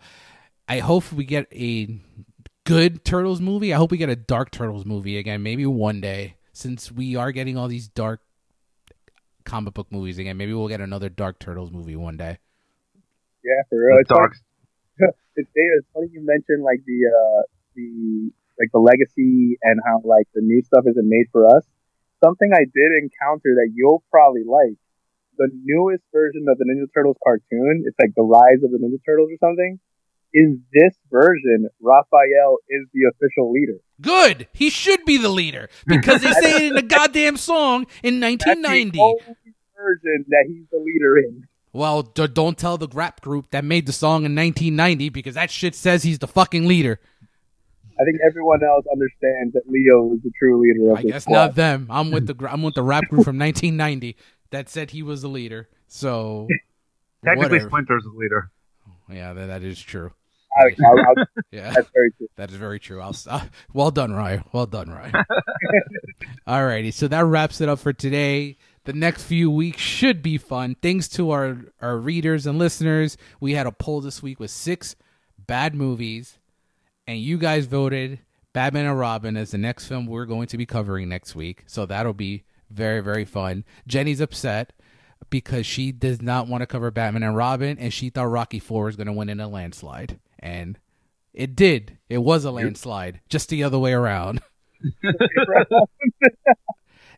I 0.69 0.81
hope 0.81 1.13
we 1.13 1.25
get 1.25 1.47
a 1.53 2.01
good 2.65 3.05
Turtles 3.05 3.41
movie. 3.41 3.73
I 3.73 3.77
hope 3.77 3.91
we 3.91 3.99
get 3.99 4.11
a 4.11 4.17
Dark 4.17 4.51
Turtles 4.51 4.85
movie 4.85 5.17
again, 5.17 5.43
maybe 5.43 5.65
one 5.65 6.01
day, 6.01 6.35
since 6.53 6.91
we 6.91 7.17
are 7.17 7.33
getting 7.33 7.57
all 7.57 7.69
these 7.69 7.89
dark 7.89 8.21
comic 9.45 9.75
book 9.75 9.87
movies 9.91 10.19
again. 10.19 10.37
Maybe 10.37 10.53
we'll 10.53 10.69
get 10.69 10.81
another 10.81 11.09
Dark 11.09 11.39
Turtles 11.39 11.71
movie 11.71 11.97
one 11.97 12.17
day. 12.17 12.39
Yeah, 13.45 13.63
for 13.71 13.79
real. 13.79 13.99
It's 14.01 14.09
Dark. 14.09 14.33
Funny, 14.99 15.13
it's, 15.37 15.51
it's 15.55 15.87
funny 15.95 16.09
you 16.13 16.21
mentioned 16.27 16.65
like 16.65 16.81
the 16.85 16.99
uh, 17.07 17.43
the 17.77 18.33
like 18.59 18.71
the 18.73 18.79
legacy 18.81 19.57
and 19.63 19.81
how 19.85 20.01
like 20.05 20.27
the 20.35 20.41
new 20.43 20.63
stuff 20.63 20.85
isn't 20.89 21.09
made 21.09 21.27
for 21.33 21.47
us. 21.47 21.65
Something 22.23 22.51
I 22.53 22.65
did 22.65 22.91
encounter 23.03 23.55
that 23.63 23.71
you'll 23.75 24.03
probably 24.11 24.43
like. 24.45 24.77
The 25.39 25.49
newest 25.63 26.03
version 26.13 26.47
of 26.51 26.59
the 26.59 26.65
Ninja 26.65 26.87
Turtles 26.93 27.17
cartoon, 27.23 27.85
it's 27.87 27.97
like 28.01 28.11
the 28.17 28.23
Rise 28.25 28.63
of 28.65 28.73
the 28.73 28.79
Ninja 28.79 28.99
Turtles 29.07 29.31
or 29.31 29.39
something. 29.39 29.79
In 30.35 30.65
this 30.73 30.95
version, 31.11 31.69
Raphael 31.81 32.59
is 32.69 32.87
the 32.93 33.09
official 33.15 33.51
leader. 33.53 33.79
Good. 34.01 34.49
He 34.53 34.69
should 34.69 35.05
be 35.05 35.17
the 35.17 35.29
leader 35.31 35.71
because 35.87 36.21
they 36.23 36.33
say 36.33 36.57
it 36.57 36.63
in 36.71 36.75
the 36.75 36.83
goddamn 36.97 37.37
song 37.37 37.87
in 38.03 38.21
That's 38.21 38.45
1990. 38.45 38.91
the 38.91 39.01
only 39.01 39.55
version 39.77 40.25
that 40.29 40.45
he's 40.49 40.67
the 40.71 40.79
leader 40.79 41.17
in. 41.19 41.45
Well, 41.73 42.03
d- 42.03 42.27
don't 42.27 42.59
tell 42.59 42.77
the 42.77 42.89
rap 42.89 43.21
group 43.21 43.51
that 43.53 43.65
made 43.65 43.87
the 43.87 43.93
song 43.93 44.25
in 44.25 44.35
1990 44.35 45.09
because 45.11 45.35
that 45.37 45.51
shit 45.51 45.75
says 45.75 46.03
he's 46.03 46.19
the 46.19 46.27
fucking 46.27 46.67
leader. 46.67 46.99
I 48.01 48.05
think 48.05 48.19
everyone 48.29 48.61
else 48.63 48.85
understands 48.93 49.53
that 49.55 49.63
Leo 49.69 50.15
is 50.15 50.23
the 50.23 50.31
true 50.39 50.61
leader 50.63 50.93
of 50.93 50.99
I 50.99 51.03
this 51.03 51.13
guess 51.13 51.23
squad. 51.23 51.35
not 51.35 51.55
them. 51.57 51.87
I'm 51.91 52.11
with 52.11 52.27
the 52.27 52.49
I'm 52.49 52.63
with 52.63 52.75
the 52.75 52.83
rap 52.83 53.05
group 53.09 53.25
from 53.25 53.39
1990 53.39 54.17
that 54.51 54.69
said 54.69 54.91
he 54.93 55.03
was 55.03 55.23
the 55.23 55.29
leader. 55.29 55.69
So 55.87 56.47
Technically, 57.25 57.59
whatever. 57.59 57.69
Splinter's 57.71 58.05
the 58.05 58.17
leader. 58.17 58.51
yeah, 59.11 59.33
that, 59.33 59.47
that 59.47 59.63
is 59.65 59.81
true. 59.81 60.13
I, 60.57 60.65
I, 60.65 60.69
I, 61.21 61.25
Yeah. 61.53 61.71
that's 61.73 61.89
very 61.95 62.11
true. 62.17 62.29
That 62.37 62.51
is 62.51 62.57
very 62.57 62.79
true. 62.81 63.01
I'll 63.01 63.15
uh, 63.29 63.45
well 63.73 63.91
done, 63.91 64.13
Ryan. 64.13 64.45
Well 64.53 64.67
done, 64.67 64.91
Ryan. 64.91 65.13
All 66.47 66.65
righty, 66.65 66.91
so 66.91 67.09
that 67.09 67.25
wraps 67.25 67.61
it 67.61 67.69
up 67.69 67.79
for 67.79 67.93
today. 67.93 68.57
The 68.85 68.93
next 68.95 69.25
few 69.25 69.51
weeks 69.51 69.83
should 69.83 70.23
be 70.23 70.39
fun. 70.39 70.77
Thanks 70.81 71.09
to 71.11 71.31
our 71.31 71.59
our 71.83 71.99
readers 71.99 72.47
and 72.47 72.59
listeners, 72.59 73.17
we 73.41 73.53
had 73.53 73.67
a 73.67 73.73
poll 73.73 74.01
this 74.01 74.23
week 74.23 74.41
with 74.41 74.51
six 74.51 74.97
bad 75.47 75.75
movies, 75.75 76.39
and 77.09 77.19
you 77.19 77.39
guys 77.39 77.65
voted 77.65 78.21
Batman 78.53 78.85
and 78.85 78.99
Robin 78.99 79.37
as 79.37 79.51
the 79.51 79.59
next 79.59 79.87
film 79.87 80.07
we're 80.07 80.27
going 80.27 80.47
to 80.49 80.59
be 80.59 80.67
covering 80.67 81.09
next 81.09 81.35
week. 81.35 81.65
So 81.67 81.87
that'll 81.87 82.13
be 82.13 82.45
very 82.71 83.01
very 83.01 83.25
fun. 83.25 83.65
Jenny's 83.89 84.21
upset 84.21 84.75
because 85.31 85.67
she 85.67 85.91
does 85.91 86.23
not 86.23 86.47
want 86.47 86.61
to 86.61 86.67
cover 86.67 86.91
Batman 86.91 87.23
and 87.23 87.35
Robin, 87.35 87.79
and 87.79 87.93
she 87.93 88.11
thought 88.11 88.25
Rocky 88.25 88.59
Four 88.59 88.85
was 88.85 88.97
going 88.97 89.07
to 89.07 89.13
win 89.13 89.31
in 89.31 89.41
a 89.41 89.49
landslide, 89.49 90.21
and 90.39 90.79
it 91.33 91.57
did. 91.57 91.99
It 92.09 92.19
was 92.19 92.45
a 92.45 92.51
landslide, 92.51 93.21
just 93.29 93.49
the 93.49 93.65
other 93.65 93.79
way 93.79 93.93
around. 93.93 94.41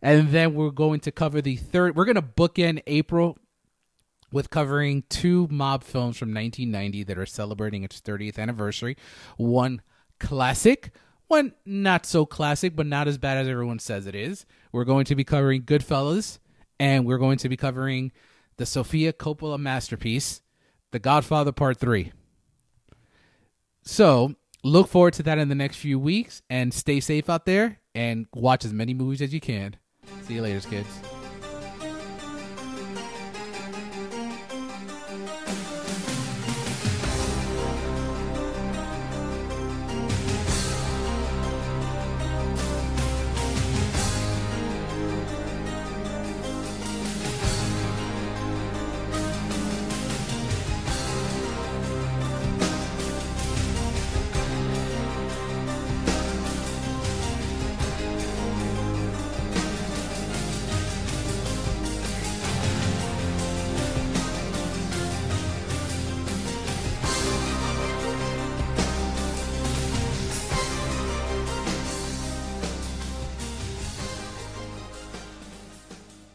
and 0.02 0.30
then 0.30 0.54
we're 0.54 0.70
going 0.70 1.00
to 1.00 1.10
cover 1.12 1.42
the 1.42 1.56
third. 1.56 1.96
We're 1.96 2.06
going 2.06 2.14
to 2.14 2.22
bookend 2.22 2.82
April 2.86 3.38
with 4.32 4.50
covering 4.50 5.04
two 5.08 5.48
mob 5.50 5.82
films 5.82 6.16
from 6.16 6.28
1990 6.28 7.04
that 7.04 7.18
are 7.18 7.26
celebrating 7.26 7.84
its 7.84 8.00
30th 8.00 8.38
anniversary. 8.38 8.96
One 9.36 9.82
classic, 10.18 10.92
one 11.28 11.54
not 11.64 12.06
so 12.06 12.26
classic, 12.26 12.76
but 12.76 12.86
not 12.86 13.08
as 13.08 13.18
bad 13.18 13.38
as 13.38 13.48
everyone 13.48 13.78
says 13.78 14.06
it 14.06 14.14
is. 14.14 14.46
We're 14.72 14.84
going 14.84 15.04
to 15.06 15.14
be 15.14 15.24
covering 15.24 15.62
Goodfellas, 15.62 16.38
and 16.78 17.06
we're 17.06 17.18
going 17.18 17.38
to 17.38 17.48
be 17.48 17.56
covering 17.56 18.12
the 18.56 18.66
Sofia 18.66 19.12
Coppola 19.12 19.58
masterpiece, 19.58 20.42
The 20.90 20.98
Godfather 20.98 21.52
Part 21.52 21.78
3. 21.78 22.12
So 23.82 24.34
look 24.62 24.88
forward 24.88 25.14
to 25.14 25.22
that 25.24 25.38
in 25.38 25.48
the 25.48 25.54
next 25.54 25.76
few 25.76 25.98
weeks 25.98 26.42
and 26.50 26.72
stay 26.72 27.00
safe 27.00 27.30
out 27.30 27.46
there 27.46 27.80
and 27.94 28.26
watch 28.34 28.64
as 28.64 28.72
many 28.72 28.94
movies 28.94 29.22
as 29.22 29.32
you 29.32 29.40
can. 29.40 29.76
See 30.22 30.34
you 30.34 30.42
later, 30.42 30.60
kids. 30.68 31.19